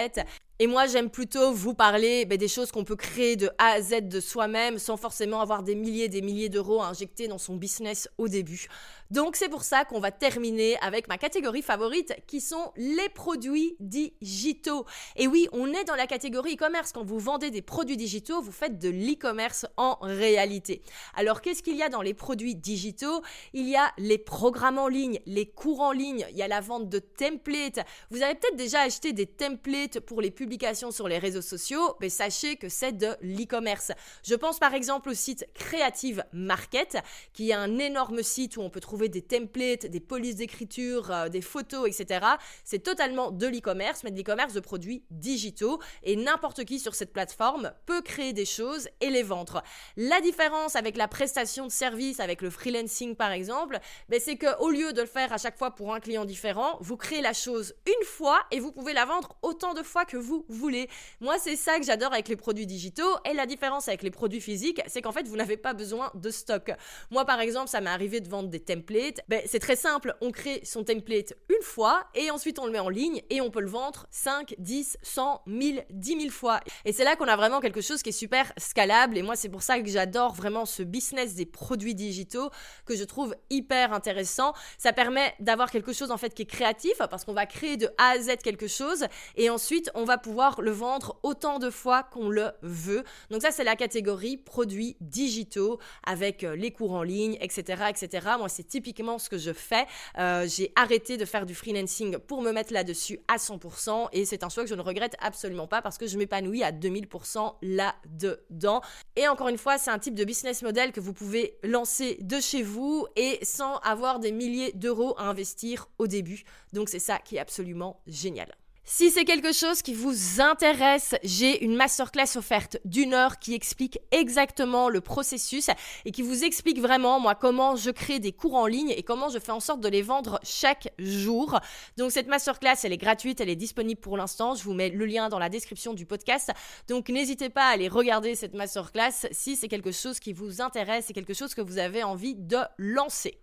Et 0.60 0.66
moi, 0.66 0.88
j'aime 0.88 1.12
plutôt 1.12 1.52
vous 1.52 1.76
parler 1.76 2.26
ben, 2.26 2.36
des 2.36 2.48
choses 2.48 2.72
qu'on 2.72 2.84
peut 2.84 2.96
créer 2.96 3.36
de 3.36 3.48
A 3.60 3.74
à 3.74 3.82
Z 3.82 4.08
de 4.10 4.20
soi-même 4.20 4.80
sans 4.80 4.98
forcément 4.98 5.40
avoir 5.40 5.62
des 5.62 5.76
milliers 5.76 6.06
et 6.06 6.10
des 6.10 6.24
milliers 6.24 6.50
d'euros 6.50 6.82
à 6.82 6.88
injecter 6.88 7.28
dans 7.28 7.38
son 7.38 7.56
business 7.56 8.10
au 8.18 8.28
début. 8.28 8.68
Donc 9.12 9.36
c'est 9.36 9.50
pour 9.50 9.64
ça 9.64 9.86
qu'on 9.86 10.00
va 10.00 10.12
terminer 10.12 10.76
avec 10.80 11.08
ma 11.08 11.20
catégorie 11.20 11.62
favorite 11.62 12.16
qui 12.26 12.42
sont 12.42 12.72
les 12.76 13.08
produits 13.10 13.76
digitaux. 13.80 14.88
Et 15.16 15.28
oui, 15.28 15.48
on 15.52 15.72
est 15.74 15.84
dans 15.84 15.96
la 15.96 16.08
catégorie 16.08 16.56
e-commerce. 16.56 16.92
Quand 16.92 17.06
vous 17.06 17.20
vendez 17.20 17.52
des 17.52 17.62
produits 17.62 17.96
digitaux, 17.96 18.42
vous 18.42 18.52
faites 18.52 18.80
de 18.80 18.90
l'e-commerce 18.90 19.68
en 19.78 20.00
réalité. 20.02 20.82
Alors 21.16 21.42
qu'est-ce 21.42 21.62
qu'il 21.62 21.78
y 21.78 21.84
a 21.84 21.90
dans 21.90 22.02
les 22.02 22.16
produits 22.16 22.56
digitaux? 22.56 23.22
Il 23.54 23.70
y 23.70 23.76
a 23.76 23.94
les 24.00 24.18
programmes 24.18 24.80
en 24.80 24.88
ligne, 24.88 25.20
les 25.28 25.46
cours 25.46 25.82
en 25.82 25.92
ligne, 25.92 26.26
il 26.32 26.38
y 26.38 26.42
a 26.42 26.48
la 26.48 26.62
vente 26.62 26.90
de 26.90 26.98
templates. 26.98 27.80
Vous 28.10 28.24
avez 28.24 28.34
peut-être 28.34 28.58
déjà 28.58 28.82
acheté 28.82 29.14
des 29.14 29.28
templates 29.28 30.00
pour 30.00 30.20
les 30.20 30.32
publications 30.48 30.92
sur 30.92 31.10
les 31.10 31.18
réseaux 31.18 31.42
sociaux, 31.42 31.98
mais 32.00 32.08
sachez 32.08 32.56
que 32.56 32.70
c'est 32.70 32.94
de 32.94 33.10
l'e-commerce. 33.22 33.92
Je 34.24 34.34
pense 34.34 34.60
par 34.60 34.74
exemple 34.74 35.10
au 35.10 35.14
site 35.14 35.46
Creative 35.54 36.24
Market, 36.32 37.00
qui 37.34 37.50
est 37.50 37.54
un 37.54 37.78
énorme 37.80 38.24
site 38.24 38.56
où 38.56 38.62
on 38.62 38.70
peut 38.70 38.80
trouver 38.80 39.10
des 39.10 39.22
templates, 39.22 39.88
des 39.88 40.00
polices 40.00 40.38
d'écriture, 40.38 41.12
euh, 41.12 41.28
des 41.28 41.42
photos, 41.42 41.86
etc. 41.86 42.26
C'est 42.64 42.80
totalement 42.80 43.32
de 43.32 43.46
l'e-commerce, 43.46 44.06
mais 44.06 44.12
de 44.12 44.18
l'e-commerce 44.18 44.54
de 44.54 44.62
produits 44.62 45.04
digitaux. 45.12 45.82
Et 46.04 46.16
n'importe 46.16 46.64
qui 46.64 46.80
sur 46.80 46.96
cette 46.96 47.12
plateforme 47.12 47.74
peut 47.86 48.02
créer 48.02 48.32
des 48.32 48.46
choses 48.46 48.88
et 49.02 49.10
les 49.10 49.24
vendre. 49.24 49.64
La 49.98 50.22
différence 50.22 50.78
avec 50.78 50.96
la 50.96 51.10
prestation 51.10 51.66
de 51.66 51.72
service, 51.72 52.22
avec 52.22 52.42
le 52.42 52.50
freelancing 52.50 53.18
par 53.18 53.34
exemple, 53.34 53.80
ben 54.08 54.22
c'est 54.24 54.38
qu'au 54.38 54.70
lieu 54.70 54.94
de 54.94 55.02
le 55.02 55.08
faire 55.08 55.34
à 55.34 55.38
chaque 55.38 55.58
fois 55.58 55.72
pour 55.72 55.94
un 55.94 56.00
client 56.00 56.24
différent, 56.24 56.78
vous 56.80 56.96
créez 56.96 57.22
la 57.22 57.34
chose 57.34 57.76
une 57.86 58.06
fois 58.06 58.40
et 58.52 58.62
vous 58.62 58.72
pouvez 58.72 58.94
la 58.94 59.04
vendre 59.04 59.36
autant 59.42 59.74
de 59.74 59.84
fois 59.84 60.06
que 60.06 60.16
vous 60.16 60.37
voulez. 60.50 60.90
Moi, 61.22 61.38
c'est 61.40 61.56
ça 61.56 61.80
que 61.80 61.86
j'adore 61.86 62.14
avec 62.14 62.28
les 62.28 62.36
produits 62.36 62.66
digitaux. 62.66 63.18
Et 63.30 63.34
la 63.34 63.46
différence 63.46 63.88
avec 63.88 64.04
les 64.04 64.12
produits 64.12 64.42
physiques, 64.42 64.82
c'est 64.88 65.02
qu'en 65.02 65.12
fait, 65.12 65.28
vous 65.28 65.38
n'avez 65.38 65.58
pas 65.58 65.74
besoin 65.74 66.12
de 66.16 66.30
stock. 66.30 66.72
Moi, 67.12 67.26
par 67.26 67.40
exemple, 67.40 67.70
ça 67.70 67.82
m'est 67.82 67.90
arrivé 67.90 68.20
de 68.20 68.30
vendre 68.30 68.50
des 68.50 68.60
templates 68.60 68.98
ben, 69.28 69.42
c'est 69.46 69.60
très 69.60 69.76
simple. 69.76 70.16
On 70.22 70.32
crée 70.32 70.62
son 70.64 70.84
template 70.84 71.34
une 71.50 71.64
fois 71.64 72.06
et 72.16 72.32
ensuite 72.32 72.60
on 72.60 72.66
le 72.66 72.72
met 72.72 72.80
en 72.80 72.90
ligne 72.90 73.22
et 73.30 73.42
on 73.42 73.50
peut 73.50 73.62
le 73.62 73.68
vendre 73.68 74.08
5, 74.12 74.56
10, 74.58 74.98
100, 75.02 75.42
1000, 75.46 75.86
10 75.90 76.22
000 76.22 76.30
fois. 76.32 76.60
Et 76.86 76.94
c'est 76.94 77.04
là 77.04 77.16
qu'on 77.16 77.28
a 77.28 77.36
vraiment 77.36 77.60
quelque 77.60 77.82
chose 77.82 78.02
qui 78.02 78.10
est 78.10 78.14
super 78.14 78.52
scalable. 78.58 79.18
Et 79.18 79.22
moi, 79.22 79.36
c'est 79.36 79.50
pour 79.50 79.62
ça 79.62 79.80
que 79.80 79.90
j'adore 79.90 80.34
vraiment 80.34 80.66
ce 80.66 80.84
business 80.84 81.36
des 81.36 81.46
produits 81.46 81.96
digitaux 81.96 82.50
que 82.86 82.96
je 82.96 83.04
trouve 83.04 83.36
hyper 83.50 83.94
intéressant. 83.94 84.54
Ça 84.78 84.94
permet 84.94 85.34
d'avoir 85.40 85.72
quelque 85.72 85.94
chose 85.94 86.12
en 86.12 86.18
fait 86.18 86.34
qui 86.34 86.44
est 86.44 86.48
créatif 86.48 86.98
parce 87.10 87.26
qu'on 87.26 87.34
va 87.34 87.46
créer 87.46 87.78
de 87.78 87.88
A 87.98 88.12
à 88.12 88.20
Z 88.20 88.38
quelque 88.44 88.68
chose 88.68 89.06
et 89.36 89.50
ensuite 89.50 89.92
on 89.96 90.06
va 90.06 90.18
pouvoir 90.18 90.27
le 90.60 90.72
vendre 90.72 91.20
autant 91.24 91.60
de 91.60 91.70
fois 91.70 92.04
qu'on 92.04 92.30
le 92.30 92.52
veut. 92.62 93.04
Donc 93.32 93.42
ça, 93.42 93.52
c'est 93.52 93.64
la 93.64 93.76
catégorie 93.76 94.38
produits 94.38 94.98
digitaux 95.02 95.80
avec 96.06 96.44
euh, 96.44 96.56
les 96.56 96.72
cours 96.72 96.94
en 96.94 97.04
ligne, 97.04 97.38
etc., 97.42 97.84
etc. 97.90 98.28
Moi, 98.38 98.50
c'est 98.50 98.68
typiquement 98.68 99.20
ce 99.20 99.30
que 99.30 99.38
je 99.38 99.54
fais. 99.54 99.86
Euh, 100.18 100.48
j'ai 100.48 100.72
arrêté 100.76 101.18
de 101.18 101.26
faire 101.26 101.46
du 101.46 101.56
freelancing 101.56 102.18
pour 102.18 102.42
me 102.42 102.52
mettre 102.52 102.74
là-dessus 102.74 103.20
à 103.28 103.38
100% 103.38 104.10
et 104.14 104.26
c'est 104.26 104.44
un 104.44 104.50
choix 104.50 104.64
que 104.64 104.70
je 104.70 104.76
ne 104.76 104.82
regrette 104.82 105.16
absolument 105.20 105.68
pas 105.68 105.82
parce 105.82 105.98
que 105.98 106.08
je 106.08 106.18
m'épanouis 106.18 106.64
à 106.64 106.72
2000% 106.72 107.56
là-dedans. 107.62 108.82
Et 109.16 109.28
encore 109.28 109.48
une 109.48 109.58
fois, 109.58 109.78
c'est 109.78 109.92
un 109.92 110.00
type 110.00 110.16
de 110.16 110.24
business 110.24 110.62
model 110.62 110.92
que 110.92 111.00
vous 111.00 111.14
pouvez 111.14 111.58
lancer 111.64 112.18
de 112.22 112.40
chez 112.40 112.64
vous 112.64 113.08
et 113.16 113.40
sans 113.44 113.78
avoir 113.78 114.20
des 114.20 114.32
milliers 114.32 114.72
d'euros 114.74 115.16
à 115.18 115.24
investir 115.24 115.90
au 115.98 116.08
début. 116.08 116.44
Donc 116.74 116.90
c'est 116.90 117.00
ça 117.00 117.20
qui 117.20 117.38
est 117.38 117.40
absolument 117.40 118.02
génial. 118.08 118.54
Si 118.90 119.12
c'est 119.12 119.26
quelque 119.26 119.52
chose 119.52 119.82
qui 119.82 119.94
vous 119.94 120.40
intéresse, 120.40 121.14
j'ai 121.22 121.62
une 121.62 121.76
masterclass 121.76 122.38
offerte 122.38 122.78
d'une 122.86 123.14
heure 123.14 123.38
qui 123.38 123.54
explique 123.54 124.00
exactement 124.12 124.88
le 124.88 125.02
processus 125.02 125.70
et 126.06 126.12
qui 126.12 126.22
vous 126.22 126.46
explique 126.46 126.80
vraiment, 126.80 127.20
moi, 127.20 127.36
comment 127.36 127.76
je 127.76 127.92
crée 127.92 128.20
des 128.20 128.32
cours 128.32 128.56
en 128.56 128.66
ligne 128.66 128.92
et 128.92 129.04
comment 129.04 129.28
je 129.28 129.40
fais 129.40 129.52
en 129.52 129.60
sorte 129.60 129.82
de 129.82 129.90
les 129.90 130.02
vendre 130.02 130.40
chaque 130.42 130.88
jour. 131.00 131.60
Donc, 131.98 132.14
cette 132.14 132.28
masterclass, 132.28 132.78
elle 132.86 132.94
est 132.94 132.98
gratuite, 132.98 133.42
elle 133.42 133.50
est 133.50 133.58
disponible 133.58 134.00
pour 134.00 134.16
l'instant. 134.16 134.56
Je 134.56 134.64
vous 134.64 134.74
mets 134.74 134.90
le 134.90 135.06
lien 135.06 135.28
dans 135.28 135.38
la 135.38 135.50
description 135.50 135.94
du 135.94 136.06
podcast. 136.06 136.54
Donc, 136.88 137.10
n'hésitez 137.10 137.50
pas 137.50 137.66
à 137.66 137.72
aller 137.72 137.90
regarder 137.90 138.36
cette 138.36 138.54
masterclass 138.54 139.28
si 139.32 139.58
c'est 139.58 139.68
quelque 139.68 139.92
chose 139.92 140.22
qui 140.22 140.32
vous 140.32 140.62
intéresse 140.62 141.10
et 141.10 141.14
quelque 141.14 141.34
chose 141.34 141.54
que 141.54 141.62
vous 141.62 141.78
avez 141.78 142.04
envie 142.04 142.36
de 142.36 142.60
lancer. 142.78 143.38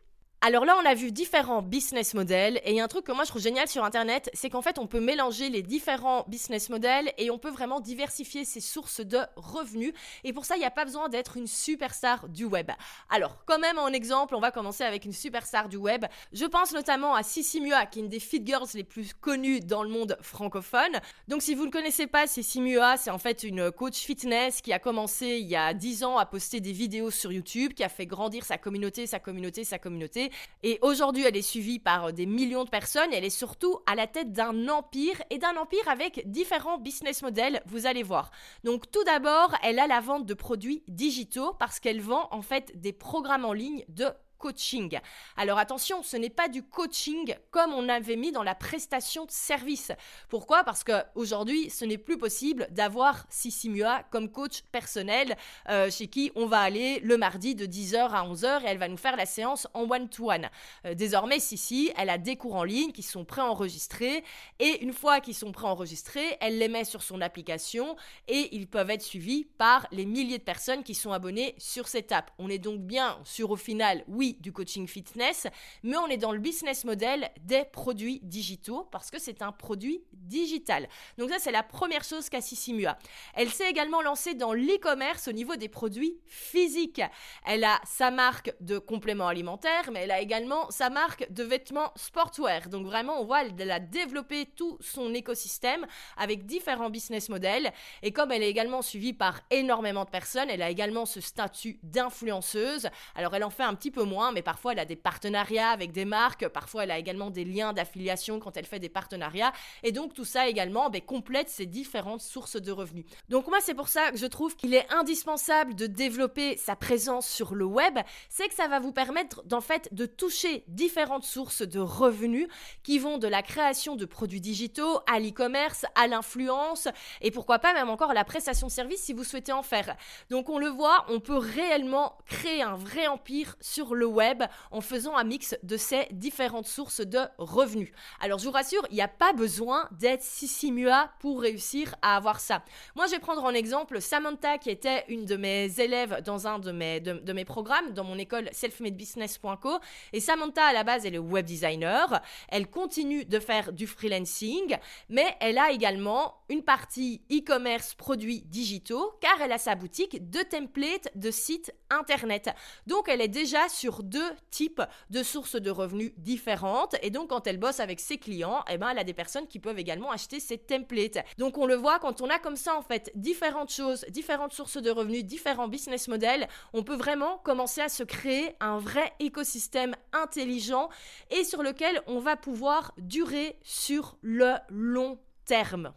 Alors 0.46 0.66
là, 0.66 0.76
on 0.78 0.85
a 0.85 0.92
vu 0.92 1.11
différents 1.11 1.62
business 1.62 2.12
models 2.12 2.61
et 2.66 2.78
un 2.78 2.87
truc 2.87 3.07
que 3.07 3.12
moi 3.12 3.24
je 3.24 3.30
trouve 3.30 3.40
génial 3.40 3.66
sur 3.66 3.83
Internet, 3.83 4.28
c'est 4.35 4.50
qu'en 4.50 4.61
fait 4.61 4.78
on 4.78 4.87
peut 4.87 5.00
mélanger 5.00 5.48
les 5.48 5.62
différents 5.62 6.26
business 6.28 6.68
models 6.68 7.11
et 7.16 7.30
on 7.30 7.38
peut 7.38 7.48
vraiment 7.48 7.80
diversifier 7.80 8.44
ses 8.44 8.61
sources 8.61 9.00
de 9.00 9.20
revenus. 9.37 9.94
Et 10.22 10.35
pour 10.35 10.44
ça, 10.44 10.57
il 10.57 10.59
n'y 10.59 10.66
a 10.66 10.70
pas 10.70 10.85
besoin 10.85 11.09
d'être 11.09 11.38
une 11.38 11.46
superstar 11.46 12.28
du 12.28 12.44
web. 12.44 12.70
Alors, 13.09 13.38
quand 13.46 13.59
même 13.59 13.78
en 13.78 13.88
exemple, 13.88 14.35
on 14.35 14.38
va 14.38 14.50
commencer 14.50 14.85
avec 14.85 15.07
une 15.07 15.14
superstar 15.14 15.70
du 15.70 15.78
web. 15.78 16.04
Je 16.35 16.44
pense 16.44 16.74
notamment 16.74 17.14
à 17.14 17.22
Sissi 17.22 17.62
Mua, 17.62 17.87
qui 17.87 18.00
est 18.00 18.02
une 18.02 18.11
des 18.11 18.20
fit 18.20 18.42
girls 18.44 18.68
les 18.74 18.85
plus 18.85 19.14
connues 19.14 19.61
dans 19.61 19.83
le 19.83 19.88
monde 19.88 20.18
francophone. 20.20 21.00
Donc 21.26 21.40
si 21.40 21.54
vous 21.54 21.64
ne 21.64 21.70
connaissez 21.70 22.07
pas 22.07 22.26
Sissi 22.26 22.61
Mua, 22.61 22.98
c'est 22.98 23.11
en 23.11 23.18
fait 23.18 23.44
une 23.44 23.72
coach 23.72 23.96
fitness 23.96 24.61
qui 24.61 24.74
a 24.74 24.78
commencé 24.78 25.38
il 25.40 25.46
y 25.46 25.57
a 25.57 25.72
10 25.72 26.04
ans 26.04 26.18
à 26.18 26.26
poster 26.26 26.61
des 26.61 26.72
vidéos 26.72 27.11
sur 27.11 27.33
YouTube, 27.33 27.72
qui 27.72 27.83
a 27.83 27.88
fait 27.88 28.04
grandir 28.04 28.44
sa 28.44 28.59
communauté, 28.59 29.07
sa 29.07 29.18
communauté, 29.18 29.64
sa 29.64 29.78
communauté 29.78 30.33
et 30.62 30.79
aujourd'hui, 30.83 31.25
elle 31.25 31.37
est 31.37 31.42
suivie 31.42 31.79
par 31.79 32.12
des 32.12 32.27
millions 32.27 32.64
de 32.64 32.70
personnes 32.70 33.12
elle 33.12 33.25
est 33.25 33.31
surtout 33.31 33.79
à 33.87 33.94
la 33.94 34.07
tête 34.07 34.33
d'un 34.33 34.68
empire 34.68 35.23
et 35.31 35.38
d'un 35.38 35.57
empire 35.57 35.88
avec 35.88 36.31
différents 36.31 36.79
business 36.79 37.23
models, 37.23 37.62
vous 37.66 37.87
allez 37.87 38.03
voir. 38.03 38.31
Donc 38.64 38.90
tout 38.90 39.05
d'abord, 39.05 39.55
elle 39.62 39.79
a 39.79 39.87
la 39.87 40.01
vente 40.01 40.27
de 40.27 40.35
produits 40.35 40.83
digitaux 40.88 41.55
parce 41.59 41.81
qu'elle 41.81 42.01
vend 42.01 42.29
en 42.31 42.42
fait 42.42 42.79
des 42.81 42.92
programmes 42.92 43.44
en 43.44 43.53
ligne 43.53 43.85
de 43.88 44.07
coaching. 44.44 45.00
Alors 45.38 45.57
attention, 45.57 46.02
ce 46.02 46.18
n'est 46.18 46.28
pas 46.28 46.48
du 46.48 46.62
coaching 46.62 47.35
comme 47.50 47.72
on 47.72 47.88
avait 47.88 48.16
mis 48.16 48.30
dans 48.30 48.42
la 48.42 48.54
prestation 48.54 49.24
de 49.24 49.30
service. 49.30 49.90
Pourquoi? 50.28 50.64
Parce 50.64 50.85
que 50.85 50.92
aujourd'hui, 51.14 51.70
ce 51.70 51.87
n'est 51.87 51.96
plus 51.96 52.18
possible 52.18 52.68
d'avoir 52.70 53.24
Sissi 53.30 53.70
Mua 53.70 54.02
comme 54.11 54.30
coach 54.30 54.61
personnel 54.70 55.35
euh, 55.70 55.90
chez 55.90 56.09
qui 56.09 56.30
on 56.35 56.44
va 56.44 56.59
aller 56.59 57.00
le 57.00 57.16
mardi 57.16 57.54
de 57.54 57.64
10h 57.64 58.11
à 58.11 58.28
11h 58.28 58.64
et 58.64 58.66
elle 58.66 58.76
va 58.76 58.88
nous 58.88 58.98
faire 58.98 59.16
la 59.16 59.24
séance 59.24 59.66
en 59.72 59.90
one-to-one. 59.90 60.50
Euh, 60.85 60.92
désormais, 60.92 61.40
Sissi, 61.40 61.90
elle 61.96 62.11
a 62.11 62.18
des 62.18 62.37
cours 62.37 62.57
en 62.57 62.64
ligne 62.64 62.92
qui 62.92 63.02
sont 63.02 63.24
préenregistrés 63.24 64.24
et 64.59 64.83
une 64.83 64.92
fois 64.92 65.20
qu'ils 65.20 65.35
sont 65.35 65.52
préenregistrés, 65.52 66.37
elle 66.42 66.59
les 66.59 66.68
met 66.68 66.85
sur 66.85 67.02
son 67.02 67.22
application 67.22 67.96
et 68.28 68.54
ils 68.54 68.66
peuvent 68.66 68.90
être 68.90 69.00
suivis 69.00 69.44
par 69.57 69.87
les 69.90 70.04
milliers 70.04 70.37
de 70.37 70.42
personnes 70.44 70.83
qui 70.83 70.94
sont 70.94 71.12
abonnées 71.12 71.54
sur 71.57 71.88
cette 71.88 72.12
app. 72.12 72.30
On 72.37 72.50
est 72.50 72.59
donc 72.59 72.80
bien 72.80 73.18
sur 73.24 73.50
au 73.50 73.57
final, 73.57 74.04
oui, 74.09 74.34
du 74.40 74.53
coaching 74.53 74.87
fitness, 74.87 75.47
mais 75.83 75.97
on 75.97 76.07
est 76.09 76.16
dans 76.16 76.33
le 76.33 76.38
business 76.38 76.85
model 76.85 77.31
des 77.42 77.64
produits 77.64 78.20
digitaux 78.23 78.88
parce 78.90 79.11
que 79.11 79.18
c'est 79.18 79.42
un 79.42 79.53
produit 79.53 80.05
digital. 80.12 80.88
Donc 81.18 81.31
ça, 81.31 81.38
c'est 81.38 81.53
la 81.53 81.62
première 81.62 82.05
chose 82.05 82.29
qu'a 82.29 82.40
Sissimua. 82.40 82.99
Elle 83.35 83.51
s'est 83.51 83.68
également 83.68 84.03
lancée 84.03 84.35
dans 84.35 84.53
l'e-commerce 84.53 85.29
au 85.29 85.33
niveau 85.33 85.57
des 85.57 85.68
produits 85.68 86.18
physiques. 86.27 87.03
Elle 87.47 87.64
a 87.64 87.81
sa 87.85 88.11
marque 88.11 88.55
de 88.61 88.79
compléments 88.79 89.29
alimentaires, 89.29 89.90
mais 89.92 90.01
elle 90.01 90.11
a 90.11 90.20
également 90.20 90.70
sa 90.70 90.90
marque 90.90 91.31
de 91.33 91.42
vêtements 91.42 91.92
sportwear. 91.97 92.68
Donc 92.68 92.87
vraiment, 92.87 93.20
on 93.20 93.25
voit, 93.25 93.42
elle 93.44 93.70
a 93.70 93.81
développé 93.81 94.47
tout 94.57 94.79
son 94.81 95.12
écosystème 95.14 95.87
avec 96.16 96.47
différents 96.47 96.90
business 96.90 97.29
models. 97.29 97.73
Et 98.03 98.12
comme 98.12 98.33
elle 98.33 98.42
est 98.42 98.51
également 98.51 98.83
suivie 98.83 99.12
par 99.12 99.40
énormément 99.51 100.05
de 100.05 100.11
personnes, 100.11 100.51
elle 100.51 100.62
a 100.62 100.70
également 100.70 101.07
ce 101.07 101.20
statut 101.20 101.79
d'influenceuse. 101.83 102.88
Alors 103.14 103.35
elle 103.35 103.44
en 103.44 103.51
fait 103.51 103.62
un 103.62 103.75
petit 103.75 103.90
peu 103.90 104.05
moins, 104.05 104.13
mais 104.33 104.42
parfois 104.42 104.72
elle 104.72 104.79
a 104.79 104.85
des 104.85 104.96
partenariats 104.96 105.70
avec 105.70 105.92
des 105.92 106.05
marques, 106.05 106.48
parfois 106.48 106.85
elle 106.85 106.90
a 106.90 106.98
également 106.98 107.31
des 107.31 107.44
liens 107.44 107.72
d'affiliation 107.72 108.38
quand 108.40 108.57
elle 108.57 108.66
fait 108.66 108.79
des 108.79 108.88
partenariats. 108.88 109.53
Et 109.83 109.92
donc 109.92 110.14
tout 110.14 110.24
ça 110.24 110.48
également 110.48 110.90
ben, 110.90 111.00
complète 111.00 111.48
ses 111.48 111.66
différentes 111.66 112.20
sources 112.20 112.57
de 112.57 112.72
revenus. 112.72 113.05
Donc 113.29 113.48
moi 113.48 113.59
c'est 113.61 113.74
pour 113.74 113.88
ça 113.88 114.11
que 114.11 114.16
je 114.16 114.27
trouve 114.27 114.57
qu'il 114.57 114.74
est 114.74 114.87
indispensable 114.92 115.74
de 115.74 115.87
développer 115.87 116.57
sa 116.57 116.77
présence 116.77 117.29
sur 117.29 117.55
le 117.55 117.64
web, 117.64 117.98
c'est 118.29 118.48
que 118.48 118.55
ça 118.55 118.68
va 118.68 118.81
vous 118.81 118.92
permettre 118.92 119.42
d'en 119.44 119.61
fait 119.61 119.88
de 119.92 120.07
toucher 120.07 120.64
différentes 120.68 121.24
sources 121.24 121.62
de 121.62 121.81
revenus 121.81 122.48
qui 122.83 122.98
vont 122.98 123.18
de 123.18 123.29
la 123.29 123.42
création 123.42 123.96
de 123.96 124.05
produits 124.05 124.40
digitaux 124.40 125.00
à 125.11 125.18
l'e-commerce, 125.18 125.87
à 125.94 126.07
l'influence 126.07 126.88
et 127.20 127.31
pourquoi 127.31 127.59
pas 127.59 127.74
même 127.74 127.90
encore 127.90 128.12
la 128.12 128.24
prestation 128.24 128.66
de 128.66 128.72
service 128.72 129.03
si 129.03 129.12
vous 129.12 129.24
souhaitez 129.24 129.53
en 129.53 129.62
faire. 129.62 129.96
Donc 130.31 130.48
on 130.48 130.59
le 130.59 130.68
voit, 130.68 131.05
on 131.09 131.20
peut 131.20 131.37
réellement 131.37 132.18
créer 132.27 132.62
un 132.62 132.77
vrai 132.77 133.07
empire 133.07 133.57
sur 133.61 133.94
le 133.94 134.03
web 134.04 134.42
en 134.70 134.80
faisant 134.80 135.16
un 135.16 135.24
mix 135.24 135.56
de 135.62 135.76
ces 135.76 136.06
différentes 136.10 136.66
sources 136.66 137.00
de 137.00 137.20
revenus. 137.38 137.90
Alors 138.20 138.38
je 138.38 138.44
vous 138.44 138.50
rassure, 138.50 138.86
il 138.90 138.94
n'y 138.94 139.02
a 139.02 139.08
pas 139.08 139.32
besoin 139.32 139.88
d'être 139.92 140.22
Sissimua 140.22 141.10
pour 141.20 141.40
réussir 141.40 141.94
à 142.02 142.16
avoir 142.16 142.40
ça. 142.40 142.62
Moi 142.94 143.06
je 143.06 143.12
vais 143.12 143.18
prendre 143.18 143.44
en 143.44 143.50
exemple 143.50 144.00
Samantha 144.00 144.58
qui 144.58 144.70
était 144.70 145.04
une 145.08 145.24
de 145.24 145.36
mes 145.36 145.80
élèves 145.80 146.22
dans 146.24 146.46
un 146.46 146.58
de 146.58 146.72
mes, 146.72 147.00
de, 147.00 147.32
mes 147.32 147.44
programmes 147.44 147.92
dans 147.92 148.04
mon 148.04 148.18
école 148.18 148.48
selfmadebusiness.co 148.52 149.78
et 150.12 150.20
Samantha 150.20 150.64
à 150.64 150.72
la 150.72 150.84
base 150.84 151.06
elle 151.06 151.14
est 151.14 151.18
web 151.18 151.44
designer, 151.44 152.20
elle 152.48 152.68
continue 152.68 153.24
de 153.24 153.38
faire 153.38 153.72
du 153.72 153.86
freelancing 153.86 154.76
mais 155.08 155.36
elle 155.40 155.58
a 155.58 155.70
également 155.70 156.34
une 156.48 156.62
partie 156.62 157.22
e-commerce 157.30 157.94
produits 157.94 158.42
digitaux 158.42 159.12
car 159.20 159.40
elle 159.40 159.52
a 159.52 159.58
sa 159.58 159.74
boutique 159.74 160.30
de 160.30 160.40
templates 160.42 161.08
de 161.14 161.30
sites 161.30 161.72
internet. 161.90 162.50
Donc 162.86 163.08
elle 163.08 163.20
est 163.20 163.28
déjà 163.28 163.68
sur 163.68 163.93
deux 164.02 164.30
types 164.50 164.83
de 165.11 165.22
sources 165.22 165.57
de 165.57 165.70
revenus 165.70 166.12
différentes 166.16 166.96
et 167.02 167.11
donc 167.11 167.30
quand 167.30 167.46
elle 167.46 167.59
bosse 167.59 167.80
avec 167.80 168.00
ses 168.00 168.18
clients, 168.18 168.64
eh 168.70 168.78
ben 168.78 168.90
elle 168.90 168.98
a 168.98 169.04
des 169.04 169.14
personnes 169.14 169.46
qui 169.46 169.59
peuvent 169.59 169.78
également 169.78 170.11
acheter 170.11 170.40
ces 170.40 170.59
templates. 170.59 171.18
Donc 171.38 171.59
on 171.59 171.66
le 171.66 171.74
voit 171.74 171.98
quand 171.98 172.20
on 172.20 172.30
a 172.30 172.38
comme 172.38 172.57
ça 172.57 172.76
en 172.76 172.83
fait 172.83 173.11
différentes 173.14 173.70
choses, 173.70 174.04
différentes 174.09 174.52
sources 174.52 174.76
de 174.76 174.90
revenus, 174.90 175.24
différents 175.24 175.68
business 175.68 176.09
models, 176.09 176.48
on 176.72 176.83
peut 176.83 176.96
vraiment 176.96 177.38
commencer 177.38 177.80
à 177.80 177.88
se 177.88 178.02
créer 178.02 178.54
un 178.61 178.78
vrai 178.78 179.12
écosystème 179.20 179.94
intelligent 180.12 180.88
et 181.30 181.44
sur 181.44 181.62
lequel 181.62 182.02
on 182.07 182.18
va 182.18 182.37
pouvoir 182.37 182.92
durer 182.98 183.59
sur 183.62 184.16
le 184.22 184.54
long 184.68 185.18
terme. 185.44 185.92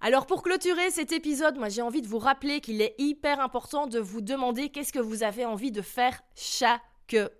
Alors 0.00 0.26
pour 0.26 0.42
clôturer 0.42 0.90
cet 0.90 1.12
épisode, 1.12 1.56
moi 1.56 1.68
j'ai 1.68 1.82
envie 1.82 2.02
de 2.02 2.06
vous 2.06 2.18
rappeler 2.18 2.60
qu'il 2.60 2.82
est 2.82 2.94
hyper 2.98 3.40
important 3.40 3.86
de 3.86 3.98
vous 3.98 4.20
demander 4.20 4.68
qu'est-ce 4.68 4.92
que 4.92 4.98
vous 4.98 5.22
avez 5.22 5.44
envie 5.44 5.72
de 5.72 5.82
faire 5.82 6.20
chaque 6.34 6.82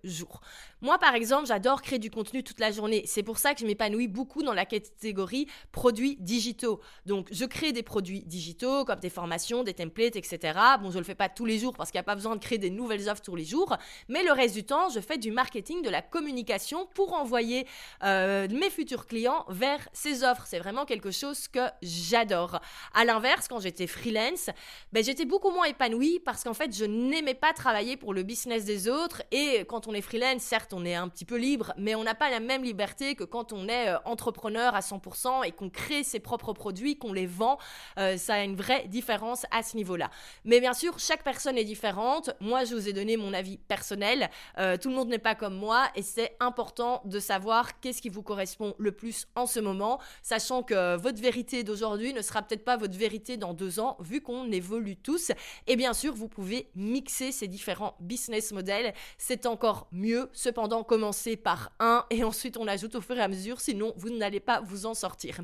jour. 0.05 0.41
Moi, 0.83 0.99
par 0.99 1.15
exemple, 1.15 1.47
j'adore 1.47 1.81
créer 1.81 1.99
du 1.99 2.11
contenu 2.11 2.45
toute 2.45 2.61
la 2.61 2.71
journée. 2.71 3.03
C'est 3.07 3.23
pour 3.23 3.39
ça 3.39 3.55
que 3.55 3.61
je 3.61 3.67
m'épanouis 3.67 4.09
beaucoup 4.09 4.43
dans 4.43 4.53
la 4.53 4.67
catégorie 4.67 5.49
produits 5.73 6.17
digitaux. 6.21 6.81
Donc, 7.07 7.29
je 7.31 7.47
crée 7.47 7.73
des 7.73 7.83
produits 7.83 8.25
digitaux 8.25 8.85
comme 8.85 9.01
des 9.01 9.09
formations, 9.09 9.65
des 9.65 9.73
templates, 9.73 10.17
etc. 10.17 10.59
Bon, 10.83 10.91
je 10.91 10.99
le 10.99 11.05
fais 11.05 11.15
pas 11.15 11.31
tous 11.31 11.47
les 11.47 11.59
jours 11.59 11.73
parce 11.75 11.91
qu'il 11.91 11.97
n'y 11.97 12.01
a 12.01 12.05
pas 12.05 12.15
besoin 12.15 12.37
de 12.37 12.41
créer 12.41 12.59
des 12.59 12.69
nouvelles 12.69 13.09
offres 13.09 13.23
tous 13.23 13.37
les 13.37 13.47
jours. 13.47 13.75
Mais 14.09 14.23
le 14.23 14.33
reste 14.33 14.55
du 14.55 14.65
temps, 14.65 14.91
je 14.91 15.01
fais 15.01 15.17
du 15.17 15.31
marketing, 15.31 15.81
de 15.81 15.89
la 15.89 16.03
communication 16.03 16.87
pour 16.95 17.15
envoyer 17.15 17.67
euh, 18.05 18.47
mes 18.51 18.69
futurs 18.69 19.07
clients 19.07 19.47
vers 19.49 19.89
ces 19.95 20.25
offres. 20.25 20.45
C'est 20.47 20.59
vraiment 20.59 20.85
quelque 20.85 21.11
chose 21.11 21.49
que 21.49 21.71
j'adore. 21.81 22.61
À 22.93 23.07
l'inverse, 23.07 23.49
quand 23.49 23.61
j'étais 23.61 23.87
freelance, 23.87 24.51
ben, 24.93 25.03
j'étais 25.03 25.25
beaucoup 25.25 25.51
moins 25.51 25.65
épanouie 25.65 26.21
parce 26.21 26.45
qu'en 26.45 26.55
fait, 26.55 26.77
je 26.77 26.85
n'aimais 26.85 27.35
pas 27.35 27.55
travailler 27.55 27.97
pour 27.97 28.13
le 28.13 28.25
business 28.25 28.67
des 28.67 28.89
autres. 28.89 29.23
Et 29.31 29.65
quand 29.67 29.89
on 29.89 29.95
est 29.95 30.03
freelance, 30.03 30.43
certes, 30.43 30.66
on 30.73 30.85
est 30.85 30.95
un 30.95 31.09
petit 31.09 31.25
peu 31.25 31.37
libre, 31.37 31.73
mais 31.77 31.95
on 31.95 32.05
n'a 32.05 32.15
pas 32.15 32.31
la 32.31 32.41
même 32.41 32.63
liberté 32.63 33.15
que 33.15 33.25
quand 33.25 33.53
on 33.53 33.69
est 33.69 33.89
euh, 33.89 33.99
entrepreneur 34.05 34.75
à 34.75 34.81
100% 34.81 35.47
et 35.47 35.53
qu'on 35.53 35.71
crée 35.71 36.05
ses 36.05 36.21
propres 36.21 36.53
produits, 36.53 36.99
qu'on 36.99 37.13
les 37.13 37.27
vend. 37.27 37.59
Euh, 37.99 38.17
ça 38.17 38.35
a 38.35 38.43
une 38.43 38.57
vraie 38.57 38.87
différence 38.89 39.47
à 39.51 39.63
ce 39.63 39.77
niveau-là. 39.77 40.11
Mais 40.45 40.61
bien 40.61 40.75
sûr, 40.75 40.99
chaque 40.99 41.23
personne 41.23 41.59
est 41.59 41.65
différente. 41.65 42.31
Moi, 42.41 42.65
je 42.65 42.75
vous 42.75 42.89
ai 42.89 42.93
donné 42.93 43.17
mon 43.17 43.33
avis 43.33 43.59
personnel. 43.59 44.31
Euh, 44.59 44.77
tout 44.77 44.89
le 44.89 44.95
monde 44.95 45.09
n'est 45.09 45.19
pas 45.19 45.35
comme 45.35 45.57
moi 45.57 45.89
et 45.95 46.03
c'est 46.03 46.37
important 46.41 47.03
de 47.05 47.19
savoir 47.19 47.81
qu'est-ce 47.81 48.03
qui 48.03 48.09
vous 48.09 48.23
correspond 48.23 48.75
le 48.79 48.93
plus 48.93 49.27
en 49.35 49.47
ce 49.47 49.61
moment, 49.61 50.01
sachant 50.23 50.63
que 50.63 50.97
votre 50.97 51.21
vérité 51.21 51.65
d'aujourd'hui 51.65 52.13
ne 52.13 52.23
sera 52.23 52.43
peut-être 52.43 52.65
pas 52.65 52.77
votre 52.77 52.97
vérité 52.97 53.37
dans 53.37 53.55
deux 53.55 53.81
ans, 53.81 53.97
vu 54.01 54.21
qu'on 54.21 54.51
évolue 54.51 54.97
tous. 54.97 55.33
Et 55.67 55.77
bien 55.77 55.93
sûr, 55.93 56.15
vous 56.15 56.29
pouvez 56.29 56.71
mixer 56.75 57.33
ces 57.33 57.49
différents 57.49 57.97
business 58.01 58.53
models. 58.53 58.95
C'est 59.19 59.47
encore 59.47 59.89
mieux. 59.93 60.31
Cependant, 60.57 60.85
commencez 60.85 61.37
par 61.37 61.71
un 61.81 62.07
et 62.09 62.25
ensuite 62.25 62.57
on 62.57 62.67
ajoute 62.67 62.95
au 62.95 63.03
fur 63.03 63.15
et 63.19 63.21
à 63.21 63.29
mesure, 63.29 63.61
sinon 63.61 63.93
vous 63.99 64.09
n'allez 64.09 64.41
pas 64.41 64.63
vous 64.63 64.87
en 64.87 64.95
sortir. 64.95 65.41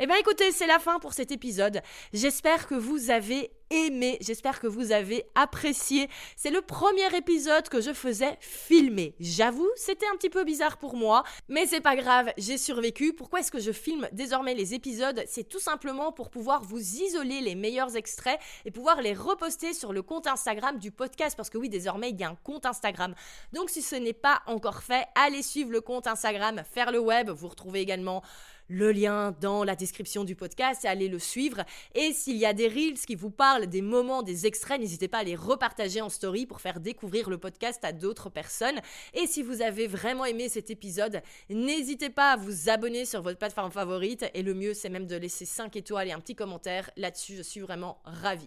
Eh 0.00 0.06
bien 0.06 0.16
écoutez, 0.16 0.52
c'est 0.52 0.66
la 0.66 0.78
fin 0.78 0.98
pour 1.00 1.12
cet 1.12 1.30
épisode. 1.32 1.82
J'espère 2.14 2.66
que 2.66 2.74
vous 2.74 3.10
avez 3.10 3.50
aimé. 3.74 4.18
J'espère 4.20 4.60
que 4.60 4.66
vous 4.66 4.92
avez 4.92 5.24
apprécié. 5.34 6.08
C'est 6.36 6.50
le 6.50 6.62
premier 6.62 7.14
épisode 7.16 7.68
que 7.68 7.80
je 7.80 7.92
faisais 7.92 8.36
filmer. 8.40 9.14
J'avoue, 9.18 9.68
c'était 9.76 10.06
un 10.12 10.16
petit 10.16 10.30
peu 10.30 10.44
bizarre 10.44 10.78
pour 10.78 10.96
moi, 10.96 11.24
mais 11.48 11.66
c'est 11.66 11.80
pas 11.80 11.96
grave, 11.96 12.32
j'ai 12.38 12.56
survécu. 12.56 13.12
Pourquoi 13.12 13.40
est-ce 13.40 13.50
que 13.50 13.58
je 13.58 13.72
filme 13.72 14.08
désormais 14.12 14.54
les 14.54 14.74
épisodes? 14.74 15.22
C'est 15.26 15.48
tout 15.48 15.58
simplement 15.58 16.12
pour 16.12 16.30
pouvoir 16.30 16.62
vous 16.62 16.78
isoler 16.78 17.40
les 17.40 17.54
meilleurs 17.54 17.96
extraits 17.96 18.38
et 18.64 18.70
pouvoir 18.70 19.02
les 19.02 19.14
reposter 19.14 19.74
sur 19.74 19.92
le 19.92 20.02
compte 20.02 20.26
Instagram 20.26 20.78
du 20.78 20.90
podcast 20.90 21.36
parce 21.36 21.50
que 21.50 21.58
oui, 21.58 21.68
désormais, 21.68 22.10
il 22.10 22.20
y 22.20 22.24
a 22.24 22.30
un 22.30 22.36
compte 22.36 22.66
Instagram. 22.66 23.14
Donc 23.52 23.70
si 23.70 23.82
ce 23.82 23.96
n'est 23.96 24.12
pas 24.12 24.42
encore 24.46 24.82
fait, 24.82 25.06
allez 25.14 25.42
suivre 25.42 25.70
le 25.70 25.80
compte 25.80 26.06
Instagram 26.06 26.62
Faire 26.70 26.92
le 26.92 27.00
web. 27.00 27.30
Vous 27.30 27.48
retrouvez 27.48 27.80
également 27.80 28.22
le 28.68 28.92
lien 28.92 29.34
dans 29.40 29.64
la 29.64 29.76
description 29.76 30.24
du 30.24 30.34
podcast 30.34 30.84
et 30.84 30.88
allez 30.88 31.08
le 31.08 31.18
suivre. 31.18 31.64
Et 31.94 32.12
s'il 32.12 32.36
y 32.36 32.46
a 32.46 32.52
des 32.52 32.68
reels 32.68 32.98
qui 33.06 33.14
vous 33.14 33.30
parlent, 33.30 33.66
des 33.66 33.82
moments, 33.82 34.22
des 34.22 34.46
extraits, 34.46 34.80
n'hésitez 34.80 35.08
pas 35.08 35.18
à 35.18 35.24
les 35.24 35.36
repartager 35.36 36.00
en 36.00 36.08
story 36.08 36.46
pour 36.46 36.60
faire 36.60 36.80
découvrir 36.80 37.30
le 37.30 37.38
podcast 37.38 37.84
à 37.84 37.92
d'autres 37.92 38.30
personnes. 38.30 38.80
Et 39.12 39.26
si 39.26 39.42
vous 39.42 39.62
avez 39.62 39.86
vraiment 39.86 40.24
aimé 40.24 40.48
cet 40.48 40.70
épisode, 40.70 41.22
n'hésitez 41.50 42.10
pas 42.10 42.32
à 42.32 42.36
vous 42.36 42.68
abonner 42.68 43.04
sur 43.04 43.22
votre 43.22 43.38
plateforme 43.38 43.70
favorite. 43.70 44.24
Et 44.34 44.42
le 44.42 44.54
mieux, 44.54 44.74
c'est 44.74 44.88
même 44.88 45.06
de 45.06 45.16
laisser 45.16 45.44
5 45.44 45.76
étoiles 45.76 46.08
et 46.08 46.12
un 46.12 46.20
petit 46.20 46.34
commentaire 46.34 46.90
là-dessus. 46.96 47.36
Je 47.36 47.42
suis 47.42 47.60
vraiment 47.60 47.98
ravie. 48.04 48.44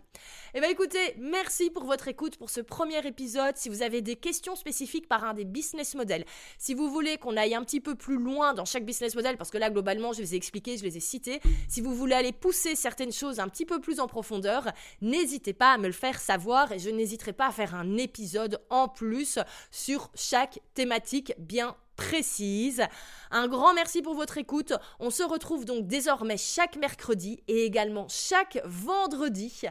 Et 0.53 0.57
eh 0.57 0.59
bien 0.61 0.69
écoutez, 0.69 1.15
merci 1.19 1.69
pour 1.69 1.83
votre 1.83 2.07
écoute 2.07 2.37
pour 2.37 2.49
ce 2.49 2.61
premier 2.61 3.05
épisode. 3.05 3.57
Si 3.57 3.69
vous 3.69 3.81
avez 3.81 4.01
des 4.01 4.15
questions 4.15 4.55
spécifiques 4.55 5.07
par 5.07 5.23
un 5.23 5.33
des 5.33 5.45
business 5.45 5.95
models, 5.95 6.25
si 6.57 6.73
vous 6.73 6.89
voulez 6.89 7.17
qu'on 7.17 7.37
aille 7.37 7.55
un 7.55 7.63
petit 7.63 7.81
peu 7.81 7.95
plus 7.95 8.17
loin 8.17 8.53
dans 8.53 8.65
chaque 8.65 8.85
business 8.85 9.15
model, 9.15 9.37
parce 9.37 9.51
que 9.51 9.57
là, 9.57 9.69
globalement, 9.69 10.06
je 10.13 10.21
les 10.21 10.33
ai 10.33 10.37
expliqués, 10.37 10.77
je 10.77 10.83
les 10.83 10.97
ai 10.97 10.99
cités. 10.99 11.41
Si 11.67 11.81
vous 11.81 11.95
voulez 11.95 12.15
aller 12.15 12.31
pousser 12.31 12.75
certaines 12.75 13.11
choses 13.11 13.39
un 13.39 13.47
petit 13.47 13.65
peu 13.65 13.79
plus 13.79 13.99
en 13.99 14.07
profondeur, 14.07 14.71
n'hésitez 15.01 15.53
pas 15.53 15.73
à 15.73 15.77
me 15.77 15.87
le 15.87 15.93
faire 15.93 16.19
savoir 16.19 16.71
et 16.71 16.79
je 16.79 16.89
n'hésiterai 16.89 17.33
pas 17.33 17.47
à 17.47 17.51
faire 17.51 17.75
un 17.75 17.97
épisode 17.97 18.61
en 18.69 18.87
plus 18.87 19.39
sur 19.71 20.09
chaque 20.15 20.59
thématique 20.73 21.33
bien 21.37 21.75
précise. 21.95 22.83
Un 23.31 23.47
grand 23.47 23.73
merci 23.73 24.01
pour 24.01 24.15
votre 24.15 24.37
écoute. 24.37 24.73
On 24.99 25.09
se 25.09 25.23
retrouve 25.23 25.65
donc 25.65 25.87
désormais 25.87 26.37
chaque 26.37 26.77
mercredi 26.77 27.43
et 27.47 27.65
également 27.65 28.07
chaque 28.07 28.61
vendredi. 28.65 29.61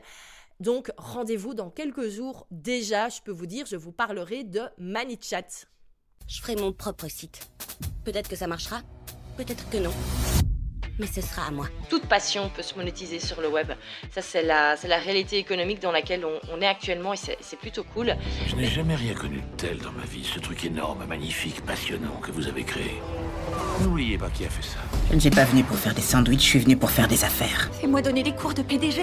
Donc 0.60 0.90
rendez-vous 0.96 1.54
dans 1.54 1.70
quelques 1.70 2.08
jours 2.08 2.46
déjà, 2.50 3.08
je 3.08 3.20
peux 3.22 3.32
vous 3.32 3.46
dire, 3.46 3.66
je 3.66 3.76
vous 3.76 3.92
parlerai 3.92 4.44
de 4.44 4.62
ManyChat. 4.78 5.66
Je 6.26 6.40
ferai 6.40 6.56
mon 6.56 6.72
propre 6.72 7.08
site. 7.08 7.48
Peut-être 8.04 8.28
que 8.28 8.36
ça 8.36 8.46
marchera, 8.46 8.82
peut-être 9.36 9.68
que 9.70 9.78
non 9.78 9.92
mais 10.98 11.06
ce 11.06 11.20
sera 11.20 11.48
à 11.48 11.50
moi. 11.50 11.66
Toute 11.90 12.06
passion 12.06 12.50
peut 12.54 12.62
se 12.62 12.74
monétiser 12.74 13.20
sur 13.20 13.40
le 13.40 13.48
web. 13.48 13.68
Ça, 14.10 14.22
c'est 14.22 14.42
la, 14.42 14.76
la 14.88 14.98
réalité 14.98 15.36
économique 15.36 15.80
dans 15.82 15.92
laquelle 15.92 16.24
on, 16.24 16.60
est 16.60 16.66
actuellement 16.66 17.12
et 17.12 17.16
c'est 17.16 17.58
plutôt 17.58 17.84
cool. 17.84 18.16
Je 18.46 18.56
n'ai 18.56 18.66
jamais 18.66 18.94
rien 18.94 19.12
connu 19.12 19.36
de 19.36 19.56
tel 19.58 19.78
dans 19.78 19.92
ma 19.92 20.04
vie, 20.04 20.24
ce 20.24 20.40
truc 20.40 20.64
énorme, 20.64 21.04
magnifique, 21.06 21.60
passionnant 21.66 22.16
que 22.22 22.30
vous 22.30 22.48
avez 22.48 22.64
créé. 22.64 23.02
N'oubliez 23.82 24.16
pas 24.16 24.30
qui 24.30 24.46
a 24.46 24.48
fait 24.48 24.62
ça. 24.62 24.78
Je 25.10 25.14
ne 25.14 25.20
suis 25.20 25.30
pas 25.30 25.44
venu 25.44 25.62
pour 25.64 25.76
faire 25.76 25.94
des 25.94 26.00
sandwichs, 26.00 26.40
je 26.40 26.46
suis 26.46 26.58
venu 26.60 26.76
pour 26.76 26.90
faire 26.90 27.08
des 27.08 27.24
affaires. 27.24 27.70
Fais-moi 27.78 28.00
donner 28.00 28.22
des 28.22 28.32
cours 28.32 28.54
de 28.54 28.62
PDG. 28.62 29.02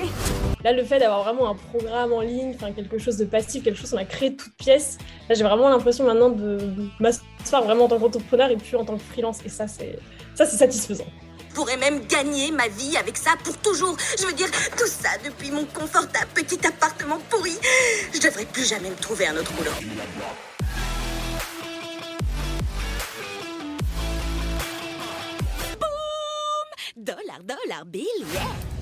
Là, 0.64 0.72
le 0.72 0.84
fait 0.84 0.98
d'avoir 0.98 1.24
vraiment 1.24 1.50
un 1.52 1.56
programme 1.56 2.12
en 2.12 2.22
ligne, 2.22 2.54
enfin 2.56 2.72
quelque 2.72 2.98
chose 2.98 3.18
de 3.18 3.26
passif, 3.26 3.64
quelque 3.64 3.80
chose 3.80 3.92
qu'on 3.92 3.98
a 3.98 4.06
créé 4.06 4.32
de 4.32 4.36
toutes 4.36 4.56
pièces, 4.56 4.98
là 5.30 5.36
j'ai 5.36 5.44
vraiment 5.44 5.70
l'impression 5.70 6.06
maintenant 6.06 6.30
de 6.30 6.58
m'asseoir 7.00 7.64
vraiment 7.64 7.86
en 7.86 7.88
tant 7.88 8.00
qu'entrepreneur 8.00 8.50
et 8.50 8.58
plus 8.58 8.76
en 8.76 8.84
tant 8.84 8.98
que 8.98 9.04
freelance. 9.04 9.40
Et 9.46 9.50
ça, 9.50 9.68
c'est 9.68 10.00
ça, 10.36 10.46
c'est 10.46 10.58
satisfaisant. 10.58 11.06
Je 11.50 11.56
pourrais 11.56 11.78
même 11.78 12.06
gagner 12.08 12.52
ma 12.52 12.68
vie 12.68 12.98
avec 12.98 13.16
ça 13.16 13.32
pour 13.44 13.56
toujours. 13.58 13.96
Je 14.20 14.26
veux 14.26 14.34
dire, 14.34 14.50
tout 14.76 14.88
ça 14.88 15.10
depuis 15.24 15.52
mon 15.52 15.66
confortable 15.66 16.28
petit 16.34 16.66
appartement 16.66 17.20
pourri. 17.30 17.54
Je 18.14 18.20
devrais 18.20 18.46
plus 18.46 18.68
jamais 18.68 18.90
me 18.90 18.96
trouver 18.96 19.28
un 19.28 19.38
autre 19.38 19.52
boulot. 19.54 19.72
Dollar, 26.96 27.40
dollar 27.44 27.86
bill, 27.86 28.06
yeah 28.34 28.73